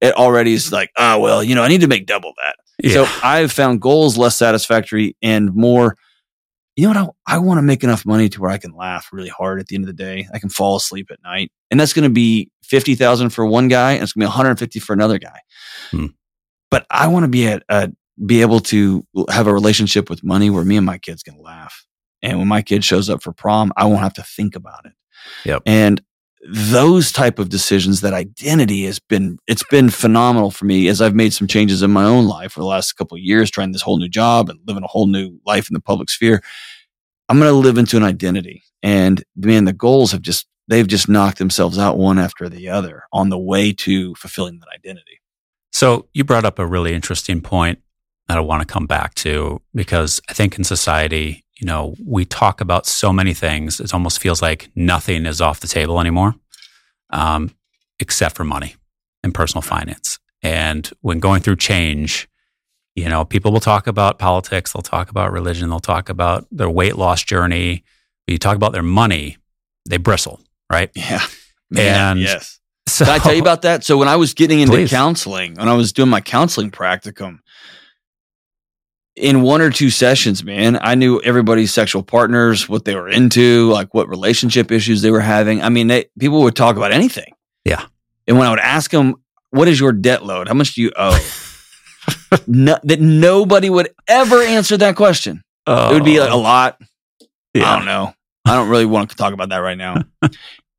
it 0.00 0.14
already 0.14 0.52
is 0.52 0.70
like, 0.70 0.90
ah, 0.98 1.14
oh, 1.14 1.20
well, 1.20 1.42
you 1.42 1.54
know, 1.54 1.62
I 1.62 1.68
need 1.68 1.80
to 1.80 1.86
make 1.86 2.06
double 2.06 2.34
that. 2.36 2.56
Yeah. 2.82 3.04
So 3.04 3.20
I've 3.22 3.52
found 3.52 3.80
goals 3.80 4.18
less 4.18 4.36
satisfactory 4.36 5.16
and 5.22 5.54
more, 5.54 5.96
you 6.76 6.92
know 6.92 7.04
what? 7.04 7.14
I, 7.26 7.36
I 7.36 7.38
want 7.38 7.58
to 7.58 7.62
make 7.62 7.84
enough 7.84 8.04
money 8.04 8.28
to 8.28 8.40
where 8.40 8.50
I 8.50 8.58
can 8.58 8.74
laugh 8.74 9.10
really 9.12 9.28
hard 9.28 9.60
at 9.60 9.66
the 9.66 9.76
end 9.76 9.84
of 9.84 9.96
the 9.96 10.02
day. 10.02 10.26
I 10.32 10.38
can 10.38 10.48
fall 10.48 10.76
asleep 10.76 11.10
at 11.10 11.22
night. 11.22 11.52
And 11.70 11.78
that's 11.78 11.92
going 11.92 12.08
to 12.08 12.12
be 12.12 12.50
50,000 12.64 13.30
for 13.30 13.46
one 13.46 13.68
guy 13.68 13.92
and 13.92 14.02
it's 14.02 14.12
going 14.12 14.22
to 14.22 14.26
be 14.26 14.30
150 14.30 14.80
for 14.80 14.92
another 14.92 15.18
guy. 15.18 15.40
Hmm. 15.90 16.06
But 16.70 16.86
I 16.90 17.06
want 17.08 17.24
to 17.24 17.28
be 17.28 17.46
at 17.46 17.62
a, 17.68 17.92
be 18.24 18.40
able 18.40 18.60
to 18.60 19.06
have 19.30 19.46
a 19.46 19.52
relationship 19.52 20.10
with 20.10 20.24
money 20.24 20.50
where 20.50 20.64
me 20.64 20.76
and 20.76 20.86
my 20.86 20.98
kids 20.98 21.22
can 21.22 21.40
laugh. 21.40 21.86
And 22.22 22.38
when 22.38 22.48
my 22.48 22.62
kid 22.62 22.84
shows 22.84 23.10
up 23.10 23.22
for 23.22 23.32
prom, 23.32 23.72
I 23.76 23.84
won't 23.84 24.00
have 24.00 24.14
to 24.14 24.22
think 24.22 24.56
about 24.56 24.86
it. 24.86 24.92
Yep. 25.44 25.62
And 25.66 26.02
those 26.46 27.10
type 27.10 27.38
of 27.38 27.48
decisions, 27.48 28.00
that 28.02 28.12
identity 28.12 28.84
has 28.84 28.98
been, 28.98 29.38
it's 29.46 29.64
been 29.64 29.88
phenomenal 29.88 30.50
for 30.50 30.66
me 30.66 30.88
as 30.88 31.00
I've 31.00 31.14
made 31.14 31.32
some 31.32 31.48
changes 31.48 31.82
in 31.82 31.90
my 31.90 32.04
own 32.04 32.26
life 32.26 32.52
for 32.52 32.60
the 32.60 32.66
last 32.66 32.92
couple 32.94 33.16
of 33.16 33.22
years, 33.22 33.50
trying 33.50 33.72
this 33.72 33.82
whole 33.82 33.98
new 33.98 34.08
job 34.08 34.50
and 34.50 34.58
living 34.66 34.82
a 34.82 34.88
whole 34.88 35.06
new 35.06 35.38
life 35.46 35.70
in 35.70 35.74
the 35.74 35.80
public 35.80 36.10
sphere. 36.10 36.42
I'm 37.28 37.38
going 37.38 37.50
to 37.50 37.56
live 37.56 37.78
into 37.78 37.96
an 37.96 38.02
identity. 38.02 38.62
And 38.82 39.24
man, 39.34 39.64
the 39.64 39.72
goals 39.72 40.12
have 40.12 40.20
just, 40.20 40.46
they've 40.68 40.86
just 40.86 41.08
knocked 41.08 41.38
themselves 41.38 41.78
out 41.78 41.96
one 41.96 42.18
after 42.18 42.48
the 42.48 42.68
other 42.68 43.04
on 43.12 43.30
the 43.30 43.38
way 43.38 43.72
to 43.72 44.14
fulfilling 44.14 44.58
that 44.58 44.68
identity. 44.74 45.20
So 45.72 46.08
you 46.12 46.24
brought 46.24 46.44
up 46.44 46.58
a 46.58 46.66
really 46.66 46.94
interesting 46.94 47.40
point 47.40 47.80
that 48.28 48.38
I 48.38 48.40
want 48.40 48.66
to 48.66 48.72
come 48.72 48.86
back 48.86 49.14
to 49.16 49.60
because 49.74 50.20
I 50.28 50.32
think 50.32 50.56
in 50.56 50.64
society, 50.64 51.43
you 51.60 51.66
know, 51.66 51.94
we 52.04 52.24
talk 52.24 52.60
about 52.60 52.86
so 52.86 53.12
many 53.12 53.34
things. 53.34 53.80
It 53.80 53.94
almost 53.94 54.20
feels 54.20 54.42
like 54.42 54.70
nothing 54.74 55.26
is 55.26 55.40
off 55.40 55.60
the 55.60 55.68
table 55.68 56.00
anymore, 56.00 56.34
um, 57.10 57.54
except 58.00 58.36
for 58.36 58.44
money 58.44 58.74
and 59.22 59.32
personal 59.32 59.62
finance. 59.62 60.18
And 60.42 60.88
when 61.00 61.20
going 61.20 61.42
through 61.42 61.56
change, 61.56 62.28
you 62.94 63.08
know, 63.08 63.24
people 63.24 63.52
will 63.52 63.60
talk 63.60 63.86
about 63.86 64.18
politics, 64.18 64.72
they'll 64.72 64.82
talk 64.82 65.10
about 65.10 65.32
religion, 65.32 65.68
they'll 65.70 65.80
talk 65.80 66.08
about 66.08 66.46
their 66.50 66.70
weight 66.70 66.96
loss 66.96 67.22
journey. 67.22 67.84
But 68.26 68.32
you 68.32 68.38
talk 68.38 68.56
about 68.56 68.72
their 68.72 68.82
money, 68.82 69.38
they 69.88 69.96
bristle, 69.96 70.40
right? 70.70 70.90
Yeah. 70.96 71.24
Man, 71.70 72.10
and 72.10 72.20
yes. 72.20 72.60
So, 72.86 73.04
Can 73.06 73.14
I 73.14 73.18
tell 73.18 73.34
you 73.34 73.40
about 73.40 73.62
that? 73.62 73.82
So 73.82 73.96
when 73.96 74.06
I 74.06 74.16
was 74.16 74.34
getting 74.34 74.60
into 74.60 74.74
please. 74.74 74.90
counseling, 74.90 75.54
when 75.54 75.68
I 75.68 75.74
was 75.74 75.92
doing 75.92 76.10
my 76.10 76.20
counseling 76.20 76.70
practicum, 76.70 77.38
in 79.16 79.42
one 79.42 79.60
or 79.60 79.70
two 79.70 79.90
sessions, 79.90 80.42
man, 80.42 80.78
I 80.80 80.94
knew 80.94 81.20
everybody's 81.22 81.72
sexual 81.72 82.02
partners, 82.02 82.68
what 82.68 82.84
they 82.84 82.94
were 82.94 83.08
into, 83.08 83.70
like 83.70 83.94
what 83.94 84.08
relationship 84.08 84.72
issues 84.72 85.02
they 85.02 85.10
were 85.10 85.20
having. 85.20 85.62
I 85.62 85.68
mean, 85.68 85.86
they, 85.86 86.06
people 86.18 86.42
would 86.42 86.56
talk 86.56 86.76
about 86.76 86.92
anything. 86.92 87.32
Yeah. 87.64 87.86
And 88.26 88.38
when 88.38 88.46
I 88.46 88.50
would 88.50 88.60
ask 88.60 88.90
them, 88.90 89.14
what 89.50 89.68
is 89.68 89.78
your 89.78 89.92
debt 89.92 90.24
load? 90.24 90.48
How 90.48 90.54
much 90.54 90.74
do 90.74 90.82
you 90.82 90.90
owe? 90.96 91.18
no, 92.46 92.76
that 92.82 93.00
nobody 93.00 93.70
would 93.70 93.90
ever 94.08 94.42
answer 94.42 94.76
that 94.78 94.96
question. 94.96 95.42
Oh. 95.66 95.90
It 95.90 95.94
would 95.94 96.04
be 96.04 96.18
like 96.18 96.30
a 96.30 96.32
oh. 96.32 96.40
lot. 96.40 96.80
Yeah. 97.54 97.70
I 97.70 97.76
don't 97.76 97.86
know. 97.86 98.12
I 98.44 98.56
don't 98.56 98.68
really 98.68 98.84
want 98.84 99.10
to 99.10 99.16
talk 99.16 99.32
about 99.32 99.50
that 99.50 99.58
right 99.58 99.78
now. 99.78 100.02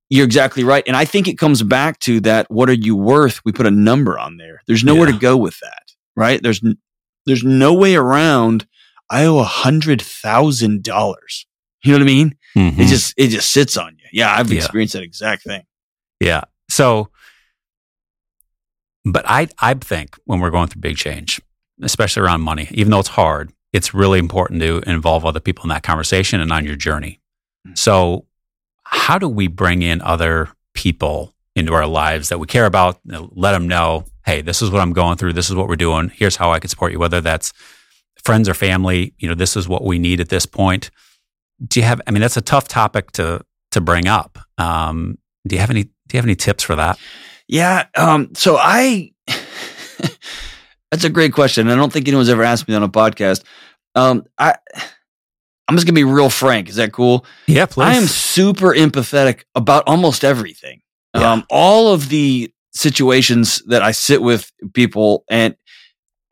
You're 0.10 0.26
exactly 0.26 0.63
right. 0.63 0.84
And 0.86 0.95
I 0.95 1.06
think 1.06 1.28
it 1.28 1.38
comes 1.38 1.63
back 1.63 2.00
to 2.02 2.19
that. 2.21 2.52
What 2.52 2.69
are 2.69 2.74
you 2.74 2.95
worth? 2.95 3.41
We 3.43 3.52
put 3.52 3.65
a 3.65 3.71
number 3.71 4.19
on 4.19 4.38
there. 4.38 4.62
There's 4.67 4.84
nowhere 4.84 5.08
yeah. 5.08 5.13
to 5.13 5.19
go 5.19 5.38
with 5.38 5.58
that, 5.62 5.84
right? 6.15 6.41
There's 6.43 6.62
there's 7.25 7.43
no 7.43 7.73
way 7.73 7.95
around. 7.95 8.67
I 9.09 9.25
owe 9.25 9.39
a 9.39 9.43
hundred 9.43 10.01
thousand 10.01 10.83
dollars. 10.83 11.45
You 11.83 11.91
know 11.91 11.99
what 11.99 12.03
I 12.03 12.05
mean? 12.05 12.35
Mm-hmm. 12.55 12.81
It 12.81 12.88
just 12.88 13.13
it 13.17 13.27
just 13.27 13.51
sits 13.51 13.77
on 13.77 13.97
you. 13.97 14.05
Yeah, 14.11 14.33
I've 14.33 14.51
experienced 14.51 14.93
that 14.93 15.03
exact 15.03 15.43
thing. 15.43 15.63
Yeah. 16.19 16.45
So, 16.69 17.09
but 19.03 19.23
I 19.27 19.47
I 19.59 19.73
think 19.75 20.15
when 20.25 20.39
we're 20.39 20.51
going 20.51 20.67
through 20.67 20.81
big 20.81 20.97
change, 20.97 21.41
especially 21.81 22.23
around 22.23 22.41
money, 22.41 22.67
even 22.71 22.91
though 22.91 22.99
it's 22.99 23.09
hard, 23.09 23.51
it's 23.73 23.93
really 23.93 24.19
important 24.19 24.61
to 24.61 24.81
involve 24.88 25.25
other 25.25 25.39
people 25.39 25.63
in 25.63 25.69
that 25.69 25.83
conversation 25.83 26.39
and 26.39 26.51
on 26.51 26.65
your 26.65 26.75
journey. 26.75 27.19
Mm-hmm. 27.67 27.75
So, 27.75 28.25
how 28.83 29.19
do 29.19 29.27
we 29.27 29.47
bring 29.47 29.81
in 29.81 30.01
other 30.01 30.49
people 30.73 31.35
into 31.55 31.73
our 31.73 31.88
lives 31.88 32.29
that 32.29 32.39
we 32.39 32.47
care 32.47 32.65
about? 32.65 32.99
Let 33.05 33.51
them 33.51 33.67
know 33.67 34.05
hey, 34.25 34.41
this 34.41 34.61
is 34.61 34.71
what 34.71 34.81
I'm 34.81 34.93
going 34.93 35.17
through. 35.17 35.33
This 35.33 35.49
is 35.49 35.55
what 35.55 35.67
we're 35.67 35.75
doing. 35.75 36.09
Here's 36.09 36.35
how 36.35 36.51
I 36.51 36.59
can 36.59 36.69
support 36.69 36.91
you, 36.91 36.99
whether 36.99 37.21
that's 37.21 37.53
friends 38.23 38.49
or 38.49 38.53
family. 38.53 39.13
You 39.17 39.29
know, 39.29 39.35
this 39.35 39.55
is 39.55 39.67
what 39.67 39.83
we 39.83 39.99
need 39.99 40.19
at 40.19 40.29
this 40.29 40.45
point. 40.45 40.89
Do 41.65 41.79
you 41.79 41.85
have, 41.85 42.01
I 42.07 42.11
mean, 42.11 42.21
that's 42.21 42.38
a 42.38 42.41
tough 42.41 42.67
topic 42.67 43.11
to, 43.13 43.41
to 43.71 43.81
bring 43.81 44.07
up. 44.07 44.39
Um, 44.57 45.17
do 45.47 45.55
you 45.55 45.61
have 45.61 45.69
any, 45.69 45.83
do 45.83 45.91
you 46.13 46.17
have 46.17 46.25
any 46.25 46.35
tips 46.35 46.63
for 46.63 46.75
that? 46.75 47.00
Yeah. 47.47 47.85
Um, 47.95 48.33
so 48.35 48.58
I, 48.58 49.12
that's 50.91 51.04
a 51.04 51.10
great 51.10 51.33
question. 51.33 51.67
I 51.69 51.75
don't 51.75 51.93
think 51.93 52.08
anyone's 52.08 52.29
ever 52.29 52.43
asked 52.43 52.67
me 52.67 52.75
on 52.75 52.83
a 52.83 52.89
podcast. 52.89 53.43
Um, 53.93 54.25
I, 54.37 54.56
I'm 55.67 55.75
just 55.75 55.87
gonna 55.87 55.95
be 55.95 56.04
real 56.04 56.29
frank. 56.29 56.69
Is 56.69 56.75
that 56.75 56.91
cool? 56.91 57.25
Yeah, 57.47 57.65
please. 57.65 57.85
I 57.85 57.93
am 57.93 58.06
super 58.06 58.73
empathetic 58.73 59.43
about 59.56 59.83
almost 59.87 60.23
everything. 60.23 60.81
Yeah. 61.15 61.31
Um, 61.31 61.45
all 61.50 61.93
of 61.93 62.10
the 62.10 62.54
situations 62.76 63.63
that 63.67 63.82
I 63.82 63.92
sit 63.92 64.21
with 64.21 64.52
people 64.73 65.23
and 65.30 65.56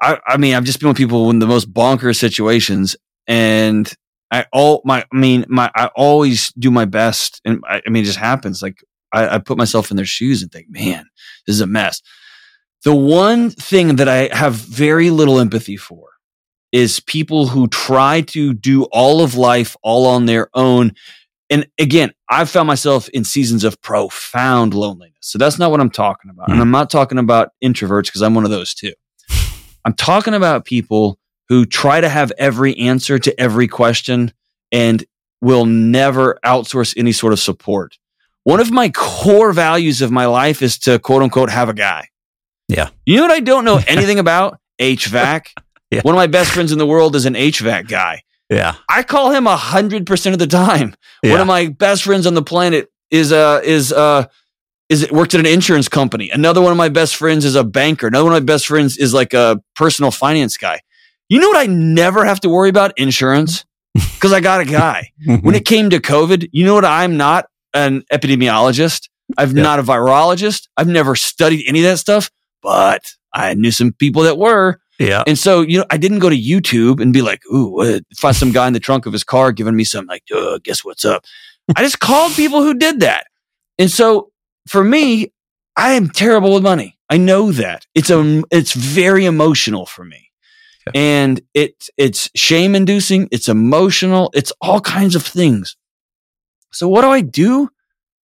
I, 0.01 0.19
I 0.27 0.37
mean, 0.37 0.53
I've 0.53 0.65
just 0.65 0.79
been 0.79 0.89
with 0.89 0.97
people 0.97 1.29
in 1.29 1.39
the 1.39 1.47
most 1.47 1.73
bonkers 1.73 2.17
situations 2.17 2.95
and 3.25 3.91
I 4.29 4.45
all 4.51 4.81
my, 4.83 5.05
I 5.11 5.15
mean, 5.15 5.45
my, 5.47 5.71
I 5.75 5.89
always 5.95 6.51
do 6.53 6.71
my 6.71 6.85
best. 6.85 7.39
And 7.45 7.61
I, 7.67 7.81
I 7.85 7.89
mean, 7.89 8.03
it 8.03 8.07
just 8.07 8.19
happens. 8.19 8.61
Like 8.61 8.83
I, 9.13 9.35
I 9.35 9.37
put 9.37 9.57
myself 9.57 9.91
in 9.91 9.97
their 9.97 10.05
shoes 10.05 10.41
and 10.41 10.51
think, 10.51 10.67
man, 10.69 11.05
this 11.47 11.55
is 11.55 11.61
a 11.61 11.67
mess. 11.67 12.01
The 12.83 12.93
one 12.93 13.49
thing 13.49 13.95
that 13.95 14.09
I 14.09 14.35
have 14.35 14.55
very 14.55 15.09
little 15.09 15.39
empathy 15.39 15.77
for 15.77 16.09
is 16.73 16.99
people 16.99 17.47
who 17.47 17.67
try 17.67 18.21
to 18.21 18.53
do 18.53 18.83
all 18.85 19.21
of 19.21 19.35
life 19.35 19.77
all 19.83 20.07
on 20.07 20.25
their 20.25 20.49
own 20.53 20.91
And 21.53 21.67
again, 21.79 22.11
I've 22.29 22.49
found 22.49 22.65
myself 22.65 23.09
in 23.09 23.23
seasons 23.23 23.63
of 23.63 23.79
profound 23.81 24.73
loneliness. 24.73 25.17
So 25.21 25.37
that's 25.37 25.59
not 25.59 25.69
what 25.69 25.79
I'm 25.79 25.91
talking 25.91 26.31
about. 26.31 26.49
And 26.49 26.57
Mm. 26.57 26.61
I'm 26.61 26.71
not 26.71 26.89
talking 26.89 27.19
about 27.19 27.49
introverts 27.63 28.05
because 28.05 28.23
I'm 28.23 28.33
one 28.33 28.43
of 28.43 28.49
those 28.49 28.73
too. 28.73 28.93
I'm 29.85 29.93
talking 29.93 30.33
about 30.33 30.65
people 30.65 31.19
who 31.49 31.65
try 31.65 32.01
to 32.01 32.09
have 32.09 32.31
every 32.39 32.75
answer 32.77 33.19
to 33.19 33.39
every 33.39 33.67
question 33.67 34.33
and 34.71 35.05
will 35.41 35.65
never 35.67 36.39
outsource 36.43 36.95
any 36.97 37.11
sort 37.11 37.33
of 37.33 37.39
support. 37.39 37.97
One 38.45 38.59
of 38.59 38.71
my 38.71 38.89
core 38.89 39.53
values 39.53 40.01
of 40.01 40.09
my 40.09 40.25
life 40.25 40.61
is 40.63 40.79
to 40.79 40.97
quote 40.97 41.21
unquote 41.21 41.51
have 41.51 41.69
a 41.69 41.73
guy. 41.73 42.07
Yeah. 42.67 42.89
You 43.05 43.17
know 43.17 43.23
what 43.23 43.31
I 43.31 43.41
don't 43.41 43.63
know 43.65 43.79
anything 43.87 44.17
about? 44.17 44.57
HVAC. 44.81 45.47
Yeah. 45.91 46.01
One 46.01 46.15
of 46.15 46.17
my 46.17 46.27
best 46.27 46.51
friends 46.51 46.71
in 46.71 46.79
the 46.79 46.87
world 46.87 47.15
is 47.15 47.27
an 47.27 47.35
HVAC 47.35 47.87
guy. 47.87 48.23
Yeah. 48.49 48.75
I 48.89 49.03
call 49.03 49.31
him 49.31 49.47
a 49.47 49.55
hundred 49.57 50.05
percent 50.05 50.33
of 50.33 50.39
the 50.39 50.47
time. 50.47 50.95
One 51.23 51.39
of 51.39 51.47
my 51.47 51.67
best 51.67 52.03
friends 52.03 52.27
on 52.27 52.33
the 52.33 52.43
planet 52.43 52.89
is 53.11 53.31
uh 53.31 53.61
is 53.63 53.91
uh 53.93 54.25
is 54.89 55.01
it 55.01 55.11
worked 55.11 55.33
at 55.33 55.39
an 55.39 55.45
insurance 55.45 55.87
company. 55.87 56.29
Another 56.29 56.61
one 56.61 56.71
of 56.71 56.77
my 56.77 56.89
best 56.89 57.15
friends 57.15 57.45
is 57.45 57.55
a 57.55 57.63
banker. 57.63 58.07
Another 58.07 58.25
one 58.25 58.33
of 58.33 58.41
my 58.43 58.45
best 58.45 58.67
friends 58.67 58.97
is 58.97 59.13
like 59.13 59.33
a 59.33 59.61
personal 59.75 60.11
finance 60.11 60.57
guy. 60.57 60.81
You 61.29 61.39
know 61.39 61.47
what 61.47 61.57
I 61.57 61.65
never 61.67 62.25
have 62.25 62.39
to 62.41 62.49
worry 62.49 62.69
about? 62.69 62.97
Insurance. 62.97 63.65
Because 64.15 64.33
I 64.33 64.39
got 64.39 64.61
a 64.61 64.65
guy. 64.65 65.11
When 65.41 65.53
it 65.53 65.65
came 65.65 65.89
to 65.91 65.99
COVID, 65.99 66.49
you 66.51 66.65
know 66.65 66.73
what? 66.75 66.85
I'm 66.85 67.15
not 67.17 67.45
an 67.75 68.03
epidemiologist. 68.11 69.09
I'm 69.37 69.55
Yeah. 69.55 69.63
not 69.63 69.79
a 69.79 69.83
virologist. 69.83 70.67
I've 70.77 70.87
never 70.87 71.15
studied 71.15 71.65
any 71.67 71.79
of 71.79 71.83
that 71.85 71.97
stuff, 71.99 72.31
but 72.61 73.01
I 73.33 73.53
knew 73.53 73.69
some 73.71 73.91
people 73.93 74.23
that 74.23 74.37
were. 74.37 74.79
Yeah. 74.99 75.23
And 75.25 75.37
so, 75.37 75.61
you 75.61 75.79
know, 75.79 75.85
I 75.89 75.97
didn't 75.97 76.19
go 76.19 76.29
to 76.29 76.37
YouTube 76.37 77.01
and 77.01 77.13
be 77.13 77.21
like, 77.21 77.41
ooh, 77.47 77.81
uh, 77.81 77.99
find 78.17 78.35
some 78.35 78.51
guy 78.51 78.67
in 78.67 78.73
the 78.73 78.79
trunk 78.79 79.05
of 79.05 79.13
his 79.13 79.23
car 79.23 79.51
giving 79.51 79.75
me 79.75 79.83
some 79.83 80.05
like, 80.05 80.23
uh, 80.33 80.59
guess 80.63 80.85
what's 80.85 81.05
up? 81.05 81.25
I 81.75 81.81
just 81.81 81.99
called 81.99 82.33
people 82.33 82.61
who 82.61 82.73
did 82.73 82.99
that. 82.99 83.27
And 83.79 83.89
so 83.89 84.31
for 84.67 84.83
me, 84.83 85.33
I 85.75 85.93
am 85.93 86.09
terrible 86.09 86.53
with 86.53 86.63
money. 86.63 86.97
I 87.09 87.17
know 87.17 87.51
that. 87.51 87.85
It's 87.95 88.09
a, 88.09 88.43
it's 88.51 88.73
very 88.73 89.25
emotional 89.25 89.85
for 89.85 90.05
me. 90.05 90.31
Okay. 90.87 90.99
And 90.99 91.41
it, 91.53 91.87
it's 91.97 92.29
shame 92.35 92.75
inducing. 92.75 93.29
It's 93.31 93.47
emotional. 93.47 94.29
It's 94.33 94.51
all 94.61 94.81
kinds 94.81 95.15
of 95.15 95.25
things. 95.25 95.77
So 96.71 96.87
what 96.87 97.01
do 97.01 97.09
I 97.09 97.21
do? 97.21 97.69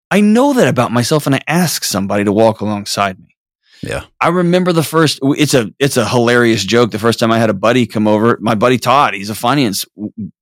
I 0.09 0.22
know 0.22 0.53
that 0.53 0.68
about 0.68 0.91
myself 0.91 1.26
and 1.26 1.36
I 1.36 1.41
ask 1.47 1.84
somebody 1.84 2.24
to 2.24 2.32
walk 2.32 2.61
alongside 2.61 3.20
me. 3.20 3.34
Yeah. 3.82 4.05
I 4.21 4.30
remember 4.30 4.71
the 4.73 4.84
first 4.84 5.19
it's 5.23 5.53
a 5.53 5.71
it's 5.80 5.97
a 5.97 6.07
hilarious 6.07 6.63
joke 6.63 6.91
the 6.91 6.99
first 6.99 7.19
time 7.19 7.32
I 7.32 7.39
had 7.39 7.49
a 7.49 7.53
buddy 7.53 7.86
come 7.86 8.07
over, 8.07 8.38
my 8.41 8.55
buddy 8.55 8.78
Todd, 8.78 9.13
he's 9.13 9.30
a 9.30 9.36
finance 9.36 9.86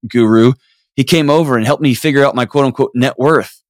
guru. 0.08 0.54
He 0.96 1.04
came 1.04 1.30
over 1.30 1.58
and 1.58 1.66
helped 1.66 1.82
me 1.82 1.94
figure 1.96 2.24
out 2.24 2.36
my 2.36 2.46
quote 2.46 2.66
unquote 2.66 2.92
net 2.94 3.18
worth. 3.18 3.62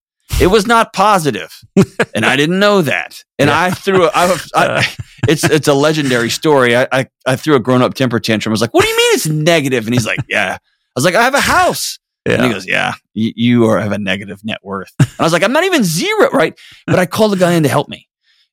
It 0.42 0.48
was 0.48 0.66
not 0.66 0.94
positive, 0.94 1.54
and 2.16 2.26
I 2.26 2.36
didn't 2.36 2.58
know 2.60 2.82
that. 2.82 3.24
And 3.38 3.50
Yeah. 3.50 3.62
I 3.62 3.72
threw 3.72 4.06
a, 4.06 4.12
I, 4.14 4.40
I, 4.56 4.96
it's 5.28 5.44
it's 5.44 5.68
a 5.68 5.74
legendary 5.74 6.30
story. 6.30 6.76
I, 6.76 6.88
I 6.92 7.08
I 7.26 7.36
threw 7.36 7.56
a 7.56 7.60
grown 7.60 7.82
up 7.82 7.94
temper 7.94 8.20
tantrum. 8.20 8.52
I 8.52 8.54
was 8.54 8.62
like, 8.62 8.74
"What 8.74 8.84
do 8.84 8.90
you 8.90 8.98
mean 8.98 9.14
it's 9.14 9.28
negative?" 9.28 9.86
And 9.86 9.94
he's 9.94 10.06
like, 10.08 10.20
"Yeah." 10.28 10.56
I 10.56 10.60
was 10.96 11.06
like, 11.06 11.16
"I 11.16 11.24
have 11.24 11.34
a 11.36 11.40
house." 11.42 12.00
And 12.26 12.42
he 12.44 12.50
goes, 12.50 12.66
"Yeah, 12.66 12.94
you, 13.14 13.34
you 13.36 13.66
are 13.66 13.80
have 13.80 13.92
a 13.92 13.98
negative 14.00 14.40
net 14.44 14.60
worth." 14.64 14.92
And 15.00 15.10
I 15.20 15.24
was 15.24 15.34
like, 15.34 15.44
"I'm 15.44 15.52
not 15.54 15.66
even 15.66 15.84
zero, 15.84 16.30
right?" 16.32 16.58
But 16.88 17.00
I 17.00 17.06
called 17.06 17.34
the 17.34 17.38
guy 17.38 17.52
in 17.54 17.64
to 17.64 17.70
help 17.70 17.88
me. 17.90 18.08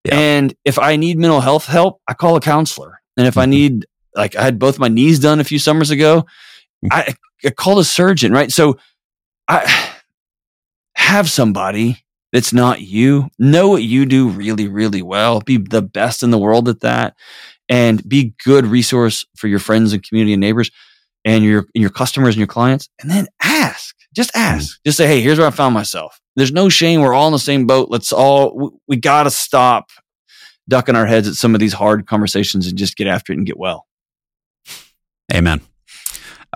Yeah. 0.05 0.15
And 0.19 0.55
if 0.65 0.79
I 0.79 0.97
need 0.97 1.19
mental 1.19 1.41
health 1.41 1.67
help, 1.67 2.01
I 2.09 2.15
call 2.15 2.37
a 2.37 2.41
counselor. 2.41 3.01
And 3.17 3.27
if 3.27 3.37
I 3.37 3.45
Mhm. 3.45 3.51
need, 3.51 3.87
like, 4.15 4.35
I 4.37 4.43
had 4.43 4.59
both 4.59 4.79
my 4.79 4.89
knees 4.89 5.19
done 5.19 5.41
a 5.41 5.45
few 5.45 5.59
summers 5.59 5.91
ago, 5.91 6.25
I, 6.91 7.15
I 7.45 7.51
called 7.51 7.79
a 7.81 7.85
surgeon. 7.85 8.33
Right? 8.33 8.51
So 8.53 8.79
I 9.49 9.91
have 10.97 11.31
somebody 11.31 11.99
that's 12.33 12.53
not 12.53 12.81
you. 12.81 13.29
Know 13.39 13.69
what 13.69 13.83
you 13.83 14.07
do 14.07 14.29
really, 14.29 14.69
really 14.69 15.03
well. 15.03 15.41
Be 15.41 15.57
the 15.59 15.83
best 15.83 16.23
in 16.23 16.31
the 16.31 16.39
world 16.39 16.69
at 16.69 16.81
that, 16.81 17.15
and 17.69 18.07
be 18.09 18.35
good 18.45 18.67
resource 18.67 19.27
for 19.37 19.49
your 19.49 19.59
friends 19.59 19.93
and 19.93 20.03
community 20.07 20.33
and 20.35 20.41
neighbors, 20.41 20.71
and 21.25 21.45
your 21.45 21.67
and 21.75 21.83
your 21.83 21.91
customers 21.91 22.35
and 22.35 22.39
your 22.41 22.47
clients. 22.47 22.89
And 23.01 23.11
then 23.11 23.27
ask. 23.43 23.95
Just 24.15 24.31
ask. 24.35 24.79
Just 24.85 24.99
say, 24.99 25.07
"Hey, 25.07 25.21
here's 25.21 25.39
where 25.39 25.47
I 25.47 25.51
found 25.51 25.75
myself." 25.75 26.21
There's 26.37 26.53
no 26.53 26.69
shame. 26.69 27.01
We're 27.01 27.15
all 27.15 27.29
in 27.29 27.33
the 27.33 27.39
same 27.39 27.67
boat. 27.67 27.91
Let's 27.91 28.13
all. 28.13 28.57
We, 28.57 28.69
we 28.89 28.97
got 28.97 29.25
to 29.25 29.31
stop 29.31 29.91
ducking 30.69 30.97
our 30.97 31.07
heads 31.07 31.29
at 31.29 31.35
some 31.35 31.55
of 31.55 31.61
these 31.61 31.73
hard 31.73 32.07
conversations 32.07 32.67
and 32.67 32.79
just 32.79 32.97
get 32.97 33.07
after 33.07 33.33
it 33.33 33.39
and 33.39 33.47
get 33.47 33.59
well. 33.59 33.87
Amen. 35.33 35.61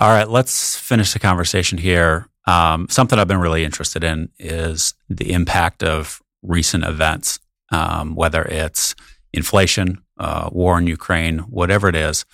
All 0.01 0.09
right, 0.09 0.29
let's 0.29 0.77
finish 0.77 1.13
the 1.13 1.19
conversation 1.19 1.79
here. 1.79 2.29
Um, 2.47 2.89
something 2.91 3.19
I've 3.19 3.29
been 3.29 3.41
really 3.41 3.65
interested 3.65 4.03
in 4.03 4.29
is 4.39 4.95
the 5.09 5.33
impact 5.33 5.83
of 5.83 6.21
recent 6.43 6.85
events, 6.85 7.39
um, 7.71 8.15
whether 8.15 8.43
it's 8.43 8.95
inflation, 9.33 10.03
uh, 10.19 10.49
war 10.53 10.79
in 10.79 10.87
Ukraine, 10.87 11.39
whatever 11.41 11.89
it 11.89 11.97
is. 11.97 12.25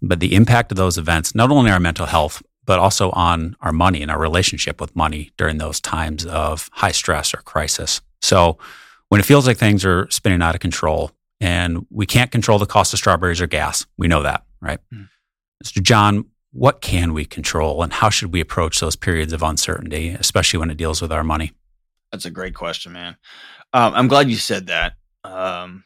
But 0.00 0.20
the 0.20 0.34
impact 0.34 0.72
of 0.72 0.76
those 0.76 0.98
events, 0.98 1.34
not 1.34 1.50
only 1.50 1.70
on 1.70 1.74
our 1.74 1.80
mental 1.80 2.06
health, 2.06 2.42
but 2.68 2.78
also 2.78 3.10
on 3.12 3.56
our 3.62 3.72
money 3.72 4.02
and 4.02 4.10
our 4.10 4.18
relationship 4.18 4.78
with 4.78 4.94
money 4.94 5.30
during 5.38 5.56
those 5.56 5.80
times 5.80 6.26
of 6.26 6.68
high 6.74 6.92
stress 6.92 7.32
or 7.32 7.38
crisis. 7.38 8.02
So 8.20 8.58
when 9.08 9.22
it 9.22 9.24
feels 9.24 9.46
like 9.46 9.56
things 9.56 9.86
are 9.86 10.06
spinning 10.10 10.42
out 10.42 10.54
of 10.54 10.60
control 10.60 11.10
and 11.40 11.86
we 11.88 12.04
can't 12.04 12.30
control 12.30 12.58
the 12.58 12.66
cost 12.66 12.92
of 12.92 12.98
strawberries 12.98 13.40
or 13.40 13.46
gas, 13.46 13.86
we 13.96 14.06
know 14.06 14.22
that, 14.22 14.44
right? 14.60 14.80
Mm. 14.92 15.08
Mr. 15.64 15.82
John, 15.82 16.26
what 16.52 16.82
can 16.82 17.14
we 17.14 17.24
control 17.24 17.82
and 17.82 17.90
how 17.90 18.10
should 18.10 18.34
we 18.34 18.40
approach 18.42 18.80
those 18.80 18.96
periods 18.96 19.32
of 19.32 19.42
uncertainty, 19.42 20.10
especially 20.10 20.58
when 20.58 20.70
it 20.70 20.76
deals 20.76 21.00
with 21.00 21.10
our 21.10 21.24
money? 21.24 21.52
That's 22.12 22.26
a 22.26 22.30
great 22.30 22.54
question, 22.54 22.92
man. 22.92 23.16
Um, 23.72 23.94
I'm 23.94 24.08
glad 24.08 24.28
you 24.28 24.36
said 24.36 24.66
that. 24.66 24.92
Um, 25.24 25.84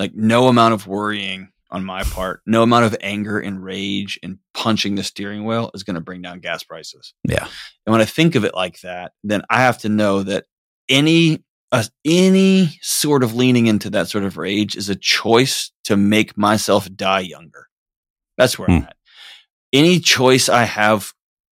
like, 0.00 0.16
no 0.16 0.48
amount 0.48 0.74
of 0.74 0.88
worrying 0.88 1.52
on 1.74 1.84
my 1.84 2.02
part, 2.04 2.40
no 2.46 2.62
amount 2.62 2.84
of 2.84 2.96
anger 3.00 3.38
and 3.40 3.62
rage 3.62 4.18
and 4.22 4.38
punching 4.54 4.94
the 4.94 5.02
steering 5.02 5.44
wheel 5.44 5.70
is 5.74 5.82
going 5.82 5.94
to 5.96 6.00
bring 6.00 6.22
down 6.22 6.38
gas 6.40 6.62
prices. 6.62 7.12
Yeah. 7.28 7.46
And 7.84 7.92
when 7.92 8.00
I 8.00 8.04
think 8.04 8.34
of 8.36 8.44
it 8.44 8.54
like 8.54 8.80
that, 8.80 9.12
then 9.24 9.42
I 9.50 9.60
have 9.60 9.78
to 9.78 9.88
know 9.88 10.22
that 10.22 10.44
any 10.88 11.44
uh, 11.72 11.82
any 12.04 12.78
sort 12.80 13.24
of 13.24 13.34
leaning 13.34 13.66
into 13.66 13.90
that 13.90 14.08
sort 14.08 14.22
of 14.22 14.36
rage 14.36 14.76
is 14.76 14.88
a 14.88 14.94
choice 14.94 15.72
to 15.84 15.96
make 15.96 16.38
myself 16.38 16.88
die 16.94 17.20
younger. 17.20 17.66
That's 18.38 18.56
where 18.58 18.70
I'm 18.70 18.78
Hmm. 18.82 18.84
at. 18.84 18.96
Any 19.72 19.98
choice 19.98 20.48
I 20.48 20.62
have 20.64 21.12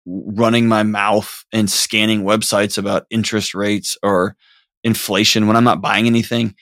running 0.05 0.68
my 0.68 0.84
mouth 0.84 1.43
and 1.51 1.70
scanning 1.70 2.24
websites 2.24 2.78
about 2.78 3.05
interest 3.09 3.53
rates 3.53 3.97
or 4.01 4.38
inflation 4.86 5.47
when 5.47 5.57
I'm 5.57 5.63
not 5.66 5.82
buying 5.82 6.05
anything 6.07 6.55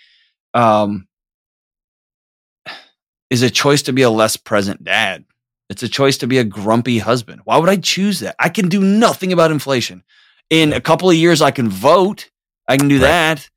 um, 0.56 1.08
is 3.34 3.42
a 3.42 3.50
choice 3.50 3.82
to 3.84 3.94
be 3.94 4.04
a 4.04 4.10
less 4.10 4.38
present 4.38 4.84
dad. 4.84 5.26
It's 5.70 5.82
a 5.82 5.90
choice 5.90 6.18
to 6.20 6.28
be 6.28 6.38
a 6.38 6.44
grumpy 6.44 7.00
husband. 7.00 7.42
Why 7.46 7.58
would 7.58 7.70
I 7.70 7.78
choose 7.78 8.20
that? 8.20 8.36
I 8.40 8.50
can 8.50 8.70
do 8.70 8.82
nothing 8.84 9.34
about 9.34 9.50
inflation. 9.52 10.04
In 10.50 10.72
a 10.72 10.80
couple 10.80 11.10
of 11.10 11.16
years, 11.16 11.42
I 11.42 11.50
can 11.52 11.68
vote. 11.70 12.30
I 12.68 12.78
can 12.78 12.88
do 12.90 12.96
Right. 13.02 13.02
that. 13.02 13.50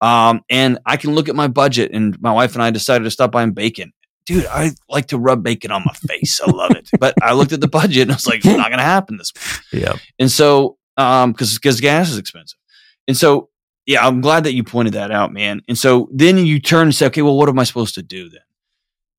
Um, 0.00 0.40
and 0.50 0.78
I 0.84 0.96
can 0.96 1.14
look 1.14 1.28
at 1.28 1.36
my 1.36 1.46
budget. 1.46 1.92
And 1.92 2.20
my 2.20 2.32
wife 2.32 2.54
and 2.54 2.62
I 2.62 2.70
decided 2.70 3.04
to 3.04 3.10
stop 3.10 3.30
buying 3.30 3.52
bacon. 3.52 3.92
Dude, 4.26 4.46
I 4.46 4.72
like 4.88 5.06
to 5.08 5.18
rub 5.18 5.42
bacon 5.44 5.70
on 5.70 5.82
my 5.84 5.92
face. 6.08 6.40
I 6.44 6.50
love 6.50 6.72
it. 6.72 6.88
But 6.98 7.14
I 7.22 7.32
looked 7.34 7.52
at 7.52 7.60
the 7.60 7.68
budget 7.68 8.02
and 8.02 8.10
I 8.12 8.14
was 8.16 8.26
like, 8.26 8.38
it's 8.44 8.46
not 8.46 8.68
going 8.68 8.78
to 8.78 8.84
happen 8.84 9.16
this 9.18 9.32
month. 9.36 9.60
Yeah. 9.72 9.94
And 10.18 10.30
so, 10.30 10.76
um, 10.96 11.34
cause, 11.34 11.56
cause 11.58 11.80
gas 11.80 12.10
is 12.10 12.18
expensive. 12.18 12.58
And 13.06 13.16
so, 13.16 13.48
yeah, 13.86 14.04
I'm 14.06 14.20
glad 14.20 14.44
that 14.44 14.54
you 14.54 14.64
pointed 14.64 14.94
that 14.94 15.10
out, 15.12 15.32
man. 15.32 15.62
And 15.68 15.76
so 15.78 16.08
then 16.12 16.38
you 16.38 16.58
turn 16.60 16.88
and 16.88 16.94
say, 16.94 17.06
okay, 17.06 17.22
well, 17.22 17.36
what 17.36 17.48
am 17.48 17.58
I 17.58 17.64
supposed 17.64 17.94
to 17.96 18.02
do 18.02 18.28
then? 18.28 18.40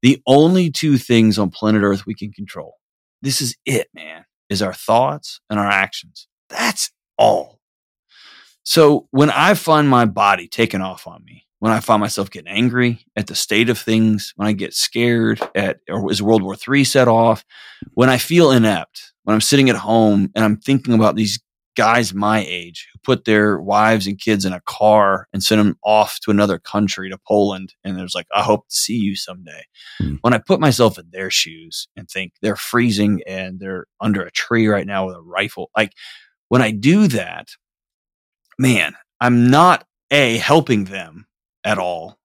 The 0.02 0.22
only 0.26 0.72
two 0.72 0.98
things 0.98 1.38
on 1.38 1.50
planet 1.52 1.84
Earth 1.84 2.06
we 2.06 2.16
can 2.16 2.32
control. 2.32 2.76
This 3.22 3.42
is 3.42 3.56
it, 3.66 3.88
man, 3.94 4.26
is 4.50 4.62
our 4.62 4.74
thoughts 4.74 5.40
and 5.50 5.60
our 5.60 5.70
actions. 5.70 6.28
That's 6.50 6.92
all. 7.18 7.60
So 8.64 9.08
when 9.12 9.30
I 9.30 9.54
find 9.54 9.88
my 9.88 10.06
body 10.06 10.48
taking 10.48 10.82
off 10.82 11.08
on 11.08 11.24
me, 11.26 11.46
when 11.60 11.72
I 11.72 11.80
find 11.80 12.00
myself 12.00 12.32
getting 12.32 12.52
angry 12.52 13.06
at 13.16 13.28
the 13.28 13.36
state 13.36 13.70
of 13.70 13.78
things, 13.78 14.34
when 14.36 14.48
I 14.48 14.54
get 14.54 14.74
scared 14.74 15.40
at, 15.54 15.80
or 15.88 16.12
is 16.12 16.22
World 16.22 16.42
War 16.42 16.56
III 16.56 16.84
set 16.84 17.08
off, 17.08 17.46
when 17.94 18.10
I 18.10 18.18
feel 18.18 18.52
inept, 18.52 19.14
when 19.24 19.36
I'm 19.36 19.42
sitting 19.42 19.70
at 19.70 19.76
home 19.76 20.32
and 20.36 20.44
I'm 20.44 20.58
thinking 20.58 20.96
about 20.96 21.16
these 21.16 21.40
guys 21.76 22.14
my 22.14 22.46
age 22.48 22.90
who 22.92 23.00
put 23.00 23.26
their 23.26 23.60
wives 23.60 24.08
and 24.08 24.20
kids 24.20 24.46
in 24.46 24.54
a 24.54 24.62
car 24.62 25.28
and 25.34 25.44
send 25.44 25.60
them 25.60 25.78
off 25.84 26.20
to 26.20 26.32
another 26.32 26.60
country 26.60 27.10
to 27.10 27.18
Poland. 27.28 27.74
And 27.84 27.98
there's 27.98 28.16
like, 28.16 28.28
I 28.36 28.44
hope 28.44 28.68
to 28.68 28.76
see 28.76 28.98
you 28.98 29.16
someday. 29.16 29.64
Hmm. 29.98 30.16
When 30.22 30.34
I 30.34 30.40
put 30.40 30.60
myself 30.60 31.00
in 31.00 31.06
their 31.12 31.30
shoes 31.30 31.88
and 31.96 32.10
think 32.10 32.34
they're 32.42 32.56
freezing 32.56 33.22
and 33.26 33.60
they're 33.60 33.86
under 34.00 34.22
a 34.22 34.32
tree 34.32 34.68
right 34.68 34.86
now 34.86 35.08
with 35.08 35.16
a 35.16 35.22
rifle, 35.22 35.72
like 35.76 35.94
when 36.50 36.62
I 36.62 36.72
do 36.72 37.08
that, 37.08 37.50
man, 38.60 38.96
I'm 39.20 39.50
not 39.50 39.86
a 40.12 40.38
helping 40.38 40.86
them 40.86 41.28
at 41.64 41.78
all. 41.78 42.18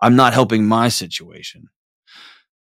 I'm 0.00 0.16
not 0.16 0.34
helping 0.34 0.66
my 0.66 0.88
situation. 0.88 1.68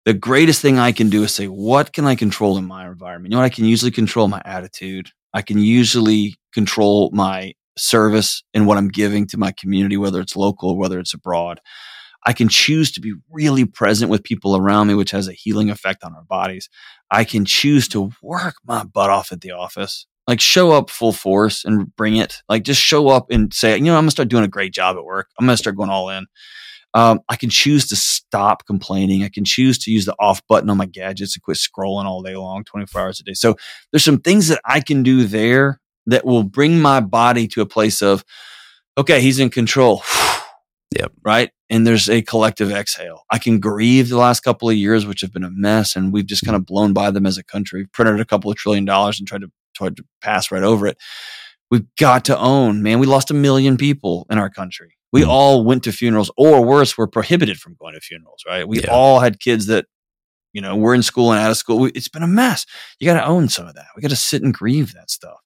The 0.05 0.14
greatest 0.14 0.62
thing 0.62 0.79
I 0.79 0.93
can 0.93 1.11
do 1.11 1.22
is 1.22 1.35
say, 1.35 1.47
what 1.47 1.93
can 1.93 2.05
I 2.05 2.14
control 2.14 2.59
in 2.59 2.64
my 2.64 2.87
environment? 2.87 3.31
You 3.31 3.37
know 3.37 3.43
what? 3.43 3.53
I 3.53 3.55
can 3.55 3.64
usually 3.64 3.91
control 3.91 4.26
my 4.26 4.43
attitude. 4.45 5.11
I 5.35 5.43
can 5.43 5.59
usually 5.59 6.37
control 6.53 7.11
my 7.12 7.53
service 7.76 8.43
and 8.55 8.66
what 8.66 8.79
I'm 8.79 8.89
giving 8.89 9.26
to 9.29 9.39
my 9.39 9.53
community, 9.53 9.97
whether 9.97 10.20
it's 10.20 10.37
local 10.37 10.76
whether 10.76 10.99
it's 10.99 11.14
abroad. 11.14 11.61
I 12.26 12.33
can 12.33 12.49
choose 12.49 12.91
to 12.93 13.01
be 13.01 13.14
really 13.31 13.64
present 13.64 14.11
with 14.11 14.24
people 14.24 14.57
around 14.57 14.89
me, 14.89 14.95
which 14.95 15.12
has 15.12 15.29
a 15.29 15.33
healing 15.33 15.70
effect 15.70 16.03
on 16.03 16.14
our 16.14 16.24
bodies. 16.24 16.68
I 17.11 17.24
can 17.24 17.45
choose 17.45 17.89
to 17.89 18.11
work 18.22 18.57
my 18.66 18.85
butt 18.85 19.09
off 19.11 19.33
at 19.33 19.41
the 19.41 19.53
office, 19.53 20.07
like 20.26 20.41
show 20.41 20.72
up 20.72 20.91
full 20.91 21.12
force 21.12 21.64
and 21.64 21.95
bring 21.97 22.16
it. 22.16 22.43
Like 22.49 22.64
just 22.64 22.83
show 22.83 23.09
up 23.09 23.31
and 23.31 23.55
say, 23.55 23.76
you 23.76 23.85
know, 23.85 23.97
I'm 23.97 24.03
gonna 24.03 24.11
start 24.11 24.29
doing 24.29 24.45
a 24.45 24.49
great 24.49 24.74
job 24.74 24.97
at 24.97 25.05
work. 25.05 25.29
I'm 25.39 25.47
gonna 25.47 25.57
start 25.57 25.76
going 25.76 25.91
all 25.91 26.11
in. 26.11 26.26
Um, 26.95 27.20
I 27.28 27.36
can 27.36 27.51
choose 27.51 27.86
to 27.89 27.97
stop 27.97 28.66
complaining. 28.66 29.22
I 29.22 29.28
can 29.28 29.45
choose 29.45 29.78
to 29.80 29.91
use 29.91 30.07
the 30.07 30.16
off 30.18 30.41
button 30.49 30.70
on 30.70 30.78
my 30.78 30.86
gadgets 30.86 31.36
and 31.36 31.43
quit 31.43 31.59
scrolling 31.59 32.05
all 32.05 32.22
day 32.22 32.36
long, 32.36 32.64
24 32.64 33.01
hours 33.01 33.20
a 33.20 33.24
day. 33.24 33.34
So 33.34 33.57
there's 33.93 34.05
some 34.05 34.18
things 34.18 34.49
that 34.49 34.61
I 34.64 34.80
can 34.80 35.03
do 35.03 35.24
there 35.24 35.80
that 36.07 36.24
will 36.24 36.43
bring 36.43 36.80
my 36.80 37.01
body 37.01 37.47
to 37.49 37.61
a 37.61 37.66
place 37.66 38.03
of, 38.03 38.24
okay, 38.97 39.20
he's 39.20 39.39
in 39.39 39.51
control. 39.51 40.03
Yep. 40.99 41.12
Right. 41.22 41.51
And 41.68 41.86
there's 41.86 42.09
a 42.09 42.22
collective 42.22 42.72
exhale. 42.72 43.24
I 43.30 43.39
can 43.39 43.61
grieve 43.61 44.09
the 44.09 44.16
last 44.16 44.41
couple 44.41 44.70
of 44.70 44.74
years, 44.74 45.05
which 45.05 45.20
have 45.20 45.34
been 45.34 45.45
a 45.45 45.51
mess, 45.51 45.95
and 45.95 46.14
we've 46.14 46.24
just 46.24 46.47
kind 46.47 46.57
of 46.57 46.64
blown 46.64 46.95
by 46.95 47.11
them 47.11 47.26
as 47.26 47.36
a 47.36 47.45
country, 47.45 47.86
printed 47.93 48.18
a 48.20 48.24
couple 48.24 48.51
of 48.51 48.57
trillion 48.57 48.86
dollars 48.86 49.18
and 49.18 49.28
tried 49.28 49.43
to, 49.43 49.51
tried 49.76 49.99
to 49.99 50.05
pass 50.22 50.51
right 50.51 50.62
over 50.62 50.86
it. 50.86 50.97
We've 51.70 51.84
got 52.01 52.24
to 52.24 52.39
own, 52.39 52.82
man, 52.82 53.01
we 53.01 53.07
lost 53.07 53.30
a 53.30 53.34
million 53.34 53.76
people 53.76 54.26
in 54.30 54.39
our 54.39 54.49
country. 54.49 54.97
We 55.12 55.22
mm 55.22 55.28
all 55.28 55.64
went 55.64 55.84
to 55.84 55.92
funerals, 55.92 56.30
or 56.36 56.64
worse, 56.64 56.98
were 56.98 57.06
prohibited 57.06 57.59
from 57.59 57.76
going 57.80 57.94
to 57.94 58.00
funerals, 58.00 58.42
right? 58.46 58.68
We 58.68 58.80
yeah. 58.80 58.90
all 58.90 59.20
had 59.20 59.40
kids 59.40 59.66
that, 59.66 59.86
you 60.52 60.61
know, 60.61 60.76
were 60.76 60.94
in 60.94 61.02
school 61.02 61.32
and 61.32 61.40
out 61.40 61.50
of 61.50 61.56
school. 61.56 61.86
It's 61.86 62.09
been 62.09 62.22
a 62.22 62.26
mess. 62.26 62.66
You 63.00 63.06
got 63.06 63.20
to 63.20 63.26
own 63.26 63.48
some 63.48 63.66
of 63.66 63.74
that. 63.74 63.86
We 63.96 64.02
got 64.02 64.11
to 64.11 64.16
sit 64.16 64.42
and 64.42 64.52
grieve 64.52 64.92
that 64.94 65.11
stuff 65.11 65.38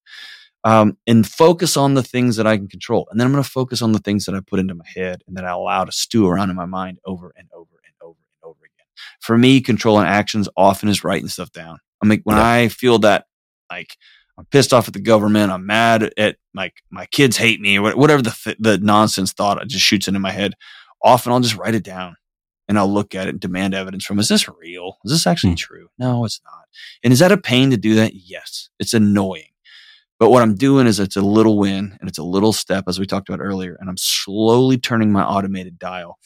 um, 0.65 0.97
and 1.07 1.27
focus 1.27 1.77
on 1.77 1.95
the 1.95 2.03
things 2.03 2.37
that 2.37 2.47
I 2.47 2.57
can 2.57 2.69
control. 2.69 3.07
And 3.11 3.19
then 3.19 3.27
I'm 3.27 3.33
going 3.33 3.43
to 3.43 3.51
focus 3.51 3.83
on 3.83 3.93
the 3.93 3.99
things 3.99 4.25
that 4.27 4.35
I 4.35 4.41
put 4.41 4.61
into 4.61 4.75
my 4.75 4.85
head 4.95 5.23
and 5.27 5.37
that 5.37 5.45
I 5.45 5.51
allow 5.51 5.85
to 5.85 5.93
stew 5.93 6.27
around 6.27 6.51
in 6.51 6.57
my 6.57 6.67
mind 6.67 6.99
over 7.05 7.33
and 7.37 7.49
over 7.53 7.81
and 7.85 7.95
over 8.03 8.19
and 8.19 8.51
over 8.51 8.61
again. 8.61 8.87
For 9.21 9.37
me, 9.37 9.61
controlling 9.61 10.07
actions 10.07 10.49
often 10.57 10.89
is 10.89 11.05
writing 11.05 11.29
stuff 11.29 11.51
down. 11.53 11.79
I 12.03 12.07
mean, 12.07 12.21
when 12.25 12.37
yeah. 12.37 12.49
I 12.49 12.69
feel 12.69 12.99
that 13.01 13.27
like 13.71 13.97
I'm 14.39 14.47
pissed 14.47 14.73
off 14.73 14.89
at 14.89 14.95
the 14.95 15.01
government, 15.01 15.53
I'm 15.53 15.67
mad 15.67 16.13
at 16.17 16.37
like 16.55 16.75
my 16.91 17.07
kids 17.07 17.37
hate 17.37 17.61
me 17.61 17.79
or 17.79 17.95
whatever 17.97 18.23
the 18.23 18.57
the 18.59 18.79
nonsense 18.79 19.33
thought 19.33 19.67
just 19.67 19.85
shoots 19.85 20.09
into 20.09 20.21
my 20.21 20.33
head. 20.33 20.55
Often 21.03 21.33
I'll 21.33 21.41
just 21.41 21.57
write 21.57 21.75
it 21.75 21.85
down 21.85 22.17
and 22.69 22.79
I'll 22.79 22.93
look 22.93 23.15
at 23.15 23.27
it 23.27 23.31
and 23.31 23.41
demand 23.41 23.75
evidence 23.75 24.05
from. 24.05 24.19
Is 24.19 24.29
this 24.29 24.49
real? 24.49 24.99
Is 25.05 25.13
this 25.13 25.27
actually 25.27 25.55
mm. 25.55 25.59
true? 25.59 25.89
No, 25.99 26.25
it's 26.25 26.41
not. 26.45 26.65
And 27.03 27.13
is 27.13 27.19
that 27.19 27.33
a 27.33 27.37
pain 27.37 27.71
to 27.71 27.77
do 27.77 27.95
that? 27.97 28.13
Yes, 28.15 28.71
it's 28.79 28.95
annoying. 28.95 29.49
But 30.19 30.31
what 30.31 30.43
I'm 30.43 30.55
doing 30.55 30.87
is 30.87 31.01
it's 31.01 31.17
a 31.17 31.21
little 31.21 31.59
win 31.59 31.97
and 32.01 32.09
it's 32.09 32.19
a 32.19 32.23
little 32.23 32.53
step, 32.53 32.85
as 32.87 32.99
we 33.01 33.07
talked 33.07 33.29
about 33.29 33.43
earlier, 33.43 33.77
and 33.81 33.91
I'm 33.91 33.97
slowly 33.97 34.79
turning 34.79 35.11
my 35.11 35.25
automated 35.25 35.79
dial. 35.79 36.19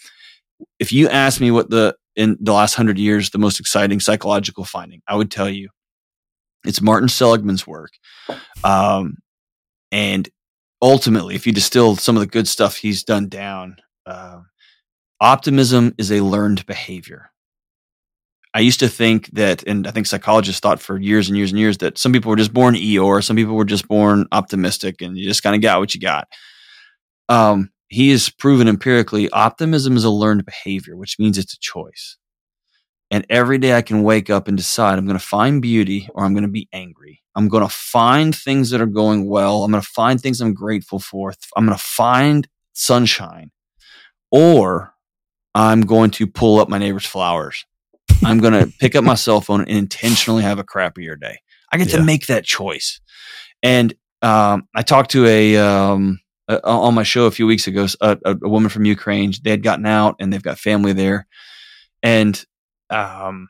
If 0.78 0.92
you 0.92 1.08
ask 1.08 1.40
me 1.40 1.50
what 1.50 1.70
the 1.70 1.96
in 2.14 2.36
the 2.40 2.52
last 2.52 2.74
hundred 2.74 2.98
years 2.98 3.30
the 3.30 3.38
most 3.38 3.58
exciting 3.58 4.00
psychological 4.00 4.64
finding, 4.64 5.00
I 5.08 5.16
would 5.16 5.30
tell 5.30 5.48
you 5.48 5.70
it's 6.66 6.82
Martin 6.82 7.08
Seligman's 7.08 7.66
work. 7.66 7.92
Um, 8.64 9.18
and 9.92 10.28
ultimately, 10.82 11.34
if 11.34 11.46
you 11.46 11.52
distill 11.52 11.96
some 11.96 12.16
of 12.16 12.20
the 12.20 12.26
good 12.26 12.48
stuff 12.48 12.76
he's 12.76 13.02
done 13.02 13.28
down, 13.28 13.76
uh, 14.04 14.40
optimism 15.20 15.94
is 15.98 16.10
a 16.10 16.20
learned 16.20 16.66
behavior. 16.66 17.30
I 18.54 18.60
used 18.60 18.80
to 18.80 18.88
think 18.88 19.28
that, 19.32 19.62
and 19.64 19.86
I 19.86 19.90
think 19.90 20.06
psychologists 20.06 20.60
thought 20.60 20.80
for 20.80 20.98
years 20.98 21.28
and 21.28 21.36
years 21.36 21.50
and 21.50 21.58
years 21.58 21.78
that 21.78 21.98
some 21.98 22.12
people 22.12 22.30
were 22.30 22.36
just 22.36 22.54
born 22.54 22.74
Eeyore, 22.74 23.22
some 23.22 23.36
people 23.36 23.54
were 23.54 23.66
just 23.66 23.86
born 23.86 24.26
optimistic, 24.32 25.02
and 25.02 25.16
you 25.16 25.28
just 25.28 25.42
kind 25.42 25.54
of 25.54 25.60
got 25.60 25.78
what 25.78 25.94
you 25.94 26.00
got. 26.00 26.26
Um, 27.28 27.70
he 27.88 28.10
has 28.10 28.30
proven 28.30 28.66
empirically 28.66 29.28
optimism 29.30 29.96
is 29.96 30.04
a 30.04 30.10
learned 30.10 30.44
behavior, 30.44 30.96
which 30.96 31.18
means 31.18 31.36
it's 31.38 31.54
a 31.54 31.60
choice. 31.60 32.16
And 33.10 33.24
every 33.30 33.58
day 33.58 33.74
I 33.74 33.82
can 33.82 34.02
wake 34.02 34.30
up 34.30 34.48
and 34.48 34.56
decide 34.56 34.98
I'm 34.98 35.06
going 35.06 35.18
to 35.18 35.24
find 35.24 35.62
beauty 35.62 36.08
or 36.14 36.24
I'm 36.24 36.34
going 36.34 36.42
to 36.42 36.48
be 36.48 36.68
angry. 36.72 37.22
I'm 37.34 37.48
going 37.48 37.62
to 37.62 37.72
find 37.72 38.34
things 38.34 38.70
that 38.70 38.80
are 38.80 38.86
going 38.86 39.28
well. 39.28 39.62
I'm 39.62 39.70
going 39.70 39.82
to 39.82 39.88
find 39.88 40.20
things 40.20 40.40
I'm 40.40 40.54
grateful 40.54 40.98
for. 40.98 41.34
I'm 41.56 41.66
going 41.66 41.78
to 41.78 41.84
find 41.84 42.48
sunshine 42.72 43.50
or 44.30 44.92
I'm 45.54 45.82
going 45.82 46.10
to 46.12 46.26
pull 46.26 46.58
up 46.58 46.68
my 46.68 46.78
neighbor's 46.78 47.06
flowers 47.06 47.64
I'm 48.24 48.38
going 48.38 48.52
to 48.64 48.72
pick 48.78 48.94
up 48.94 49.04
my 49.04 49.14
cell 49.14 49.40
phone 49.40 49.60
and 49.62 49.70
intentionally 49.70 50.42
have 50.42 50.58
a 50.58 50.64
crappier 50.64 51.18
day. 51.18 51.38
I 51.72 51.78
get 51.78 51.88
yeah. 51.88 51.98
to 51.98 52.02
make 52.02 52.26
that 52.26 52.44
choice. 52.44 53.00
And 53.62 53.94
um, 54.22 54.68
I 54.74 54.82
talked 54.82 55.10
to 55.12 55.26
a, 55.26 55.56
um, 55.56 56.20
a, 56.48 56.62
on 56.64 56.94
my 56.94 57.02
show 57.02 57.26
a 57.26 57.30
few 57.30 57.46
weeks 57.46 57.66
ago, 57.66 57.86
a, 58.00 58.16
a, 58.24 58.48
woman 58.48 58.68
from 58.68 58.84
Ukraine. 58.84 59.32
They 59.42 59.50
had 59.50 59.62
gotten 59.62 59.86
out 59.86 60.16
and 60.20 60.32
they've 60.32 60.42
got 60.42 60.58
family 60.58 60.92
there. 60.92 61.26
And 62.02 62.42
um, 62.90 63.48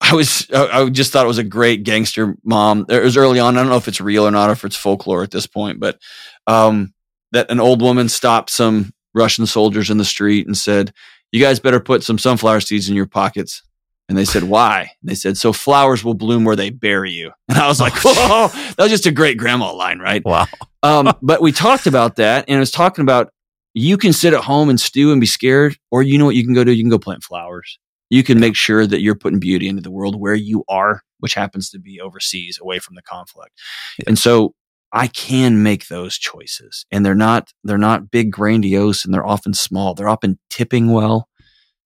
I 0.00 0.14
was 0.14 0.46
I 0.52 0.88
just 0.88 1.12
thought 1.12 1.24
it 1.24 1.28
was 1.28 1.38
a 1.38 1.44
great 1.44 1.82
gangster 1.82 2.36
mom. 2.44 2.86
It 2.88 3.02
was 3.02 3.16
early 3.16 3.38
on. 3.38 3.56
I 3.56 3.60
don't 3.60 3.70
know 3.70 3.76
if 3.76 3.88
it's 3.88 4.00
real 4.00 4.26
or 4.26 4.30
not, 4.30 4.48
or 4.48 4.52
if 4.52 4.64
it's 4.64 4.76
folklore 4.76 5.22
at 5.22 5.30
this 5.30 5.46
point, 5.46 5.80
but 5.80 5.98
um, 6.46 6.94
that 7.32 7.50
an 7.50 7.60
old 7.60 7.82
woman 7.82 8.08
stopped 8.08 8.50
some 8.50 8.92
Russian 9.14 9.46
soldiers 9.46 9.90
in 9.90 9.98
the 9.98 10.04
street 10.04 10.46
and 10.46 10.56
said, 10.56 10.92
"You 11.32 11.40
guys 11.40 11.60
better 11.60 11.80
put 11.80 12.02
some 12.02 12.18
sunflower 12.18 12.60
seeds 12.60 12.88
in 12.88 12.96
your 12.96 13.06
pockets." 13.06 13.62
And 14.08 14.18
they 14.18 14.24
said, 14.24 14.42
why? 14.42 14.80
And 14.80 15.08
they 15.08 15.14
said, 15.14 15.36
so 15.36 15.52
flowers 15.52 16.02
will 16.02 16.14
bloom 16.14 16.42
where 16.42 16.56
they 16.56 16.70
bury 16.70 17.12
you. 17.12 17.30
And 17.48 17.56
I 17.56 17.68
was 17.68 17.80
like, 17.80 17.92
whoa, 18.02 18.48
that 18.48 18.74
was 18.76 18.90
just 18.90 19.06
a 19.06 19.12
great 19.12 19.38
grandma 19.38 19.72
line, 19.72 20.00
right? 20.00 20.20
Wow. 20.24 20.48
um, 20.82 21.12
but 21.22 21.40
we 21.40 21.52
talked 21.52 21.86
about 21.86 22.16
that 22.16 22.46
and 22.48 22.56
I 22.56 22.58
was 22.58 22.72
talking 22.72 23.02
about 23.02 23.32
you 23.74 23.96
can 23.96 24.12
sit 24.12 24.34
at 24.34 24.42
home 24.42 24.68
and 24.68 24.80
stew 24.80 25.12
and 25.12 25.20
be 25.20 25.26
scared, 25.26 25.76
or 25.90 26.02
you 26.02 26.18
know 26.18 26.24
what 26.24 26.34
you 26.34 26.44
can 26.44 26.54
go 26.54 26.64
do? 26.64 26.72
You 26.72 26.82
can 26.82 26.90
go 26.90 26.98
plant 26.98 27.22
flowers. 27.22 27.78
You 28.10 28.22
can 28.22 28.40
make 28.40 28.56
sure 28.56 28.86
that 28.86 29.00
you're 29.00 29.14
putting 29.14 29.40
beauty 29.40 29.68
into 29.68 29.82
the 29.82 29.90
world 29.90 30.20
where 30.20 30.34
you 30.34 30.64
are, 30.68 31.02
which 31.20 31.34
happens 31.34 31.70
to 31.70 31.78
be 31.78 32.00
overseas 32.00 32.58
away 32.60 32.78
from 32.78 32.96
the 32.96 33.02
conflict. 33.02 33.58
Yeah. 33.98 34.04
And 34.08 34.18
so 34.18 34.54
I 34.92 35.06
can 35.06 35.62
make 35.62 35.88
those 35.88 36.18
choices 36.18 36.84
and 36.90 37.06
they're 37.06 37.14
not, 37.14 37.52
they're 37.62 37.78
not 37.78 38.10
big 38.10 38.32
grandiose 38.32 39.04
and 39.04 39.14
they're 39.14 39.26
often 39.26 39.54
small. 39.54 39.94
They're 39.94 40.08
often 40.08 40.38
tipping 40.50 40.92
well 40.92 41.28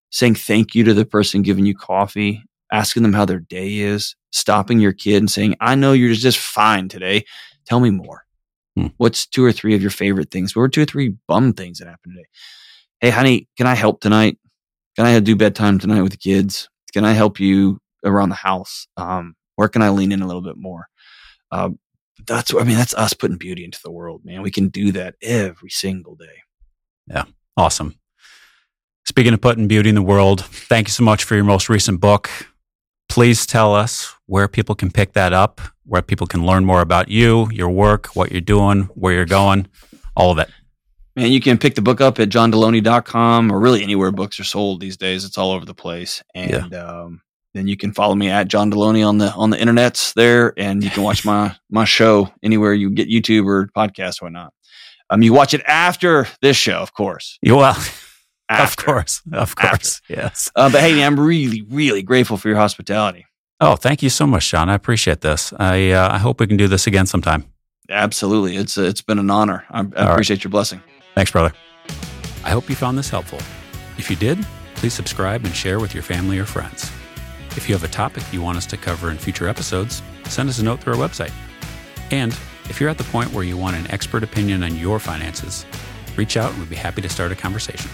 saying 0.09 0.35
thank 0.35 0.73
you 0.73 0.83
to 0.85 0.93
the 0.93 1.05
person 1.05 1.41
giving 1.41 1.65
you 1.65 1.75
coffee, 1.75 2.41
asking 2.71 3.03
them 3.03 3.13
how 3.13 3.25
their 3.25 3.39
day 3.39 3.79
is, 3.79 4.15
stopping 4.31 4.79
your 4.79 4.93
kid 4.93 5.17
and 5.17 5.29
saying, 5.29 5.55
I 5.59 5.75
know 5.75 5.93
you're 5.93 6.13
just 6.13 6.37
fine 6.37 6.87
today. 6.89 7.25
Tell 7.65 7.79
me 7.79 7.89
more. 7.89 8.23
Hmm. 8.75 8.87
What's 8.97 9.27
two 9.27 9.43
or 9.43 9.51
three 9.51 9.75
of 9.75 9.81
your 9.81 9.91
favorite 9.91 10.31
things? 10.31 10.55
What 10.55 10.61
were 10.61 10.69
two 10.69 10.81
or 10.81 10.85
three 10.85 11.15
bum 11.27 11.53
things 11.53 11.79
that 11.79 11.87
happened 11.87 12.15
today? 12.15 12.27
Hey, 13.01 13.09
honey, 13.09 13.47
can 13.57 13.67
I 13.67 13.75
help 13.75 14.01
tonight? 14.01 14.37
Can 14.95 15.05
I 15.05 15.19
do 15.19 15.35
bedtime 15.35 15.79
tonight 15.79 16.01
with 16.01 16.11
the 16.11 16.17
kids? 16.17 16.69
Can 16.93 17.03
I 17.03 17.11
help 17.11 17.39
you 17.39 17.79
around 18.05 18.29
the 18.29 18.35
house? 18.35 18.87
Um, 18.97 19.35
where 19.55 19.67
can 19.67 19.81
I 19.81 19.89
lean 19.89 20.11
in 20.11 20.21
a 20.21 20.27
little 20.27 20.41
bit 20.41 20.57
more? 20.57 20.87
Uh, 21.51 21.69
that's 22.25 22.53
I 22.53 22.63
mean, 22.63 22.77
that's 22.77 22.93
us 22.93 23.13
putting 23.13 23.37
beauty 23.37 23.63
into 23.65 23.79
the 23.83 23.91
world, 23.91 24.21
man. 24.23 24.41
We 24.41 24.51
can 24.51 24.69
do 24.69 24.91
that 24.93 25.15
every 25.21 25.69
single 25.69 26.15
day. 26.15 26.43
Yeah. 27.07 27.25
Awesome. 27.57 27.95
Speaking 29.05 29.33
of 29.33 29.41
putting 29.41 29.67
beauty 29.67 29.89
in 29.89 29.95
the 29.95 30.01
world, 30.01 30.43
thank 30.43 30.87
you 30.87 30.91
so 30.91 31.03
much 31.03 31.23
for 31.23 31.35
your 31.35 31.43
most 31.43 31.69
recent 31.69 31.99
book. 31.99 32.29
Please 33.07 33.45
tell 33.45 33.75
us 33.75 34.13
where 34.25 34.47
people 34.47 34.73
can 34.75 34.91
pick 34.91 35.13
that 35.13 35.31
up, 35.31 35.61
where 35.85 36.01
people 36.01 36.25
can 36.25 36.45
learn 36.45 36.65
more 36.65 36.81
about 36.81 37.07
you, 37.07 37.47
your 37.51 37.69
work, 37.69 38.07
what 38.15 38.31
you're 38.31 38.41
doing, 38.41 38.83
where 38.95 39.13
you're 39.13 39.25
going, 39.25 39.67
all 40.15 40.31
of 40.31 40.39
it. 40.39 40.49
Man, 41.15 41.31
you 41.31 41.39
can 41.39 41.57
pick 41.57 41.75
the 41.75 41.81
book 41.81 42.01
up 42.01 42.19
at 42.19 42.29
johndelony.com 42.29 43.51
or 43.51 43.59
really 43.59 43.83
anywhere 43.83 44.11
books 44.11 44.39
are 44.39 44.43
sold 44.43 44.81
these 44.81 44.97
days. 44.97 45.23
It's 45.23 45.37
all 45.37 45.51
over 45.51 45.65
the 45.65 45.73
place. 45.73 46.21
And 46.33 46.71
yeah. 46.71 46.85
um, 46.85 47.21
then 47.53 47.67
you 47.67 47.77
can 47.77 47.93
follow 47.93 48.15
me 48.15 48.29
at 48.29 48.49
John 48.49 48.69
Delony 48.69 49.07
on 49.07 49.17
the 49.17 49.31
on 49.31 49.49
the 49.49 49.57
internets 49.57 50.13
there, 50.13 50.53
and 50.57 50.83
you 50.83 50.89
can 50.89 51.03
watch 51.03 51.23
my 51.25 51.55
my 51.69 51.85
show 51.85 52.31
anywhere 52.43 52.73
you 52.73 52.89
get 52.89 53.09
YouTube 53.09 53.47
or 53.47 53.67
podcast 53.67 54.21
or 54.21 54.25
whatnot. 54.25 54.53
Um, 55.09 55.21
you 55.21 55.33
watch 55.33 55.53
it 55.53 55.61
after 55.65 56.27
this 56.41 56.57
show, 56.57 56.79
of 56.79 56.93
course. 56.93 57.37
You 57.41 57.55
well, 57.55 57.77
After. 58.47 58.81
Of 58.81 58.85
course, 58.85 59.21
of 59.33 59.55
course, 59.55 60.01
After. 60.03 60.13
yes. 60.13 60.51
Uh, 60.55 60.69
but 60.69 60.81
hey, 60.81 60.93
man, 60.93 61.13
I'm 61.13 61.19
really, 61.19 61.63
really 61.63 62.03
grateful 62.03 62.37
for 62.37 62.47
your 62.47 62.57
hospitality. 62.57 63.25
Oh, 63.59 63.75
thank 63.75 64.03
you 64.03 64.09
so 64.09 64.27
much, 64.27 64.43
Sean. 64.43 64.69
I 64.69 64.75
appreciate 64.75 65.21
this. 65.21 65.51
I 65.57 65.89
uh, 65.91 66.13
I 66.13 66.19
hope 66.19 66.39
we 66.39 66.45
can 66.45 66.57
do 66.57 66.67
this 66.67 66.85
again 66.85 67.07
sometime. 67.07 67.45
Absolutely, 67.89 68.55
it's 68.55 68.77
uh, 68.77 68.83
it's 68.83 69.01
been 69.01 69.17
an 69.17 69.31
honor. 69.31 69.65
I, 69.71 69.79
I 69.79 70.11
appreciate 70.11 70.37
right. 70.37 70.43
your 70.43 70.51
blessing. 70.51 70.81
Thanks, 71.15 71.31
brother. 71.31 71.53
I 72.43 72.49
hope 72.49 72.69
you 72.69 72.75
found 72.75 72.97
this 72.97 73.09
helpful. 73.09 73.39
If 73.97 74.09
you 74.09 74.17
did, 74.17 74.45
please 74.75 74.93
subscribe 74.93 75.45
and 75.45 75.55
share 75.55 75.79
with 75.79 75.93
your 75.93 76.03
family 76.03 76.37
or 76.37 76.45
friends. 76.45 76.91
If 77.55 77.69
you 77.69 77.75
have 77.75 77.85
a 77.85 77.87
topic 77.87 78.21
you 78.33 78.41
want 78.41 78.57
us 78.57 78.65
to 78.67 78.77
cover 78.77 79.09
in 79.09 79.17
future 79.17 79.47
episodes, 79.47 80.03
send 80.25 80.49
us 80.49 80.59
a 80.59 80.63
note 80.63 80.81
through 80.81 80.93
our 80.93 80.99
website. 80.99 81.31
And 82.11 82.33
if 82.69 82.81
you're 82.81 82.89
at 82.89 82.97
the 82.97 83.05
point 83.05 83.31
where 83.31 83.45
you 83.45 83.57
want 83.57 83.77
an 83.77 83.89
expert 83.91 84.23
opinion 84.23 84.61
on 84.61 84.75
your 84.75 84.99
finances, 84.99 85.65
reach 86.17 86.35
out 86.35 86.51
and 86.51 86.59
we'd 86.59 86.69
be 86.69 86.75
happy 86.75 87.01
to 87.01 87.09
start 87.09 87.31
a 87.31 87.35
conversation. 87.35 87.89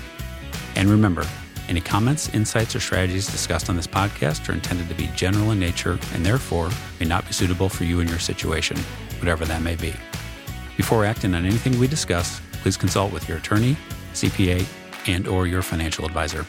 And 0.76 0.90
remember, 0.90 1.26
any 1.70 1.80
comments, 1.80 2.28
insights, 2.34 2.76
or 2.76 2.80
strategies 2.80 3.28
discussed 3.28 3.70
on 3.70 3.76
this 3.76 3.88
podcast 3.88 4.50
are 4.50 4.54
intended 4.54 4.90
to 4.90 4.96
be 4.96 5.08
general 5.16 5.52
in 5.52 5.60
nature 5.60 6.00
and 6.14 6.26
therefore 6.26 6.72
may 7.00 7.06
not 7.06 7.28
be 7.28 7.34
suitable 7.34 7.70
for 7.70 7.84
you 7.84 8.00
and 8.00 8.10
your 8.10 8.20
situation, 8.20 8.78
whatever 9.20 9.46
that 9.46 9.62
may 9.62 9.76
be. 9.76 9.94
Before 10.76 11.06
acting 11.06 11.36
on 11.36 11.46
anything 11.46 11.78
we 11.80 11.88
discuss, 11.88 12.42
please 12.62 12.78
consult 12.78 13.12
with 13.12 13.28
your 13.28 13.38
attorney, 13.38 13.76
CPA, 14.14 14.66
and 15.08 15.28
or 15.28 15.48
your 15.48 15.62
financial 15.62 16.06
advisor. 16.06 16.46